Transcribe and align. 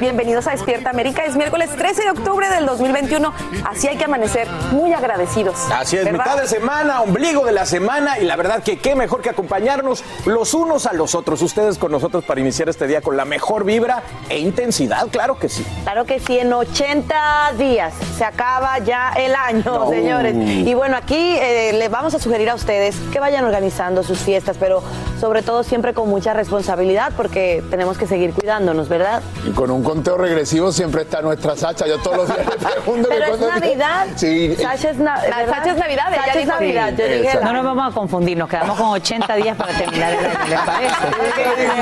Bienvenidos 0.00 0.46
a 0.46 0.52
Despierta 0.52 0.90
América. 0.90 1.24
Es 1.24 1.36
miércoles 1.36 1.70
13 1.70 2.02
de 2.02 2.10
octubre 2.10 2.48
del 2.48 2.66
2021. 2.66 3.32
Así 3.64 3.86
hay 3.88 3.96
que 3.96 4.04
amanecer 4.04 4.48
muy 4.72 4.92
agradecidos. 4.92 5.56
Así 5.70 5.96
es, 5.96 6.04
¿verdad? 6.04 6.24
mitad 6.24 6.42
de 6.42 6.48
semana, 6.48 7.02
ombligo 7.02 7.44
de 7.44 7.52
la 7.52 7.64
semana 7.64 8.18
y 8.18 8.24
la 8.24 8.36
verdad 8.36 8.62
que 8.62 8.78
qué 8.78 8.94
mejor 8.94 9.22
que 9.22 9.30
acompañarnos 9.30 10.02
los 10.26 10.54
unos 10.54 10.86
a 10.86 10.92
los 10.92 11.14
otros. 11.14 11.42
Ustedes 11.42 11.78
con 11.78 11.92
nosotros 11.92 12.24
para 12.24 12.40
iniciar 12.40 12.68
este 12.68 12.86
día 12.86 13.02
con 13.02 13.16
la 13.16 13.24
mejor 13.24 13.64
vibra 13.64 14.02
e 14.28 14.38
intensidad, 14.38 15.06
claro 15.08 15.38
que 15.38 15.48
sí. 15.48 15.64
Claro 15.84 16.04
que 16.04 16.18
sí, 16.18 16.38
en 16.38 16.52
80 16.52 17.52
días 17.58 17.94
se 18.16 18.24
acaba 18.24 18.78
ya 18.78 19.12
el 19.16 19.34
año, 19.34 19.88
señores. 19.90 20.34
Y 20.34 20.74
bueno, 20.74 20.96
aquí 20.96 21.36
eh, 21.38 21.72
les 21.74 21.90
vamos 21.90 22.14
a 22.14 22.18
sugerir 22.18 22.50
a 22.50 22.54
ustedes 22.54 22.96
que 23.12 23.20
vayan 23.20 23.44
organizando 23.44 24.02
sus 24.02 24.18
fiestas, 24.18 24.56
pero 24.58 24.82
sobre 25.20 25.42
todo 25.42 25.62
siempre 25.62 25.94
con 25.94 26.08
mucha 26.08 26.32
responsabilidad 26.32 27.12
porque 27.16 27.62
tenemos 27.70 27.96
que 27.96 28.06
seguir 28.06 28.32
cuidándonos, 28.32 28.88
¿verdad? 28.88 29.22
Y 29.46 29.50
con 29.50 29.70
un 29.70 29.83
conteo 29.84 30.16
regresivo 30.16 30.72
siempre 30.72 31.02
está 31.02 31.20
nuestra 31.22 31.54
Sacha. 31.56 31.86
Yo 31.86 31.98
todos 31.98 32.16
los 32.16 32.26
días 32.26 32.38
le 32.38 32.56
pregunto 32.66 33.08
que 33.08 33.14
Pero 33.14 33.34
es 33.34 33.40
Navidad. 33.40 34.06
Sí. 34.16 34.56
Sacha 34.56 34.90
es, 34.90 34.96
na- 34.98 35.16
La- 35.28 35.36
¿verdad? 35.38 35.54
Sacha 35.58 35.70
es 35.72 35.76
Navidad, 35.76 36.04
ella 36.12 36.24
Sacha 36.26 36.40
es. 36.40 36.46
Navidad. 36.46 36.88
Sí, 36.90 36.96
Yo 36.98 37.04
dije, 37.06 37.18
exacto. 37.24 37.44
No 37.46 37.52
nos 37.52 37.64
vamos 37.64 37.92
a 37.92 37.94
confundir, 37.94 38.36
nos 38.38 38.48
quedamos 38.48 38.78
con 38.78 38.88
80 38.88 39.34
días 39.36 39.56
para 39.56 39.72
terminar 39.76 40.12
el 40.14 40.18
año, 40.24 40.38
¿les 40.48 40.60
parece? 40.60 40.94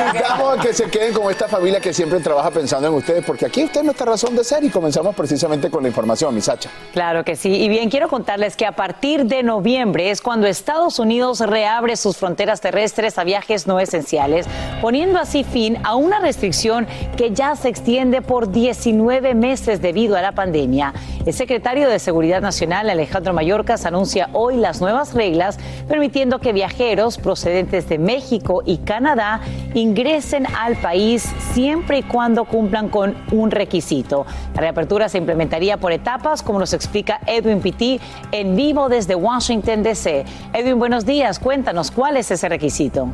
Invitamos 0.09 0.59
a 0.59 0.61
que 0.61 0.75
se 0.75 0.85
queden 0.91 1.15
con 1.15 1.31
esta 1.31 1.49
familia 1.49 1.81
que 1.81 1.93
siempre 1.93 2.21
trabaja 2.21 2.51
pensando 2.51 2.89
en 2.89 2.95
ustedes, 2.95 3.25
porque 3.25 3.47
aquí 3.47 3.63
está 3.63 3.83
nuestra 3.83 4.07
razón 4.07 4.35
de 4.37 4.45
ser 4.45 4.65
y 4.65 4.71
comenzamos 4.71 5.15
precisamente 5.15 5.71
con 5.71 5.83
la 5.83 5.89
información, 5.89 6.35
mi 6.35 6.41
Sacha. 6.41 6.71
Claro 6.93 7.25
que 7.25 7.37
sí. 7.37 7.51
Y 7.55 7.69
bien, 7.69 7.89
quiero 7.91 8.09
contarles 8.09 8.57
que 8.57 8.67
a 8.67 8.73
partir 8.73 9.27
de 9.27 9.43
noviembre 9.43 10.11
es 10.11 10.21
cuando 10.21 10.47
Estados 10.47 10.99
Unidos 10.99 11.41
reabre 11.41 11.97
sus 11.97 12.17
fronteras 12.17 12.61
terrestres 12.61 13.19
a 13.19 13.25
viajes 13.25 13.67
no 13.67 13.79
esenciales, 13.81 14.47
poniendo 14.81 15.19
así 15.21 15.45
fin 15.45 15.79
a 15.85 15.95
una 15.95 16.19
restricción 16.19 16.87
que 17.17 17.31
ya 17.33 17.55
se 17.57 17.69
extiende 17.69 17.92
por 18.27 18.51
19 18.51 19.35
meses 19.35 19.83
debido 19.83 20.17
a 20.17 20.23
la 20.23 20.33
pandemia. 20.33 20.95
El 21.27 21.35
secretario 21.35 21.91
de 21.91 21.99
Seguridad 21.99 22.41
Nacional, 22.41 22.89
Alejandro 22.89 23.35
Mayorkas, 23.35 23.85
anuncia 23.85 24.31
hoy 24.33 24.57
las 24.57 24.81
nuevas 24.81 25.13
reglas 25.13 25.59
permitiendo 25.89 26.39
que 26.39 26.55
viajeros 26.55 27.19
procedentes 27.19 27.91
de 27.91 27.99
México 27.99 28.63
y 28.65 28.79
Canadá 28.79 29.43
ingresen 29.75 30.47
al 30.59 30.77
país 30.77 31.23
siempre 31.53 31.99
y 31.99 32.03
cuando 32.03 32.47
cumplan 32.47 32.89
con 32.89 33.15
un 33.31 33.51
requisito. 33.51 34.25
La 34.55 34.63
reapertura 34.63 35.11
se 35.11 35.19
implementaría 35.19 35.77
por 35.77 35.93
etapas, 35.93 36.43
como 36.43 36.59
nos 36.59 36.73
explica 36.73 37.21
Edwin 37.27 37.61
Pitti 37.61 38.01
en 38.33 38.57
vivo 38.57 38.89
desde 38.89 39.15
Washington, 39.15 39.83
D.C. 39.83 40.25
Edwin, 40.55 40.79
buenos 40.79 41.05
días. 41.05 41.39
Cuéntanos, 41.39 41.91
¿cuál 41.91 42.17
es 42.17 42.31
ese 42.31 42.49
requisito? 42.49 43.11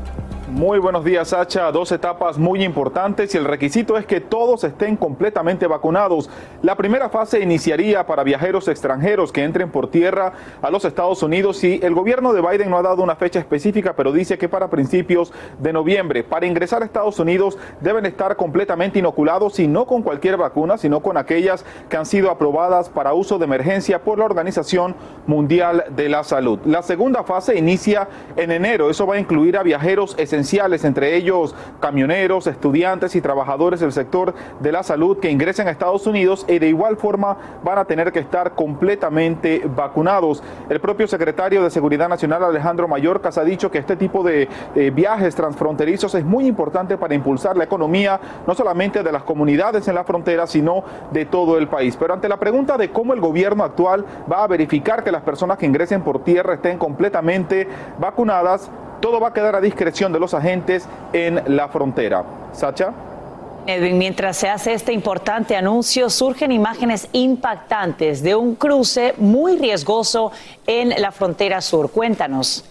Muy 0.51 0.79
buenos 0.79 1.05
días, 1.05 1.29
Sacha. 1.29 1.71
Dos 1.71 1.93
etapas 1.93 2.39
muy 2.39 2.65
importantes 2.65 3.35
y 3.35 3.39
el 3.39 3.45
requisito 3.45 3.99
es 3.99 4.07
que 4.07 4.23
todos 4.23 4.65
estén 4.65 4.97
completamente 4.97 5.67
vacunados. 5.67 6.31
La 6.63 6.75
primera 6.75 7.11
fase 7.11 7.41
iniciaría 7.41 8.07
para 8.07 8.25
viajeros 8.25 8.67
extranjeros 8.67 9.31
que 9.31 9.45
entren 9.45 9.71
por 9.71 9.91
tierra 9.91 10.33
a 10.63 10.71
los 10.71 10.87
Estados 10.87 11.23
Unidos 11.23 11.63
y 11.65 11.81
el 11.83 11.93
gobierno 11.93 12.33
de 12.33 12.41
Biden 12.41 12.71
no 12.71 12.79
ha 12.79 12.83
dado 12.83 13.03
una 13.03 13.15
fecha 13.15 13.39
específica, 13.39 13.93
pero 13.95 14.11
dice 14.11 14.39
que 14.39 14.49
para 14.49 14.71
principios 14.71 15.35
de 15.59 15.75
noviembre. 15.75 16.25
Para 16.25 16.47
ingresar 16.47 16.81
a 16.81 16.87
Estados 16.87 17.19
Unidos 17.19 17.59
deben 17.83 18.07
estar 18.07 18.35
completamente 18.37 19.01
inoculados 19.01 19.61
y 19.61 19.69
no 19.69 19.85
con 19.85 20.03
cualquier 20.03 20.39
vacuna, 20.39 20.79
sino 20.79 21.01
con 21.01 21.19
aquellas 21.19 21.67
que 21.91 21.99
han 21.99 22.07
sido 22.07 22.31
aprobadas 22.31 22.89
para 22.89 23.13
uso 23.13 23.39
de 23.39 23.45
emergencia 23.45 24.03
por 24.03 24.19
la 24.19 24.25
Organización 24.25 24.97
Mundial 25.27 25.85
de 25.91 26.09
la 26.09 26.25
Salud. 26.25 26.59
La 26.65 26.81
segunda 26.81 27.23
fase 27.23 27.59
inicia 27.59 28.09
en 28.35 28.51
enero. 28.51 28.89
Eso 28.89 29.07
va 29.07 29.17
a 29.17 29.21
incluir 29.21 29.59
a 29.59 29.63
viajeros 29.63 30.15
esenciales, 30.17 30.38
entre 30.85 31.17
ellos 31.17 31.55
camioneros, 31.81 32.47
estudiantes 32.47 33.17
y 33.17 33.21
trabajadores 33.21 33.81
del 33.81 33.93
sector 33.93 34.35
de 34.61 34.73
la 34.73 34.83
salud 34.83 35.19
que 35.19 35.31
ingresen 35.31 35.69
a 35.69 35.71
Estados 35.71 36.07
Unidos 36.07 36.45
y 36.49 36.59
de 36.59 36.69
igual 36.69 36.97
forma 36.97 37.37
van 37.65 37.79
a 37.79 37.85
tener 37.85 38.13
que 38.13 38.21
estar 38.21 38.53
completamente 38.53 39.63
vacunados. 39.75 40.43
El 40.69 40.81
propio 40.81 41.07
secretario 41.07 41.63
de 41.63 41.71
Seguridad 41.71 42.09
Nacional, 42.09 42.45
Alejandro 42.45 42.89
Mayorkas, 42.89 43.39
ha 43.39 43.45
dicho 43.45 43.71
que 43.71 43.79
este 43.79 43.97
tipo 43.97 44.23
de 44.23 44.49
viajes 44.95 45.35
transfronterizos 45.35 46.15
es 46.15 46.25
muy 46.25 46.47
importante 46.47 46.97
para 46.97 47.15
impulsar 47.15 47.57
la 47.57 47.65
economía, 47.65 48.21
no 48.47 48.55
solamente 48.55 49.03
de 49.03 49.13
las 49.13 49.23
comunidades 49.23 49.87
en 49.89 49.95
la 49.95 50.05
frontera, 50.05 50.47
sino 50.47 50.85
de 51.13 51.27
todo 51.27 51.59
el 51.59 51.69
país. 51.69 51.97
Pero 51.97 52.15
ante 52.15 52.29
la 52.29 52.39
pregunta 52.39 52.77
de 52.77 52.91
cómo 52.91 53.13
el 53.15 53.21
gobierno 53.21 53.65
actual 53.65 54.05
va 54.31 54.45
a 54.45 54.47
verificar 54.47 55.03
que 55.03 55.13
las 55.13 55.23
personas 55.23 55.59
que 55.59 55.67
ingresen 55.67 56.03
por 56.03 56.25
tierra 56.25 56.55
estén 56.55 56.79
completamente 56.79 57.69
vacunadas, 57.99 58.71
todo 59.01 59.21
va 59.21 59.29
a 59.29 59.33
quedar 59.33 59.55
a 59.55 59.61
discreción 59.61 60.13
de 60.13 60.21
los 60.21 60.35
agentes 60.35 60.89
en 61.13 61.43
la 61.57 61.69
frontera. 61.69 62.25
Sacha. 62.53 62.93
Edwin, 63.67 63.99
mientras 63.99 64.37
se 64.39 64.49
hace 64.49 64.73
este 64.73 64.95
importante 64.95 65.55
anuncio, 65.55 66.09
surgen 66.09 66.53
imágenes 66.53 67.09
impactantes 67.13 68.23
de 68.23 68.35
un 68.35 68.55
cruce 68.55 69.15
muy 69.19 69.59
riesgoso 69.59 70.33
en 70.67 70.89
la 71.01 71.13
frontera 71.13 71.61
sur. 71.61 71.91
Cuéntanos. 71.91 72.65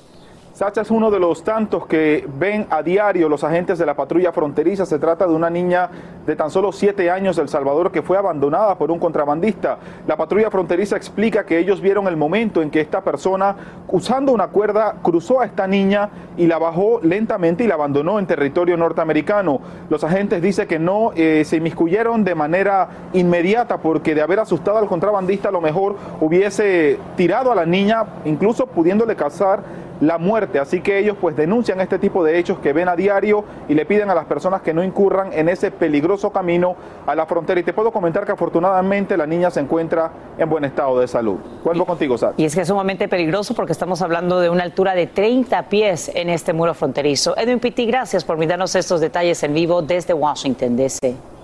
Sacha 0.54 0.82
es 0.82 0.90
uno 0.90 1.12
de 1.12 1.20
los 1.20 1.44
tantos 1.44 1.86
que 1.86 2.28
ven 2.28 2.66
a 2.72 2.82
diario 2.82 3.30
los 3.30 3.44
agentes 3.44 3.78
de 3.78 3.86
la 3.86 3.94
patrulla 3.94 4.32
fronteriza. 4.32 4.88
Se 4.88 4.98
trata 4.98 5.28
de 5.28 5.36
una 5.36 5.52
niña 5.52 5.88
de 6.28 6.36
tan 6.36 6.52
solo 6.52 6.74
siete 6.74 7.10
años 7.10 7.38
de 7.38 7.44
El 7.44 7.48
Salvador 7.48 7.90
que 7.90 8.02
fue 8.02 8.18
abandonada 8.18 8.78
por 8.78 8.92
un 8.92 9.00
contrabandista. 9.00 9.78
La 10.06 10.18
patrulla 10.18 10.52
fronteriza 10.52 10.98
explica 10.98 11.46
que 11.46 11.58
ellos 11.58 11.80
vieron 11.80 12.06
el 12.08 12.18
momento 12.18 12.62
en 12.62 12.70
que 12.70 12.82
esta 12.82 13.02
persona, 13.02 13.56
usando 13.88 14.34
una 14.34 14.48
cuerda, 14.48 14.96
cruzó 15.02 15.40
a 15.40 15.46
esta 15.46 15.66
niña 15.68 16.10
y 16.36 16.46
la 16.46 16.58
bajó 16.58 17.00
lentamente 17.02 17.64
y 17.64 17.68
la 17.68 17.76
abandonó 17.76 18.20
en 18.20 18.28
territorio 18.28 18.76
norteamericano. 18.76 19.62
Los 19.90 20.04
agentes 20.04 20.42
dicen 20.42 20.68
que 20.68 20.80
no 20.80 21.14
eh, 21.16 21.44
se 21.46 21.56
inmiscuyeron 21.56 22.26
de 22.26 22.36
manera 22.36 22.90
inmediata 23.14 23.78
porque 23.78 24.14
de 24.14 24.22
haber 24.22 24.42
asustado 24.42 24.80
al 24.80 24.88
contrabandista 24.88 25.48
a 25.48 25.54
lo 25.54 25.62
mejor 25.62 25.96
hubiese 26.20 27.00
tirado 27.16 27.54
a 27.54 27.56
la 27.56 27.66
niña, 27.66 28.04
incluso 28.26 28.68
pudiéndole 28.68 29.16
causar 29.16 29.62
la 30.02 30.18
muerte. 30.18 30.60
Así 30.60 30.82
que 30.82 31.00
ellos 31.00 31.18
pues 31.20 31.36
denuncian 31.36 31.82
este 31.82 32.00
tipo 32.00 32.24
de 32.24 32.38
hechos 32.38 32.60
que 32.60 32.74
ven 32.74 32.90
a 32.90 32.96
diario 32.96 33.44
y 33.68 33.74
le 33.74 33.86
piden 33.86 34.10
a 34.10 34.16
las 34.16 34.26
personas 34.26 34.62
que 34.62 34.74
no 34.74 34.84
incurran 34.84 35.34
en 35.34 35.50
ese 35.50 35.72
peligroso 35.72 36.17
camino 36.32 36.76
a 37.06 37.16
la 37.16 37.26
frontera. 37.26 37.60
Y 37.60 37.64
te 37.64 37.74
puedo 37.74 37.92
comentar 37.92 38.26
que 38.26 38.32
afortunadamente 38.32 39.16
la 39.16 39.26
niña 39.26 39.50
se 39.50 39.60
encuentra 39.60 40.12
en 40.38 40.50
buen 40.50 40.66
estado 40.66 41.00
de 41.00 41.08
salud. 41.08 41.38
Vuelvo 41.64 41.86
contigo, 41.86 42.18
Sara. 42.18 42.34
Y 42.38 42.46
es 42.46 42.56
que 42.56 42.62
es 42.62 42.68
sumamente 42.68 43.08
peligroso 43.08 43.54
porque 43.54 43.72
estamos 43.72 44.02
hablando 44.02 44.40
de 44.40 44.50
una 44.50 44.64
altura 44.64 44.96
de 44.96 45.08
30 45.08 45.70
pies 45.70 46.12
en 46.14 46.30
este 46.30 46.54
muro 46.54 46.74
fronterizo. 46.74 47.38
Edwin 47.38 47.60
Pitti, 47.60 47.86
gracias 47.86 48.24
por 48.24 48.38
darnos 48.48 48.76
estos 48.76 49.02
detalles 49.02 49.42
en 49.44 49.54
vivo 49.54 49.82
desde 49.82 50.14
Washington, 50.14 50.76
D.C. 50.76 51.37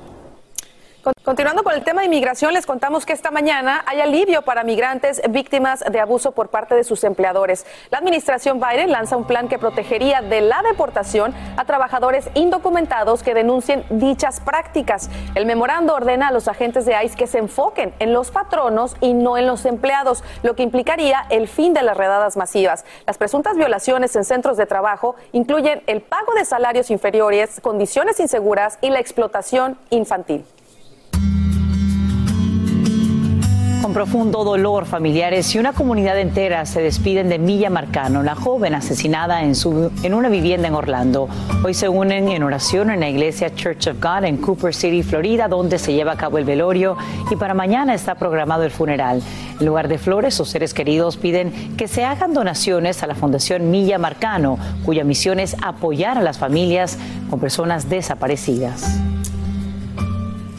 Continuando 1.24 1.64
con 1.64 1.74
el 1.74 1.84
tema 1.84 2.02
de 2.02 2.08
inmigración, 2.08 2.54
les 2.54 2.66
contamos 2.66 3.06
que 3.06 3.12
esta 3.12 3.30
mañana 3.30 3.84
hay 3.86 4.00
alivio 4.00 4.44
para 4.44 4.64
migrantes 4.64 5.22
víctimas 5.30 5.84
de 5.90 6.00
abuso 6.00 6.32
por 6.32 6.48
parte 6.48 6.76
de 6.76 6.86
sus 6.86 7.04
empleadores. 7.04 7.66
La 7.90 7.98
administración 7.98 8.62
Biden 8.62 8.90
lanza 8.92 9.18
un 9.18 9.26
plan 9.26 9.50
que 9.50 9.60
protegería 9.60 10.22
de 10.22 10.40
la 10.40 10.62
deportación 10.62 11.34
a 11.58 11.66
trabajadores 11.66 12.30
indocumentados 12.36 13.22
que 13.22 13.34
denuncien 13.34 13.84
dichas 13.90 14.40
prácticas. 14.40 15.10
El 15.36 15.46
memorando 15.46 15.94
ordena 15.94 16.30
a 16.30 16.32
los 16.32 16.48
agentes 16.48 16.86
de 16.86 16.96
ICE 17.04 17.18
que 17.18 17.28
se 17.28 17.40
enfoquen 17.40 17.94
en 18.00 18.14
los 18.14 18.32
patronos 18.32 18.96
y 19.02 19.14
no 19.14 19.38
en 19.38 19.46
los 19.46 19.66
empleados, 19.66 20.24
lo 20.42 20.56
que 20.56 20.64
implicaría 20.64 21.26
el 21.30 21.50
fin 21.50 21.74
de 21.74 21.84
las 21.84 21.98
redadas 21.98 22.38
masivas. 22.38 22.86
Las 23.06 23.18
presuntas 23.18 23.58
violaciones 23.58 24.16
en 24.16 24.24
centros 24.24 24.56
de 24.56 24.68
trabajo 24.68 25.16
incluyen 25.34 25.84
el 25.88 26.02
pago 26.02 26.34
de 26.34 26.46
salarios 26.46 26.90
inferiores, 26.92 27.60
condiciones 27.60 28.22
inseguras 28.22 28.78
y 28.80 28.90
la 28.90 29.00
explotación 29.00 29.78
infantil. 29.90 30.46
Con 33.84 33.92
profundo 33.92 34.46
dolor, 34.46 34.86
familiares 34.86 35.54
y 35.54 35.60
una 35.60 35.74
comunidad 35.74 36.18
entera 36.18 36.66
se 36.66 36.82
despiden 36.82 37.28
de 37.28 37.38
Milla 37.38 37.70
Marcano, 37.70 38.24
la 38.24 38.34
joven 38.34 38.76
asesinada 38.76 39.44
en, 39.44 39.56
su, 39.56 39.92
en 40.04 40.14
una 40.14 40.30
vivienda 40.30 40.70
en 40.70 40.74
Orlando. 40.74 41.28
Hoy 41.66 41.74
se 41.74 41.90
unen 41.90 42.30
en 42.30 42.44
oración 42.44 42.92
en 42.92 43.02
la 43.02 43.10
iglesia 43.10 43.54
Church 43.54 43.90
of 43.90 44.02
God 44.02 44.24
en 44.24 44.38
Cooper 44.38 44.74
City, 44.74 45.04
Florida, 45.04 45.50
donde 45.50 45.80
se 45.80 45.92
lleva 45.92 46.14
a 46.14 46.16
cabo 46.16 46.38
el 46.38 46.46
velorio 46.46 46.96
y 47.30 47.36
para 47.36 47.54
mañana 47.54 47.94
está 47.94 48.16
programado 48.16 48.64
el 48.64 48.72
funeral. 48.72 49.22
En 49.60 49.66
lugar 49.66 49.90
de 49.90 49.98
flores, 49.98 50.34
sus 50.34 50.48
seres 50.48 50.74
queridos 50.74 51.18
piden 51.18 51.76
que 51.76 51.90
se 51.90 52.06
hagan 52.06 52.34
donaciones 52.34 53.04
a 53.04 53.08
la 53.08 53.16
Fundación 53.16 53.70
Milla 53.70 53.98
Marcano, 53.98 54.60
cuya 54.86 55.04
misión 55.04 55.42
es 55.42 55.58
apoyar 55.62 56.18
a 56.18 56.22
las 56.22 56.38
familias 56.38 56.98
con 57.30 57.42
personas 57.42 57.90
desaparecidas. 57.90 58.98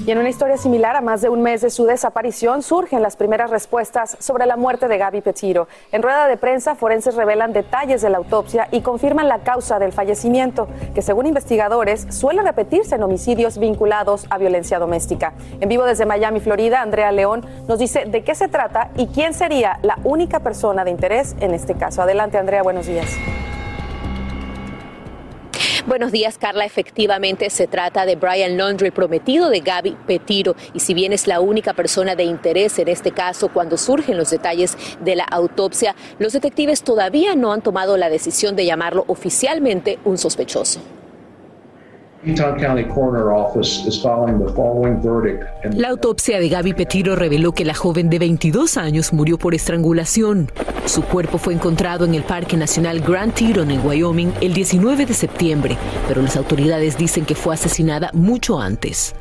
Y 0.07 0.11
en 0.11 0.19
una 0.19 0.29
historia 0.29 0.59
similar, 0.59 0.97
a 0.97 1.01
más 1.01 1.23
de 1.23 1.31
un 1.31 1.41
mes 1.41 1.63
de 1.63 1.71
su 1.71 1.87
desaparición, 1.87 2.63
surgen 2.63 3.01
las 3.01 3.17
primeras 3.17 3.49
respuestas 3.49 4.19
sobre 4.21 4.45
la 4.45 4.59
muerte 4.59 4.87
de 4.87 4.99
Gaby 4.99 5.23
Petiro. 5.23 5.67
En 5.93 6.03
rueda 6.03 6.29
de 6.29 6.37
prensa, 6.37 6.75
forenses 6.75 7.15
revelan 7.15 7.55
detalles 7.55 8.03
de 8.03 8.11
la 8.11 8.19
autopsia 8.19 8.69
y 8.71 8.83
confirman 8.83 9.29
la 9.29 9.39
causa 9.39 9.79
del 9.79 9.93
fallecimiento, 9.93 10.69
que 10.95 11.01
según 11.01 11.25
investigadores 11.25 12.07
suele 12.11 12.43
repetirse 12.43 12.97
en 12.97 13.03
homicidios 13.03 13.57
vinculados 13.57 14.27
a 14.29 14.37
violencia 14.37 14.79
doméstica. 14.79 15.33
En 15.61 15.71
vivo 15.71 15.87
desde 15.87 16.05
Miami, 16.05 16.41
Florida, 16.41 16.83
Andrea 16.83 17.11
León 17.11 17.43
nos 17.67 17.79
dice 17.79 18.05
de 18.05 18.23
qué 18.23 18.35
se 18.35 18.49
trata 18.49 18.91
y 18.97 19.07
quién 19.07 19.33
sería 19.33 19.79
la 19.81 19.99
única 20.05 20.41
persona 20.41 20.85
de 20.85 20.91
interés 20.91 21.35
en 21.41 21.55
este 21.55 21.77
caso. 21.77 22.03
Adelante, 22.03 22.37
Andrea, 22.37 22.63
buenos 22.63 22.85
días. 22.85 23.09
Buenos 25.87 26.13
días, 26.13 26.39
Carla. 26.39 26.65
Efectivamente, 26.65 27.51
se 27.51 27.67
trata 27.67 28.07
de 28.07 28.17
Brian 28.17 28.57
Laundrie, 28.57 28.91
prometido 28.91 29.51
de 29.51 29.61
Gaby 29.61 29.99
Petiro. 30.07 30.57
Y 30.73 30.81
si 30.81 30.95
bien 30.95 31.13
es 31.13 31.27
la 31.27 31.41
única 31.41 31.75
persona 31.75 32.17
de 32.17 32.25
interés 32.25 32.79
en 32.79 32.89
este 32.89 33.13
caso, 33.13 33.49
cuando 33.49 33.77
surgen 33.77 34.17
los 34.17 34.31
detalles 34.31 34.79
de 35.01 35.15
la 35.15 35.25
autopsia, 35.25 35.95
los 36.19 36.33
detectives 36.33 36.83
todavía 36.83 37.35
no 37.35 37.53
han 37.53 37.61
tomado 37.61 37.99
la 37.99 38.09
decisión 38.09 38.57
de 38.57 38.65
llamarlo 38.65 39.05
oficialmente 39.09 39.99
un 40.07 40.17
sospechoso. 40.17 40.81
La 45.75 45.89
autopsia 45.91 46.41
de 46.41 46.49
Gaby 46.49 46.73
Petiro 46.73 47.17
reveló 47.17 47.53
que 47.53 47.65
la 47.65 47.75
joven 47.75 48.09
de 48.09 48.19
22 48.19 48.77
años 48.79 49.13
murió 49.13 49.37
por 49.37 49.55
estrangulación. 49.55 50.51
Su 50.87 51.03
cuerpo 51.03 51.39
fue 51.39 51.55
encontrado 51.55 52.05
en 52.05 52.15
el 52.15 52.23
Parque 52.23 52.57
Nacional 52.57 53.01
Grand 53.01 53.35
Teton 53.35 53.71
en 53.71 53.87
Wyoming 53.87 54.33
el 54.41 54.55
19 54.55 55.07
de 55.07 55.15
septiembre, 55.15 55.77
pero 56.09 56.23
las 56.23 56.37
autoridades 56.37 56.97
dicen 56.97 57.25
que 57.27 57.35
fue 57.35 57.55
asesinada 57.55 58.11
mucho 58.15 58.59
antes. 58.59 59.15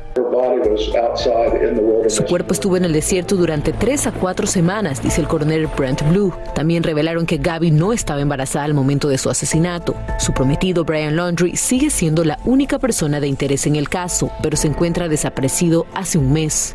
Su 2.08 2.24
cuerpo 2.24 2.52
estuvo 2.52 2.76
en 2.76 2.84
el 2.84 2.92
desierto 2.92 3.34
durante 3.34 3.72
tres 3.72 4.06
a 4.06 4.12
cuatro 4.12 4.46
semanas, 4.46 5.02
dice 5.02 5.20
el 5.20 5.26
coronel 5.26 5.66
Brent 5.66 6.08
Blue. 6.08 6.32
También 6.54 6.84
revelaron 6.84 7.26
que 7.26 7.38
Gaby 7.38 7.72
no 7.72 7.92
estaba 7.92 8.20
embarazada 8.20 8.64
al 8.64 8.74
momento 8.74 9.08
de 9.08 9.18
su 9.18 9.28
asesinato. 9.28 9.96
Su 10.20 10.32
prometido 10.32 10.84
Brian 10.84 11.16
Laundrie 11.16 11.56
sigue 11.56 11.90
siendo 11.90 12.22
la 12.22 12.38
única 12.44 12.78
persona 12.78 13.18
de 13.18 13.26
interés 13.26 13.66
en 13.66 13.74
el 13.74 13.88
caso, 13.88 14.30
pero 14.40 14.56
se 14.56 14.68
encuentra 14.68 15.08
desaparecido 15.08 15.86
hace 15.94 16.18
un 16.18 16.32
mes. 16.32 16.74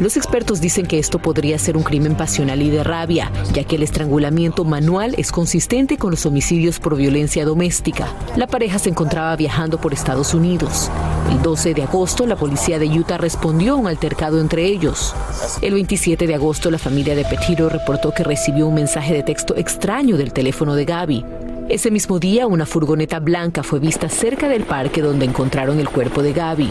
Los 0.00 0.16
expertos 0.16 0.60
dicen 0.60 0.86
que 0.86 0.98
esto 0.98 1.18
podría 1.18 1.58
ser 1.58 1.76
un 1.76 1.82
crimen 1.82 2.14
pasional 2.14 2.60
y 2.60 2.70
de 2.70 2.84
rabia, 2.84 3.30
ya 3.54 3.64
que 3.64 3.76
el 3.76 3.82
estrangulamiento 3.82 4.64
manual 4.64 5.14
es 5.16 5.32
consistente 5.32 5.96
con 5.96 6.10
los 6.10 6.26
homicidios 6.26 6.78
por 6.78 6.96
violencia 6.96 7.44
doméstica. 7.44 8.08
La 8.36 8.46
pareja 8.46 8.78
se 8.78 8.90
encontraba 8.90 9.34
viajando 9.36 9.80
por 9.80 9.94
Estados 9.94 10.34
Unidos. 10.34 10.90
El 11.30 11.42
12 11.42 11.74
de 11.74 11.82
agosto, 11.82 12.26
la 12.26 12.36
policía 12.36 12.78
de 12.78 12.86
Utah 12.86 13.18
respondió 13.18 13.74
a 13.74 13.76
un 13.76 13.86
altercado 13.86 14.40
entre 14.40 14.66
ellos. 14.66 15.14
El 15.60 15.74
27 15.74 16.26
de 16.26 16.34
agosto, 16.34 16.70
la 16.70 16.78
familia 16.78 17.14
de 17.14 17.24
Petiro 17.24 17.68
reportó 17.68 18.12
que 18.12 18.24
recibió 18.24 18.66
un 18.66 18.74
mensaje 18.74 19.14
de 19.14 19.22
texto 19.22 19.56
extraño 19.56 20.16
del 20.16 20.32
teléfono 20.32 20.74
de 20.74 20.84
Gaby. 20.84 21.24
Ese 21.68 21.90
mismo 21.90 22.18
día, 22.18 22.46
una 22.46 22.66
furgoneta 22.66 23.20
blanca 23.20 23.62
fue 23.62 23.78
vista 23.78 24.08
cerca 24.08 24.48
del 24.48 24.64
parque 24.64 25.00
donde 25.00 25.24
encontraron 25.24 25.78
el 25.80 25.88
cuerpo 25.88 26.22
de 26.22 26.32
Gaby. 26.32 26.70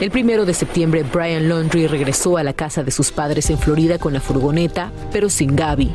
El 0.00 0.10
primero 0.10 0.44
de 0.44 0.52
septiembre, 0.52 1.04
Brian 1.10 1.48
Laundrie 1.48 1.88
regresó 1.88 2.36
a 2.36 2.42
la 2.42 2.52
casa 2.52 2.84
de 2.84 2.90
sus 2.90 3.10
padres 3.10 3.48
en 3.48 3.58
Florida 3.58 3.98
con 3.98 4.12
la 4.12 4.20
furgoneta, 4.20 4.92
pero 5.10 5.30
sin 5.30 5.56
Gaby. 5.56 5.92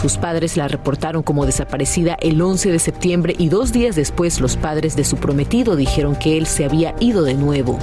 Sus 0.00 0.16
padres 0.16 0.56
la 0.56 0.68
reportaron 0.68 1.24
como 1.24 1.44
desaparecida 1.44 2.16
el 2.20 2.40
11 2.40 2.70
de 2.70 2.78
septiembre 2.78 3.34
y 3.36 3.48
dos 3.48 3.72
días 3.72 3.96
después 3.96 4.40
los 4.40 4.56
padres 4.56 4.94
de 4.94 5.02
su 5.02 5.16
prometido 5.16 5.74
dijeron 5.74 6.14
que 6.14 6.38
él 6.38 6.46
se 6.46 6.64
había 6.64 6.94
ido 7.00 7.24
de 7.24 7.34
nuevo. 7.34 7.80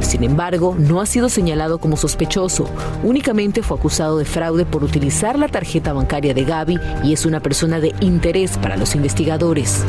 Sin 0.00 0.22
embargo, 0.22 0.76
no 0.78 1.00
ha 1.00 1.06
sido 1.06 1.30
señalado 1.30 1.78
como 1.78 1.96
sospechoso, 1.96 2.68
únicamente 3.02 3.62
fue 3.62 3.78
acusado 3.78 4.18
de 4.18 4.26
fraude 4.26 4.66
por 4.66 4.84
utilizar 4.84 5.38
la 5.38 5.48
tarjeta 5.48 5.94
bancaria 5.94 6.34
de 6.34 6.44
Gaby 6.44 6.78
y 7.04 7.14
es 7.14 7.24
una 7.24 7.40
persona 7.40 7.80
de 7.80 7.94
interés 8.00 8.58
para 8.58 8.76
los 8.76 8.94
investigadores. 8.94 9.84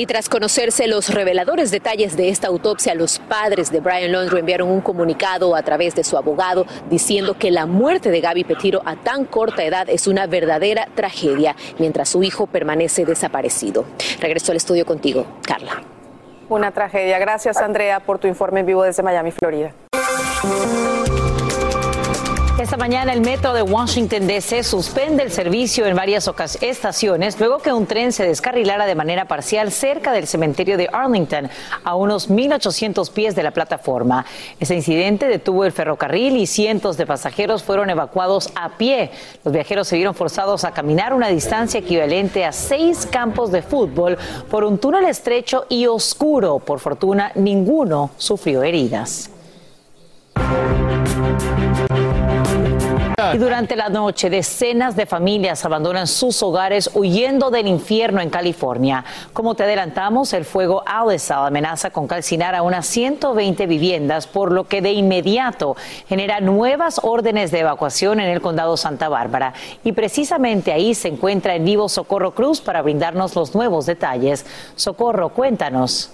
Y 0.00 0.06
tras 0.06 0.30
conocerse 0.30 0.86
los 0.86 1.12
reveladores 1.12 1.70
detalles 1.70 2.16
de 2.16 2.30
esta 2.30 2.48
autopsia, 2.48 2.94
los 2.94 3.18
padres 3.18 3.70
de 3.70 3.80
Brian 3.80 4.12
Laundrie 4.12 4.40
enviaron 4.40 4.70
un 4.70 4.80
comunicado 4.80 5.54
a 5.54 5.62
través 5.62 5.94
de 5.94 6.04
su 6.04 6.16
abogado 6.16 6.64
diciendo 6.88 7.36
que 7.38 7.50
la 7.50 7.66
muerte 7.66 8.10
de 8.10 8.22
Gaby 8.22 8.44
Petiro 8.44 8.80
a 8.86 8.96
tan 8.96 9.26
corta 9.26 9.62
edad 9.62 9.90
es 9.90 10.06
una 10.06 10.26
verdadera 10.26 10.88
tragedia, 10.94 11.54
mientras 11.78 12.08
su 12.08 12.22
hijo 12.22 12.46
permanece 12.46 13.04
desaparecido. 13.04 13.84
Regreso 14.20 14.52
al 14.52 14.56
estudio 14.56 14.86
contigo, 14.86 15.26
Carla. 15.42 15.82
Una 16.48 16.70
tragedia. 16.70 17.18
Gracias, 17.18 17.58
Andrea, 17.58 18.00
por 18.00 18.18
tu 18.18 18.26
informe 18.26 18.60
en 18.60 18.66
vivo 18.66 18.82
desde 18.84 19.02
Miami, 19.02 19.32
Florida. 19.32 19.74
Esta 22.60 22.76
mañana 22.76 23.14
el 23.14 23.22
metro 23.22 23.54
de 23.54 23.62
Washington 23.62 24.26
DC 24.26 24.64
suspende 24.64 25.22
el 25.22 25.32
servicio 25.32 25.86
en 25.86 25.96
varias 25.96 26.30
estaciones 26.60 27.40
luego 27.40 27.56
que 27.56 27.72
un 27.72 27.86
tren 27.86 28.12
se 28.12 28.26
descarrilara 28.26 28.84
de 28.84 28.94
manera 28.94 29.24
parcial 29.24 29.72
cerca 29.72 30.12
del 30.12 30.26
cementerio 30.26 30.76
de 30.76 30.86
Arlington, 30.92 31.48
a 31.82 31.94
unos 31.94 32.28
1.800 32.28 33.10
pies 33.12 33.34
de 33.34 33.44
la 33.44 33.52
plataforma. 33.52 34.26
Ese 34.60 34.74
incidente 34.74 35.26
detuvo 35.26 35.64
el 35.64 35.72
ferrocarril 35.72 36.36
y 36.36 36.46
cientos 36.46 36.98
de 36.98 37.06
pasajeros 37.06 37.62
fueron 37.62 37.88
evacuados 37.88 38.52
a 38.54 38.76
pie. 38.76 39.10
Los 39.42 39.54
viajeros 39.54 39.88
se 39.88 39.96
vieron 39.96 40.14
forzados 40.14 40.64
a 40.64 40.72
caminar 40.72 41.14
una 41.14 41.28
distancia 41.28 41.80
equivalente 41.80 42.44
a 42.44 42.52
seis 42.52 43.06
campos 43.10 43.50
de 43.52 43.62
fútbol 43.62 44.18
por 44.50 44.64
un 44.64 44.76
túnel 44.76 45.06
estrecho 45.06 45.64
y 45.70 45.86
oscuro. 45.86 46.58
Por 46.58 46.78
fortuna, 46.78 47.32
ninguno 47.36 48.10
sufrió 48.18 48.62
heridas. 48.62 49.30
Y 53.34 53.38
durante 53.38 53.76
la 53.76 53.88
noche, 53.88 54.30
decenas 54.30 54.96
de 54.96 55.06
familias 55.06 55.64
abandonan 55.64 56.06
sus 56.06 56.42
hogares 56.42 56.90
huyendo 56.94 57.50
del 57.50 57.66
infierno 57.66 58.20
en 58.20 58.30
California. 58.30 59.04
Como 59.32 59.54
te 59.54 59.64
adelantamos, 59.64 60.32
el 60.32 60.44
fuego 60.44 60.82
Alisal 60.86 61.46
amenaza 61.46 61.90
con 61.90 62.06
calcinar 62.06 62.54
a 62.54 62.62
unas 62.62 62.86
120 62.86 63.66
viviendas, 63.66 64.26
por 64.26 64.52
lo 64.52 64.64
que 64.64 64.82
de 64.82 64.92
inmediato 64.92 65.76
genera 66.08 66.40
nuevas 66.40 67.00
órdenes 67.02 67.50
de 67.50 67.60
evacuación 67.60 68.20
en 68.20 68.28
el 68.28 68.40
condado 68.40 68.76
Santa 68.76 69.08
Bárbara. 69.08 69.54
Y 69.84 69.92
precisamente 69.92 70.72
ahí 70.72 70.94
se 70.94 71.08
encuentra 71.08 71.54
en 71.54 71.64
vivo 71.64 71.88
Socorro 71.88 72.34
Cruz 72.34 72.60
para 72.60 72.82
brindarnos 72.82 73.34
los 73.34 73.54
nuevos 73.54 73.86
detalles. 73.86 74.46
Socorro, 74.76 75.30
cuéntanos. 75.30 76.10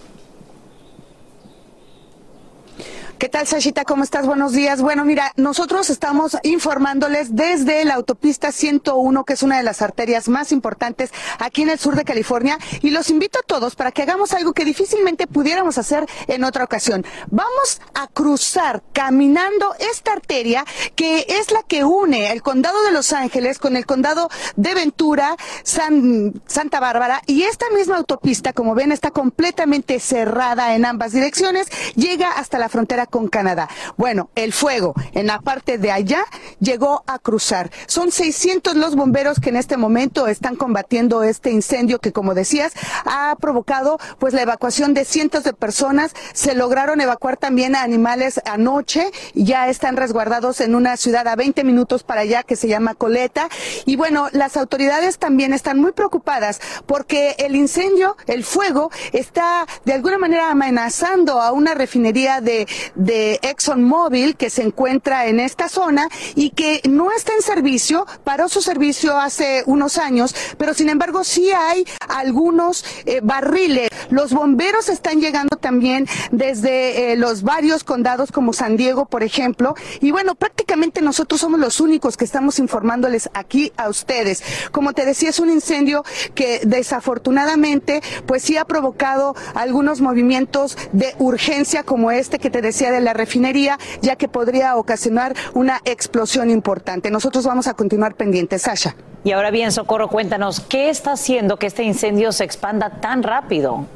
¿Qué 3.19 3.31
tal, 3.31 3.47
Sashita? 3.47 3.87
¿Cómo 3.87 4.05
estás? 4.05 4.27
Buenos 4.27 4.53
días. 4.53 4.83
Bueno, 4.83 5.03
mira, 5.07 5.33
nosotros 5.37 5.89
estamos 5.89 6.37
informándoles 6.43 7.35
desde 7.35 7.83
la 7.87 7.95
autopista 7.95 8.53
101, 8.53 9.25
que 9.25 9.33
es 9.33 9.43
una 9.43 9.57
de 9.57 9.63
las 9.63 9.81
arterias 9.81 10.29
más 10.29 10.53
importantes 10.53 11.13
aquí 11.39 11.63
en 11.63 11.71
el 11.71 11.79
sur 11.79 11.97
de 11.97 12.05
California, 12.05 12.59
y 12.83 12.91
los 12.91 13.09
invito 13.09 13.39
a 13.39 13.43
todos 13.43 13.75
para 13.75 13.91
que 13.91 14.03
hagamos 14.03 14.35
algo 14.35 14.53
que 14.53 14.67
difícilmente 14.67 15.27
pudiéramos 15.27 15.79
hacer 15.79 16.05
en 16.27 16.45
otra 16.45 16.65
ocasión. 16.65 17.07
Vamos 17.31 17.81
a 17.95 18.07
cruzar 18.07 18.83
caminando 18.93 19.75
esta 19.79 20.13
arteria 20.13 20.67
que 20.95 21.25
es 21.27 21.53
la 21.53 21.63
que 21.63 21.85
une 21.85 22.31
el 22.33 22.43
condado 22.43 22.83
de 22.83 22.93
Los 22.93 23.15
Ángeles 23.15 23.59
con 23.59 23.77
el 23.77 23.87
condado 23.87 24.29
de 24.57 24.75
Ventura, 24.75 25.37
Santa 25.63 26.81
Bárbara, 26.81 27.23
y 27.25 27.45
esta 27.45 27.65
misma 27.71 27.97
autopista, 27.97 28.53
como 28.53 28.75
ven, 28.75 28.93
está 28.93 29.11
completamente 29.11 30.01
cerrada 30.01 30.75
en 30.75 30.85
ambas 30.85 31.13
direcciones, 31.13 31.69
llega 31.95 32.33
hasta 32.33 32.59
la 32.59 32.69
frontera 32.69 33.06
con 33.11 33.29
Canadá. 33.29 33.69
Bueno, 33.97 34.31
el 34.35 34.53
fuego 34.53 34.95
en 35.13 35.27
la 35.27 35.41
parte 35.41 35.79
de 35.79 35.91
allá 35.91 36.25
llegó 36.61 37.03
a 37.07 37.19
cruzar. 37.19 37.71
Son 37.87 38.11
600 38.11 38.77
los 38.77 38.97
bomberos 38.97 39.41
que 39.41 39.51
en 39.51 39.57
este 39.57 39.77
momento 39.77 40.27
están 40.27 40.57
combatiendo 40.57 41.23
este 41.23 41.51
incendio 41.51 41.99
que, 41.99 42.13
como 42.13 42.35
decías, 42.35 42.73
ha 43.05 43.37
provocado 43.41 43.99
pues 44.19 44.35
la 44.35 44.43
evacuación 44.43 44.95
de 44.95 45.05
cientos 45.05 45.45
de 45.45 45.53
personas. 45.53 46.13
Se 46.33 46.55
lograron 46.55 47.01
evacuar 47.01 47.37
también 47.37 47.75
a 47.75 47.83
animales 47.83 48.41
anoche. 48.45 49.11
Ya 49.35 49.69
están 49.69 49.97
resguardados 49.97 50.61
en 50.61 50.75
una 50.75 50.97
ciudad 50.97 51.27
a 51.29 51.37
20 51.37 51.65
minutos 51.65 52.03
para 52.03 52.23
allá 52.23 52.43
que 52.43 52.57
se 52.57 52.69
llama 52.69 52.95
Coleta. 52.95 53.49
Y 53.85 53.97
bueno, 53.97 54.29
las 54.33 54.57
autoridades 54.57 55.19
también 55.19 55.53
están 55.53 55.79
muy 55.79 55.93
preocupadas 55.93 56.61
porque 56.87 57.35
el 57.39 57.57
incendio, 57.57 58.17
el 58.27 58.45
fuego, 58.45 58.91
está 59.13 59.67
de 59.85 59.93
alguna 59.93 60.19
manera 60.19 60.51
amenazando 60.51 61.41
a 61.41 61.53
una 61.53 61.75
refinería 61.75 62.41
de, 62.41 62.67
de 62.97 63.39
ExxonMobil 63.43 64.37
que 64.37 64.51
se 64.51 64.63
encuentra 64.63 65.27
en 65.27 65.41
esta 65.41 65.69
zona 65.69 66.09
y 66.35 66.51
que 66.51 66.81
no 66.89 67.13
está 67.13 67.33
en 67.35 67.43
servicio, 67.43 68.07
paró 68.25 68.49
su 68.49 68.63
servicio 68.63 69.19
hace 69.19 69.63
unos 69.67 69.99
años, 69.99 70.35
pero 70.59 70.75
sin 70.75 70.89
embargo 70.89 71.25
sí 71.25 71.51
hay 71.51 71.87
algunos 72.09 72.85
eh, 73.05 73.21
barriles. 73.23 73.91
Los 74.11 74.33
bomberos 74.33 74.89
están 74.89 75.21
llegando 75.21 75.57
también 75.57 76.07
desde 76.31 77.13
eh, 77.13 77.17
los 77.17 77.43
varios 77.43 77.85
condados 77.85 78.33
como 78.33 78.53
San 78.53 78.77
Diego, 78.77 79.07
por 79.07 79.23
ejemplo, 79.23 79.75
y 80.01 80.11
bueno, 80.11 80.35
prácticamente 80.35 81.03
nosotros 81.03 81.41
somos 81.41 81.61
los 81.61 81.81
únicos 81.81 82.17
que 82.17 82.25
estamos 82.25 82.59
informándoles 82.59 83.31
aquí 83.35 83.73
a 83.77 83.89
ustedes. 83.89 84.43
Como 84.73 84.93
te 84.93 85.05
decía, 85.05 85.31
es 85.31 85.41
un 85.41 85.51
incendio 85.51 86.05
que 86.35 86.61
desafortunadamente 86.65 88.03
pues 88.27 88.43
sí 88.43 88.57
ha 88.57 88.65
provocado 88.65 89.35
algunos 89.55 90.01
movimientos 90.01 90.77
de 90.93 91.15
urgencia 91.19 91.83
como 91.83 92.11
este 92.11 92.39
que 92.39 92.51
te 92.51 92.63
decía 92.63 92.86
de 92.91 93.01
la 93.01 93.13
refinería, 93.13 93.79
ya 94.01 94.17
que 94.17 94.29
podría 94.29 94.77
ocasionar 94.77 95.35
una 95.55 95.81
explosión 95.85 96.51
importante. 96.51 97.11
Nosotros 97.11 97.45
vamos 97.45 97.67
a 97.67 97.75
continuar 97.75 98.15
pendientes, 98.15 98.63
Sasha. 98.63 98.95
Y 99.25 99.33
ahora 99.33 99.51
bien, 99.51 99.73
Socorro, 99.73 100.09
cuéntanos, 100.09 100.61
¿qué 100.61 100.89
está 100.89 101.13
haciendo 101.13 101.57
que 101.57 101.67
este 101.67 101.83
incendio 101.83 102.33
se 102.33 102.45
expanda 102.45 103.01
tan 103.01 103.23
rápido? 103.23 103.87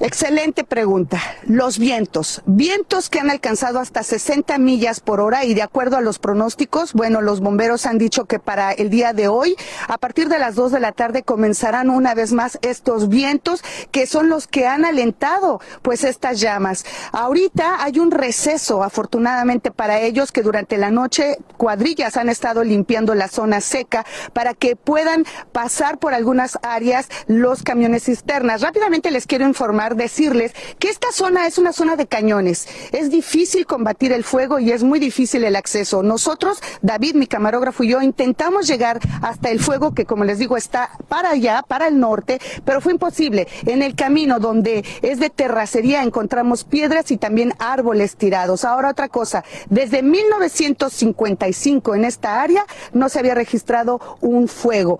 Excelente 0.00 0.62
pregunta. 0.62 1.20
Los 1.44 1.76
vientos. 1.76 2.42
Vientos 2.46 3.10
que 3.10 3.18
han 3.18 3.30
alcanzado 3.30 3.80
hasta 3.80 4.04
60 4.04 4.56
millas 4.58 5.00
por 5.00 5.20
hora 5.20 5.44
y 5.44 5.54
de 5.54 5.62
acuerdo 5.62 5.96
a 5.96 6.00
los 6.00 6.20
pronósticos, 6.20 6.92
bueno, 6.92 7.20
los 7.20 7.40
bomberos 7.40 7.84
han 7.84 7.98
dicho 7.98 8.26
que 8.26 8.38
para 8.38 8.70
el 8.70 8.90
día 8.90 9.12
de 9.12 9.26
hoy, 9.26 9.56
a 9.88 9.98
partir 9.98 10.28
de 10.28 10.38
las 10.38 10.54
2 10.54 10.70
de 10.70 10.78
la 10.78 10.92
tarde, 10.92 11.24
comenzarán 11.24 11.90
una 11.90 12.14
vez 12.14 12.32
más 12.32 12.60
estos 12.62 13.08
vientos 13.08 13.64
que 13.90 14.06
son 14.06 14.28
los 14.28 14.46
que 14.46 14.68
han 14.68 14.84
alentado 14.84 15.60
pues 15.82 16.04
estas 16.04 16.38
llamas. 16.38 16.84
Ahorita 17.10 17.82
hay 17.82 17.98
un 17.98 18.12
receso, 18.12 18.84
afortunadamente 18.84 19.72
para 19.72 20.00
ellos, 20.00 20.30
que 20.30 20.42
durante 20.42 20.78
la 20.78 20.92
noche 20.92 21.38
cuadrillas 21.56 22.16
han 22.16 22.28
estado 22.28 22.62
limpiando 22.62 23.16
la 23.16 23.26
zona 23.26 23.60
seca 23.60 24.06
para 24.32 24.54
que 24.54 24.76
puedan 24.76 25.24
pasar 25.50 25.98
por 25.98 26.14
algunas 26.14 26.56
áreas 26.62 27.08
los 27.26 27.64
camiones 27.64 28.04
cisternas. 28.04 28.60
Rápidamente 28.60 29.10
les 29.10 29.26
quiero 29.26 29.44
informar 29.44 29.87
decirles 29.96 30.52
que 30.78 30.88
esta 30.88 31.12
zona 31.12 31.46
es 31.46 31.58
una 31.58 31.72
zona 31.72 31.96
de 31.96 32.06
cañones. 32.06 32.68
Es 32.92 33.10
difícil 33.10 33.66
combatir 33.66 34.12
el 34.12 34.24
fuego 34.24 34.58
y 34.58 34.72
es 34.72 34.82
muy 34.82 34.98
difícil 34.98 35.44
el 35.44 35.56
acceso. 35.56 36.02
Nosotros, 36.02 36.60
David, 36.82 37.14
mi 37.14 37.26
camarógrafo 37.26 37.84
y 37.84 37.88
yo, 37.88 38.02
intentamos 38.02 38.66
llegar 38.66 39.00
hasta 39.22 39.50
el 39.50 39.60
fuego 39.60 39.94
que, 39.94 40.04
como 40.04 40.24
les 40.24 40.38
digo, 40.38 40.56
está 40.56 40.90
para 41.08 41.30
allá, 41.30 41.64
para 41.66 41.88
el 41.88 41.98
norte, 41.98 42.40
pero 42.64 42.80
fue 42.80 42.92
imposible. 42.92 43.48
En 43.66 43.82
el 43.82 43.94
camino 43.94 44.38
donde 44.40 44.84
es 45.02 45.18
de 45.18 45.30
terracería 45.30 46.02
encontramos 46.02 46.64
piedras 46.64 47.10
y 47.10 47.16
también 47.16 47.54
árboles 47.58 48.16
tirados. 48.16 48.64
Ahora 48.64 48.90
otra 48.90 49.08
cosa, 49.08 49.44
desde 49.68 50.02
1955 50.02 51.94
en 51.94 52.04
esta 52.04 52.42
área 52.42 52.64
no 52.92 53.08
se 53.08 53.18
había 53.18 53.34
registrado 53.34 54.00
un 54.20 54.48
fuego 54.48 54.98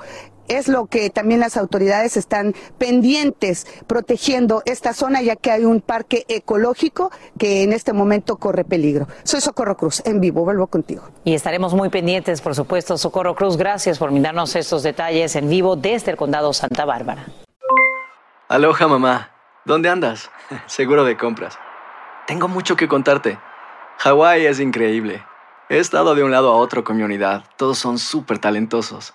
es 0.48 0.68
lo 0.68 0.86
que 0.86 1.10
también 1.10 1.40
las 1.40 1.56
autoridades 1.56 2.16
están 2.16 2.54
pendientes 2.78 3.66
protegiendo 3.86 4.62
esta 4.64 4.92
zona 4.92 5.22
ya 5.22 5.36
que 5.36 5.50
hay 5.50 5.64
un 5.64 5.80
parque 5.80 6.24
ecológico 6.28 7.10
que 7.38 7.62
en 7.62 7.72
este 7.72 7.92
momento 7.92 8.36
corre 8.36 8.64
peligro. 8.64 9.06
Soy 9.22 9.40
Socorro 9.40 9.76
Cruz, 9.76 10.02
en 10.04 10.20
vivo, 10.20 10.44
vuelvo 10.44 10.66
contigo. 10.66 11.08
Y 11.24 11.34
estaremos 11.34 11.74
muy 11.74 11.88
pendientes, 11.88 12.40
por 12.40 12.54
supuesto. 12.54 12.98
Socorro 12.98 13.34
Cruz, 13.34 13.56
gracias 13.56 13.98
por 13.98 14.08
darnos 14.20 14.56
estos 14.56 14.82
detalles 14.82 15.36
en 15.36 15.48
vivo 15.48 15.76
desde 15.76 16.10
el 16.10 16.16
condado 16.16 16.52
Santa 16.52 16.84
Bárbara. 16.84 17.26
Aloha 18.48 18.88
mamá, 18.88 19.30
¿dónde 19.64 19.88
andas? 19.88 20.30
Seguro 20.66 21.04
de 21.04 21.16
compras. 21.16 21.58
Tengo 22.26 22.48
mucho 22.48 22.76
que 22.76 22.88
contarte. 22.88 23.38
Hawái 23.98 24.46
es 24.46 24.60
increíble. 24.60 25.22
He 25.68 25.78
estado 25.78 26.14
de 26.14 26.24
un 26.24 26.30
lado 26.30 26.50
a 26.50 26.56
otro 26.56 26.84
con 26.84 26.96
mi 26.96 27.02
unidad. 27.02 27.44
Todos 27.56 27.78
son 27.78 27.98
súper 27.98 28.38
talentosos. 28.38 29.14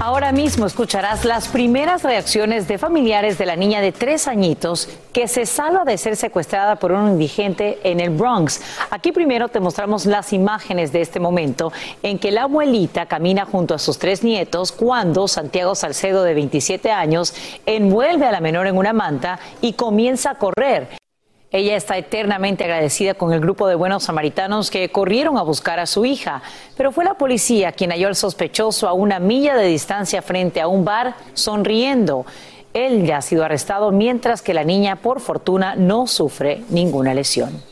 Ahora 0.00 0.32
mismo 0.32 0.66
escucharás 0.66 1.24
las 1.24 1.48
primeras 1.48 2.02
reacciones 2.02 2.66
de 2.66 2.78
familiares 2.78 3.36
de 3.36 3.46
la 3.46 3.56
niña 3.56 3.80
de 3.80 3.92
tres 3.92 4.26
añitos 4.26 4.88
que 5.12 5.28
se 5.28 5.46
salva 5.46 5.84
de 5.84 5.98
ser 5.98 6.16
secuestrada 6.16 6.76
por 6.76 6.92
un 6.92 7.08
indigente 7.08 7.78
en 7.84 8.00
el 8.00 8.10
Bronx. 8.10 8.60
Aquí 8.90 9.12
primero 9.12 9.48
te 9.48 9.60
mostramos 9.60 10.06
las 10.06 10.32
imágenes 10.32 10.92
de 10.92 11.02
este 11.02 11.20
momento 11.20 11.72
en 12.02 12.18
que 12.18 12.32
la 12.32 12.44
abuelita 12.44 13.06
camina 13.06 13.44
junto 13.44 13.74
a 13.74 13.78
sus 13.78 13.98
tres 13.98 14.24
nietos 14.24 14.72
cuando 14.72 15.28
Santiago 15.28 15.74
Salcedo, 15.74 16.24
de 16.24 16.34
27 16.34 16.90
años, 16.90 17.34
envuelve 17.66 18.26
a 18.26 18.32
la 18.32 18.40
menor 18.40 18.66
en 18.66 18.76
una 18.76 18.92
manta 18.92 19.38
y 19.60 19.74
comienza 19.74 20.30
a 20.30 20.34
correr. 20.38 20.88
Ella 21.50 21.76
está 21.76 21.96
eternamente 21.96 22.64
agradecida 22.64 23.14
con 23.14 23.32
el 23.32 23.40
grupo 23.40 23.66
de 23.66 23.74
buenos 23.74 24.04
samaritanos 24.04 24.70
que 24.70 24.90
corrieron 24.90 25.38
a 25.38 25.42
buscar 25.42 25.80
a 25.80 25.86
su 25.86 26.04
hija, 26.04 26.42
pero 26.76 26.92
fue 26.92 27.06
la 27.06 27.14
policía 27.14 27.72
quien 27.72 27.90
halló 27.90 28.08
al 28.08 28.16
sospechoso 28.16 28.86
a 28.86 28.92
una 28.92 29.18
milla 29.18 29.56
de 29.56 29.64
distancia 29.64 30.20
frente 30.20 30.60
a 30.60 30.68
un 30.68 30.84
bar 30.84 31.14
sonriendo. 31.32 32.26
Él 32.74 33.06
ya 33.06 33.16
ha 33.16 33.22
sido 33.22 33.46
arrestado 33.46 33.92
mientras 33.92 34.42
que 34.42 34.52
la 34.52 34.62
niña, 34.62 34.96
por 34.96 35.20
fortuna, 35.20 35.74
no 35.74 36.06
sufre 36.06 36.64
ninguna 36.68 37.14
lesión. 37.14 37.62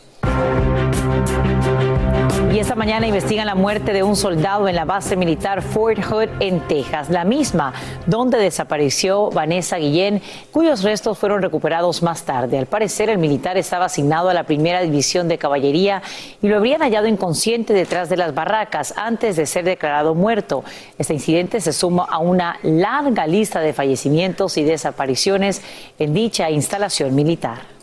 Y 2.56 2.58
esta 2.58 2.74
mañana 2.74 3.06
investigan 3.06 3.44
la 3.44 3.54
muerte 3.54 3.92
de 3.92 4.02
un 4.02 4.16
soldado 4.16 4.66
en 4.66 4.76
la 4.76 4.86
base 4.86 5.14
militar 5.14 5.60
Fort 5.60 6.02
Hood 6.02 6.30
en 6.40 6.60
Texas, 6.60 7.10
la 7.10 7.22
misma 7.22 7.74
donde 8.06 8.38
desapareció 8.38 9.28
Vanessa 9.28 9.76
Guillén, 9.76 10.22
cuyos 10.52 10.82
restos 10.82 11.18
fueron 11.18 11.42
recuperados 11.42 12.02
más 12.02 12.24
tarde. 12.24 12.56
Al 12.56 12.64
parecer, 12.64 13.10
el 13.10 13.18
militar 13.18 13.58
estaba 13.58 13.84
asignado 13.84 14.30
a 14.30 14.32
la 14.32 14.44
primera 14.44 14.80
división 14.80 15.28
de 15.28 15.36
caballería 15.36 16.00
y 16.40 16.48
lo 16.48 16.56
habrían 16.56 16.80
hallado 16.80 17.06
inconsciente 17.06 17.74
detrás 17.74 18.08
de 18.08 18.16
las 18.16 18.34
barracas 18.34 18.94
antes 18.96 19.36
de 19.36 19.44
ser 19.44 19.64
declarado 19.64 20.14
muerto. 20.14 20.64
Este 20.96 21.12
incidente 21.12 21.60
se 21.60 21.74
suma 21.74 22.04
a 22.04 22.20
una 22.20 22.58
larga 22.62 23.26
lista 23.26 23.60
de 23.60 23.74
fallecimientos 23.74 24.56
y 24.56 24.64
desapariciones 24.64 25.60
en 25.98 26.14
dicha 26.14 26.48
instalación 26.48 27.14
militar. 27.14 27.75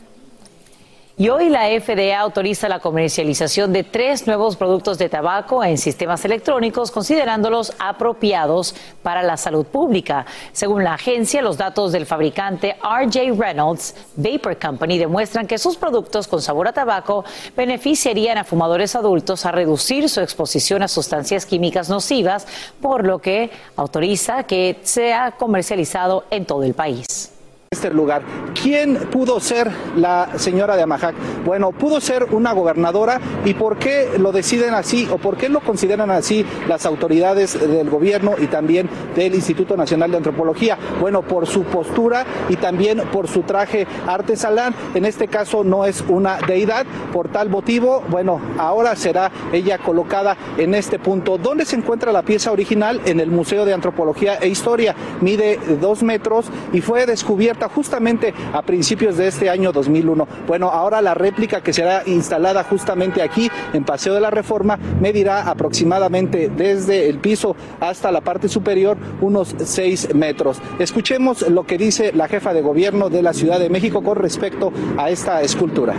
Y 1.15 1.29
hoy 1.29 1.47
la 1.47 1.67
FDA 1.67 2.19
autoriza 2.19 2.67
la 2.67 2.79
comercialización 2.79 3.71
de 3.71 3.83
tres 3.83 4.25
nuevos 4.25 4.55
productos 4.55 4.97
de 4.97 5.09
tabaco 5.09 5.63
en 5.63 5.77
sistemas 5.77 6.25
electrónicos, 6.25 6.89
considerándolos 6.89 7.71
apropiados 7.77 8.73
para 9.03 9.21
la 9.21 9.37
salud 9.37 9.63
pública. 9.63 10.25
Según 10.53 10.83
la 10.83 10.95
agencia, 10.95 11.43
los 11.43 11.55
datos 11.55 11.91
del 11.91 12.07
fabricante 12.07 12.77
RJ 12.81 13.31
Reynolds 13.37 13.93
Vapor 14.15 14.57
Company 14.57 14.97
demuestran 14.97 15.45
que 15.45 15.59
sus 15.59 15.77
productos 15.77 16.27
con 16.27 16.41
sabor 16.41 16.67
a 16.67 16.73
tabaco 16.73 17.23
beneficiarían 17.55 18.39
a 18.39 18.43
fumadores 18.43 18.95
adultos 18.95 19.45
a 19.45 19.51
reducir 19.51 20.09
su 20.09 20.19
exposición 20.19 20.81
a 20.81 20.87
sustancias 20.87 21.45
químicas 21.45 21.89
nocivas, 21.89 22.47
por 22.81 23.05
lo 23.05 23.19
que 23.19 23.51
autoriza 23.75 24.45
que 24.45 24.79
sea 24.81 25.33
comercializado 25.37 26.23
en 26.31 26.47
todo 26.47 26.63
el 26.63 26.73
país 26.73 27.32
este 27.73 27.91
lugar. 27.91 28.21
¿Quién 28.59 28.95
pudo 29.11 29.39
ser 29.39 29.69
la 29.97 30.29
señora 30.37 30.75
de 30.75 30.83
Amajac? 30.83 31.15
Bueno, 31.45 31.71
pudo 31.71 31.99
ser 31.99 32.27
una 32.31 32.53
gobernadora 32.53 33.19
y 33.43 33.53
por 33.53 33.77
qué 33.77 34.11
lo 34.17 34.31
deciden 34.31 34.73
así 34.73 35.07
o 35.11 35.17
por 35.17 35.35
qué 35.37 35.49
lo 35.49 35.59
consideran 35.59 36.09
así 36.09 36.45
las 36.67 36.85
autoridades 36.85 37.59
del 37.59 37.89
gobierno 37.89 38.35
y 38.37 38.47
también 38.47 38.89
del 39.15 39.35
Instituto 39.35 39.75
Nacional 39.75 40.11
de 40.11 40.17
Antropología. 40.17 40.77
Bueno, 41.01 41.21
por 41.21 41.47
su 41.47 41.63
postura 41.63 42.25
y 42.49 42.55
también 42.55 42.99
por 43.11 43.27
su 43.27 43.41
traje 43.41 43.85
artesanal. 44.07 44.73
En 44.93 45.05
este 45.05 45.27
caso 45.27 45.63
no 45.63 45.85
es 45.85 46.03
una 46.07 46.37
deidad. 46.37 46.85
Por 47.11 47.27
tal 47.29 47.49
motivo, 47.49 48.03
bueno, 48.09 48.39
ahora 48.57 48.95
será 48.95 49.31
ella 49.51 49.77
colocada 49.77 50.37
en 50.57 50.75
este 50.75 50.99
punto. 50.99 51.37
¿Dónde 51.37 51.65
se 51.65 51.75
encuentra 51.75 52.11
la 52.11 52.21
pieza 52.21 52.51
original? 52.51 53.01
En 53.05 53.19
el 53.19 53.31
Museo 53.31 53.65
de 53.65 53.73
Antropología 53.73 54.35
e 54.35 54.47
Historia. 54.47 54.95
Mide 55.21 55.59
dos 55.81 56.03
metros 56.03 56.45
y 56.71 56.81
fue 56.81 57.05
descubierta 57.05 57.62
justamente 57.69 58.33
a 58.53 58.61
principios 58.61 59.17
de 59.17 59.27
este 59.27 59.49
año 59.49 59.71
2001. 59.71 60.27
Bueno, 60.47 60.69
ahora 60.69 61.01
la 61.01 61.13
réplica 61.13 61.61
que 61.61 61.73
será 61.73 62.03
instalada 62.05 62.63
justamente 62.63 63.21
aquí 63.21 63.49
en 63.73 63.83
Paseo 63.83 64.13
de 64.13 64.21
la 64.21 64.29
Reforma 64.29 64.77
medirá 64.99 65.49
aproximadamente 65.49 66.49
desde 66.49 67.09
el 67.09 67.19
piso 67.19 67.55
hasta 67.79 68.11
la 68.11 68.21
parte 68.21 68.47
superior 68.47 68.97
unos 69.21 69.55
6 69.57 70.15
metros. 70.15 70.61
Escuchemos 70.79 71.41
lo 71.49 71.65
que 71.65 71.77
dice 71.77 72.11
la 72.13 72.27
jefa 72.27 72.53
de 72.53 72.61
gobierno 72.61 73.09
de 73.09 73.21
la 73.21 73.33
Ciudad 73.33 73.59
de 73.59 73.69
México 73.69 74.03
con 74.03 74.17
respecto 74.17 74.71
a 74.97 75.09
esta 75.09 75.41
escultura. 75.41 75.93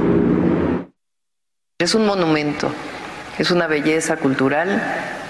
Es 1.78 1.94
un 1.94 2.06
monumento, 2.06 2.68
es 3.38 3.50
una 3.50 3.66
belleza 3.66 4.16
cultural 4.16 4.80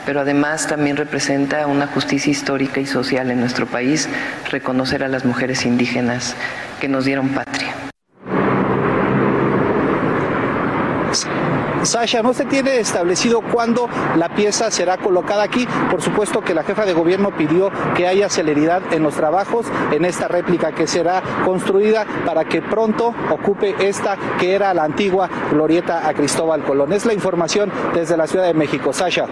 pero 0.07 0.21
además 0.21 0.67
también 0.67 0.97
representa 0.97 1.67
una 1.67 1.87
justicia 1.87 2.31
histórica 2.31 2.81
y 2.81 2.87
social 2.87 3.31
en 3.31 3.41
nuestro 3.41 3.67
país, 3.67 4.09
reconocer 4.51 5.03
a 5.03 5.09
las 5.09 5.25
mujeres 5.25 5.65
indígenas 5.67 6.35
que 6.81 6.89
nos 6.89 7.05
dieron 7.05 7.31
patria. 7.31 7.84
Sasha, 11.85 12.23
no 12.23 12.33
se 12.35 12.45
tiene 12.45 12.79
establecido 12.79 13.41
cuándo 13.41 13.89
la 14.17 14.29
pieza 14.29 14.71
será 14.71 14.97
colocada 14.97 15.43
aquí. 15.43 15.67
Por 15.91 16.03
supuesto 16.03 16.41
que 16.41 16.55
la 16.55 16.63
jefa 16.63 16.85
de 16.85 16.93
gobierno 16.93 17.37
pidió 17.37 17.71
que 17.97 18.07
haya 18.07 18.29
celeridad 18.29 18.93
en 18.93 19.03
los 19.03 19.15
trabajos 19.15 19.67
en 19.93 20.05
esta 20.05 20.29
réplica 20.29 20.73
que 20.73 20.87
será 20.87 21.23
construida 21.45 22.07
para 22.25 22.45
que 22.45 22.63
pronto 22.63 23.15
ocupe 23.31 23.75
esta 23.81 24.17
que 24.39 24.55
era 24.55 24.75
la 24.75 24.85
antigua 24.85 25.29
glorieta 25.51 26.09
a 26.09 26.15
Cristóbal 26.15 26.65
Colón. 26.65 26.93
Es 26.93 27.05
la 27.05 27.15
información 27.15 27.73
desde 27.95 28.17
la 28.17 28.27
Ciudad 28.27 28.47
de 28.47 28.55
México. 28.55 28.93
Sasha. 28.93 29.27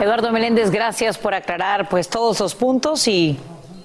Eduardo 0.00 0.32
Meléndez, 0.32 0.70
gracias 0.70 1.18
por 1.18 1.34
aclarar 1.34 1.88
pues 1.88 2.08
todos 2.08 2.40
los 2.40 2.54
puntos 2.54 3.06
y 3.08 3.38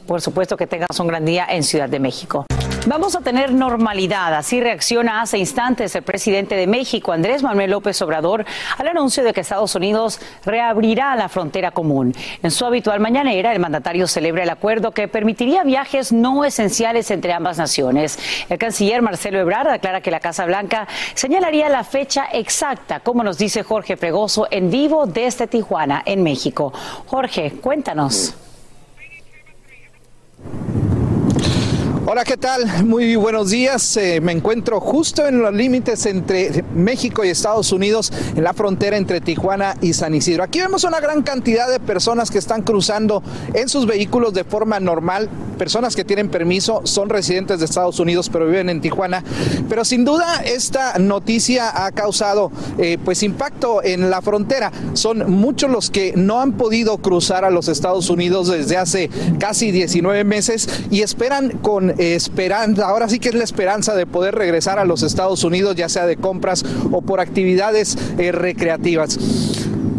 por 0.07 0.21
supuesto 0.21 0.55
que 0.55 0.67
tengas 0.67 0.99
un 0.99 1.07
gran 1.07 1.25
día 1.25 1.45
en 1.49 1.63
Ciudad 1.63 1.89
de 1.89 1.99
México. 1.99 2.45
Vamos 2.87 3.15
a 3.15 3.21
tener 3.21 3.51
normalidad, 3.51 4.35
así 4.35 4.61
reacciona 4.61 5.21
hace 5.21 5.39
instantes 5.39 5.95
el 5.95 6.03
presidente 6.03 6.55
de 6.55 6.67
México, 6.67 7.13
Andrés 7.13 7.41
Manuel 7.41 7.71
López 7.71 7.99
Obrador, 8.03 8.45
al 8.77 8.87
anuncio 8.87 9.23
de 9.23 9.33
que 9.33 9.41
Estados 9.41 9.73
Unidos 9.73 10.19
reabrirá 10.45 11.15
la 11.15 11.27
frontera 11.27 11.71
común. 11.71 12.13
En 12.43 12.51
su 12.51 12.63
habitual 12.63 12.99
mañanera, 12.99 13.53
el 13.53 13.59
mandatario 13.59 14.05
celebra 14.05 14.43
el 14.43 14.51
acuerdo 14.51 14.91
que 14.91 15.07
permitiría 15.07 15.63
viajes 15.63 16.11
no 16.11 16.45
esenciales 16.45 17.09
entre 17.09 17.33
ambas 17.33 17.57
naciones. 17.57 18.19
El 18.49 18.59
canciller 18.59 19.01
Marcelo 19.01 19.39
Ebrard 19.39 19.69
aclara 19.69 20.01
que 20.01 20.11
la 20.11 20.19
Casa 20.19 20.45
Blanca 20.45 20.87
señalaría 21.15 21.69
la 21.69 21.83
fecha 21.83 22.27
exacta, 22.31 22.99
como 22.99 23.23
nos 23.23 23.39
dice 23.39 23.63
Jorge 23.63 23.97
Fregoso 23.97 24.47
en 24.51 24.69
vivo 24.69 25.07
desde 25.07 25.47
Tijuana, 25.47 26.03
en 26.05 26.21
México. 26.21 26.71
Jorge, 27.07 27.53
cuéntanos. 27.61 28.35
Hola, 32.07 32.23
¿qué 32.23 32.37
tal? 32.37 32.85
Muy 32.85 33.15
buenos 33.15 33.49
días. 33.49 33.97
Eh, 33.97 34.21
me 34.21 34.31
encuentro 34.31 34.79
justo 34.79 35.25
en 35.25 35.41
los 35.41 35.51
límites 35.51 36.05
entre 36.05 36.63
México 36.75 37.25
y 37.25 37.29
Estados 37.29 37.71
Unidos, 37.71 38.13
en 38.35 38.43
la 38.43 38.53
frontera 38.53 38.95
entre 38.95 39.21
Tijuana 39.21 39.75
y 39.81 39.93
San 39.93 40.13
Isidro. 40.13 40.43
Aquí 40.43 40.59
vemos 40.59 40.83
una 40.83 40.99
gran 40.99 41.23
cantidad 41.23 41.67
de 41.67 41.79
personas 41.79 42.29
que 42.29 42.37
están 42.37 42.61
cruzando 42.61 43.23
en 43.55 43.69
sus 43.69 43.87
vehículos 43.87 44.35
de 44.35 44.43
forma 44.43 44.79
normal, 44.79 45.31
personas 45.57 45.95
que 45.95 46.05
tienen 46.05 46.29
permiso, 46.29 46.81
son 46.83 47.09
residentes 47.09 47.57
de 47.57 47.65
Estados 47.65 47.99
Unidos, 47.99 48.29
pero 48.31 48.45
viven 48.45 48.69
en 48.69 48.81
Tijuana. 48.81 49.23
Pero 49.67 49.83
sin 49.83 50.05
duda 50.05 50.43
esta 50.45 50.99
noticia 50.99 51.85
ha 51.87 51.91
causado 51.91 52.51
eh, 52.77 52.99
pues 53.03 53.23
impacto 53.23 53.83
en 53.83 54.11
la 54.11 54.21
frontera. 54.21 54.71
Son 54.93 55.31
muchos 55.31 55.71
los 55.71 55.89
que 55.89 56.13
no 56.15 56.39
han 56.39 56.51
podido 56.51 56.99
cruzar 56.99 57.45
a 57.45 57.49
los 57.49 57.67
Estados 57.67 58.11
Unidos 58.11 58.49
desde 58.49 58.77
hace 58.77 59.09
casi 59.39 59.71
19 59.71 60.23
meses 60.23 60.69
y 60.91 61.01
esperan 61.01 61.49
con 61.63 61.95
esperanza, 62.13 62.87
ahora 62.87 63.09
sí 63.09 63.19
que 63.19 63.29
es 63.29 63.35
la 63.35 63.43
esperanza 63.43 63.95
de 63.95 64.05
poder 64.05 64.35
regresar 64.35 64.77
a 64.77 64.85
los 64.85 65.01
Estados 65.01 65.43
Unidos, 65.43 65.75
ya 65.75 65.89
sea 65.89 66.05
de 66.05 66.17
compras 66.17 66.63
o 66.91 67.01
por 67.01 67.19
actividades 67.19 67.97
eh, 68.17 68.31
recreativas. 68.31 69.17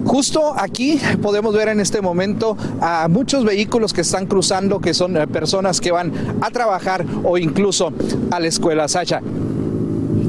Justo 0.04 0.54
aquí 0.56 1.00
podemos 1.20 1.52
ver 1.52 1.68
en 1.68 1.80
este 1.80 2.00
momento 2.00 2.56
a 2.80 3.08
muchos 3.08 3.44
vehículos 3.44 3.92
que 3.92 4.02
están 4.02 4.26
cruzando, 4.26 4.80
que 4.80 4.94
son 4.94 5.16
eh, 5.16 5.26
personas 5.26 5.80
que 5.80 5.90
van 5.90 6.12
a 6.40 6.50
trabajar 6.50 7.04
o 7.24 7.38
incluso 7.38 7.92
a 8.30 8.38
la 8.38 8.46
escuela 8.46 8.86
Sacha. 8.86 9.20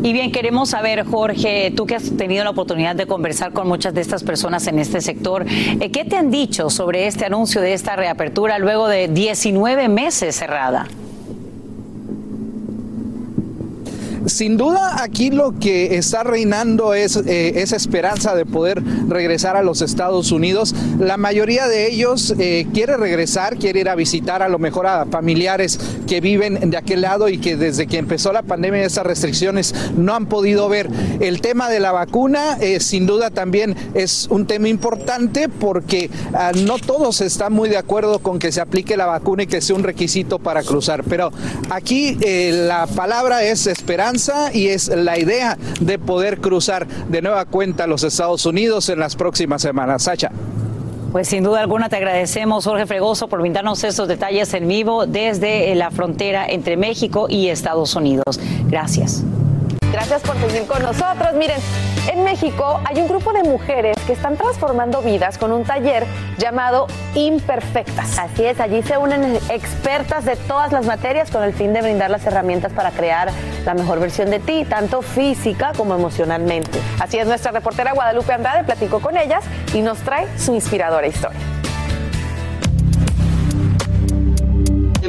Y 0.04 0.14
bien, 0.14 0.32
queremos 0.32 0.70
saber, 0.70 1.06
Jorge, 1.06 1.72
tú 1.76 1.86
que 1.86 1.96
has 1.96 2.12
tenido 2.18 2.44
la 2.44 2.52
oportunidad 2.52 2.96
de 2.96 3.08
conversar 3.08 3.52
con 3.52 3.68
muchas 3.68 3.94
de 3.94 4.02
estas 4.02 4.24
personas 4.24 4.66
en 4.68 4.80
este 4.80 5.02
sector, 5.02 5.46
eh, 5.48 5.92
¿qué 5.92 6.06
te 6.06 6.16
han 6.16 6.32
dicho 6.32 6.70
sobre 6.70 7.08
este 7.08 7.26
anuncio 7.26 7.62
de 7.62 7.74
esta 7.74 7.96
reapertura 7.96 8.60
luego 8.60 8.88
de 8.88 9.08
19 9.08 9.90
meses 9.90 10.36
cerrada? 10.36 10.88
Sin 14.28 14.58
duda 14.58 15.02
aquí 15.02 15.32
lo 15.32 15.58
que 15.60 15.98
está 15.98 16.24
reinando 16.24 16.94
es 16.94 17.16
eh, 17.16 17.62
esa 17.62 17.76
esperanza 17.76 18.36
de 18.36 18.46
poder 18.46 18.84
regresar 19.08 19.56
a 19.56 19.64
los 19.64 19.82
Estados 19.82 20.32
Unidos. 20.32 20.76
La 21.00 21.18
mayoría 21.18 21.68
de 21.68 21.88
ellos 21.88 22.34
eh, 22.38 22.68
quiere 22.74 22.98
regresar, 22.98 23.58
quiere 23.58 23.82
ir 23.82 23.90
a 23.90 23.96
visitar 23.96 24.42
a 24.44 24.50
lo 24.50 24.60
mejor 24.60 24.88
a 24.88 25.06
familiares 25.06 25.80
que 26.08 26.22
viven 26.22 26.70
de 26.70 26.78
aquel 26.78 27.02
lado 27.02 27.30
y 27.30 27.38
que 27.38 27.56
desde 27.56 27.88
que 27.88 27.98
empezó 27.98 28.34
la 28.34 28.44
pandemia 28.44 28.84
esas 28.84 29.06
restricciones 29.06 29.74
no 29.96 30.14
han 30.14 30.26
podido 30.26 30.68
ver. 30.70 30.90
El 31.20 31.42
tema 31.42 31.70
de 31.70 31.80
la 31.80 31.92
vacuna 31.92 32.58
eh, 32.60 32.80
sin 32.80 33.06
duda 33.06 33.30
también 33.30 33.76
es 33.94 34.28
un 34.30 34.46
tema 34.46 34.68
importante 34.68 35.48
porque 35.50 36.10
ah, 36.34 36.52
no 36.54 36.78
todos 36.80 37.22
están 37.22 37.54
muy 37.54 37.70
de 37.70 37.78
acuerdo 37.78 38.20
con 38.20 38.40
que 38.40 38.52
se 38.52 38.62
aplique 38.62 38.98
la 38.98 39.06
vacuna 39.06 39.44
y 39.44 39.48
que 39.48 39.62
sea 39.62 39.76
un 39.76 39.84
requisito 39.84 40.40
para 40.40 40.64
cruzar. 40.64 41.04
Pero 41.04 41.32
aquí 41.70 42.18
la 42.22 42.88
palabra 42.88 43.44
es 43.44 43.68
esperanza 43.68 44.17
y 44.54 44.68
es 44.68 44.88
la 44.88 45.18
idea 45.20 45.58
de 45.80 46.00
poder 46.00 46.40
cruzar 46.40 46.88
de 46.88 47.22
nueva 47.22 47.46
cuenta 47.46 47.88
los 47.88 48.04
Estados 48.04 48.46
Unidos 48.46 48.90
en 48.90 49.00
las 49.00 49.16
próximas 49.16 49.62
semanas. 49.62 50.04
Sacha. 50.04 50.32
Pues 51.12 51.30
sin 51.30 51.44
duda 51.44 51.62
alguna 51.62 51.88
te 51.90 51.96
agradecemos, 51.96 52.66
Jorge 52.66 52.86
Fregoso, 52.86 53.28
por 53.28 53.42
brindarnos 53.42 53.84
estos 53.84 54.08
detalles 54.08 54.54
en 54.54 54.68
vivo 54.68 55.06
desde 55.06 55.74
la 55.76 55.90
frontera 55.92 56.46
entre 56.48 56.78
México 56.78 57.28
y 57.30 57.48
Estados 57.48 57.96
Unidos. 57.96 58.40
Gracias. 58.68 59.24
Gracias 59.98 60.22
por 60.22 60.38
seguir 60.38 60.68
con 60.68 60.84
nosotros. 60.84 61.34
Miren, 61.34 61.58
en 62.14 62.24
México 62.24 62.80
hay 62.86 63.02
un 63.02 63.08
grupo 63.08 63.34
de 63.34 63.42
mujeres 63.42 63.98
que 64.06 64.14
están 64.14 64.38
transformando 64.38 65.02
vidas 65.02 65.40
con 65.40 65.52
un 65.52 65.64
taller 65.64 66.06
llamado 66.38 66.86
Imperfectas. 67.16 68.20
Así 68.20 68.46
es, 68.46 68.60
allí 68.60 68.84
se 68.84 69.00
unen 69.00 69.40
expertas 69.50 70.24
de 70.24 70.36
todas 70.36 70.72
las 70.72 70.86
materias 70.86 71.32
con 71.32 71.42
el 71.42 71.52
fin 71.52 71.74
de 71.74 71.82
brindar 71.82 72.12
las 72.12 72.24
herramientas 72.28 72.72
para 72.74 72.92
crear 72.92 73.32
la 73.66 73.74
mejor 73.74 74.00
versión 74.00 74.30
de 74.30 74.38
ti, 74.38 74.66
tanto 74.70 75.02
física 75.02 75.72
como 75.76 75.96
emocionalmente. 75.96 76.80
Así 77.00 77.18
es, 77.18 77.26
nuestra 77.26 77.52
reportera 77.52 77.94
Guadalupe 77.94 78.34
Andrade 78.34 78.66
platicó 78.66 79.00
con 79.00 79.18
ellas 79.18 79.44
y 79.74 79.82
nos 79.82 79.98
trae 80.02 80.28
su 80.38 80.54
inspiradora 80.54 81.08
historia. 81.08 81.40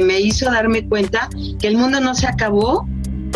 Me 0.01 0.19
hizo 0.19 0.49
darme 0.49 0.89
cuenta 0.89 1.29
que 1.59 1.67
el 1.67 1.77
mundo 1.77 1.99
no 1.99 2.15
se 2.15 2.25
acabó 2.25 2.87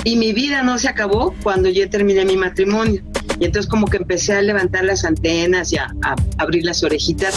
y 0.04 0.18
mi 0.18 0.34
vida 0.34 0.64
no 0.64 0.78
se 0.80 0.90
acabó 0.90 1.34
cuando 1.44 1.70
yo 1.70 1.90
terminé 1.90 2.26
mi 2.26 2.38
matrimonio. 2.38 3.02
Y 3.40 3.46
entonces 3.46 3.70
como 3.70 3.88
que 3.88 3.98
empecé 3.98 4.34
a 4.34 4.42
levantar 4.42 4.84
las 4.84 5.06
antenas 5.06 5.72
y 5.72 5.78
a, 5.78 5.94
abrir 6.38 6.66
las 6.66 6.84
orejitas. 6.84 7.36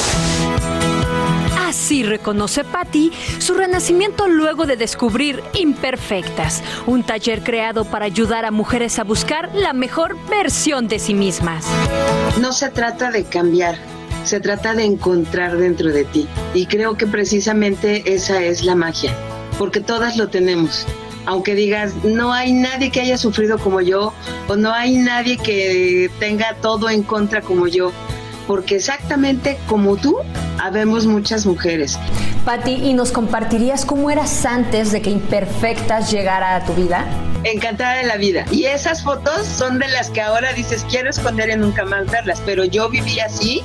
Así 1.67 2.05
reconoce 2.05 2.65
Patty 2.65 3.13
su 3.39 3.55
renacimiento 3.55 4.29
luego 4.29 4.67
de 4.67 4.77
descubrir 4.77 5.43
Imperfectas, 5.55 6.63
un 6.87 7.03
taller 7.03 7.43
creado 7.43 7.85
para 7.85 8.05
ayudar 8.05 8.45
a 8.45 8.51
mujeres 8.51 8.99
a 8.99 9.05
buscar 9.05 9.55
la 9.55 9.73
mejor 9.73 10.17
versión 10.29 10.89
de 10.89 10.99
sí 10.99 11.13
mismas. 11.13 11.67
No 12.41 12.53
se 12.53 12.71
trata 12.71 13.11
de 13.11 13.25
cambiar, 13.25 13.77
se 14.25 14.41
trata 14.41 14.75
de 14.75 14.85
encontrar 14.85 15.57
dentro 15.59 15.93
de 15.93 16.05
ti. 16.05 16.29
Y 16.55 16.67
creo 16.67 16.97
que 16.97 17.07
precisamente 17.07 18.15
esa 18.15 18.43
es 18.43 18.65
la 18.65 18.75
magia, 18.75 19.13
porque 19.59 19.81
todas 19.81 20.17
lo 20.17 20.29
tenemos 20.29 20.87
aunque 21.27 21.55
digas, 21.55 21.93
no 22.05 22.33
hay 22.33 22.53
nadie 22.53 22.91
que 22.91 23.01
haya 23.01 23.19
sufrido 23.19 23.59
como 23.59 23.81
yo, 23.81 24.13
o 24.49 24.57
no 24.57 24.73
hay 24.73 24.97
nadie 24.97 25.37
que 25.37 26.11
tenga 26.19 26.55
todo 26.63 26.89
en 26.89 27.03
contra 27.03 27.43
como 27.43 27.67
yo, 27.67 27.93
porque 28.47 28.77
exactamente 28.77 29.59
como 29.67 29.97
tú, 29.97 30.17
habemos 30.59 31.07
muchas 31.07 31.45
mujeres. 31.45 31.99
Patti, 32.45 32.75
¿y 32.75 32.95
nos 32.95 33.11
compartirías 33.11 33.85
cómo 33.85 34.09
eras 34.09 34.47
antes 34.47 34.93
de 34.93 35.03
que 35.03 35.11
Imperfectas 35.11 36.13
llegara 36.13 36.57
a 36.57 36.65
tu 36.65 36.75
vida? 36.75 37.05
Encantada 37.43 37.97
de 37.97 38.05
la 38.05 38.17
vida. 38.17 38.45
Y 38.53 38.65
esas 38.65 39.03
fotos 39.03 39.47
son 39.47 39.81
de 39.81 39.89
las 39.89 40.11
que 40.11 40.23
ahora 40.23 40.53
dices, 40.53 40.87
quiero 40.89 41.11
esconder 41.11 41.51
y 41.51 41.57
nunca 41.57 41.85
más 41.85 42.07
verlas, 42.07 42.41
pero 42.47 42.65
yo 42.65 42.89
viví 42.89 43.19
así 43.19 43.63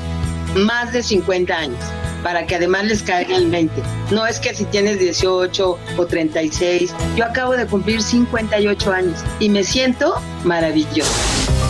más 0.55 0.91
de 0.93 1.03
50 1.03 1.55
años 1.55 1.79
para 2.23 2.45
que 2.45 2.55
además 2.55 2.85
les 2.85 3.03
caiga 3.03 3.35
el 3.35 3.49
20. 3.49 3.81
No 4.11 4.25
es 4.25 4.39
que 4.39 4.53
si 4.53 4.65
tienes 4.65 4.99
18 4.99 5.79
o 5.97 6.05
36, 6.05 6.93
yo 7.15 7.25
acabo 7.25 7.53
de 7.53 7.65
cumplir 7.65 8.01
58 8.01 8.91
años 8.91 9.19
y 9.39 9.49
me 9.49 9.63
siento 9.63 10.21
maravilloso. 10.43 11.60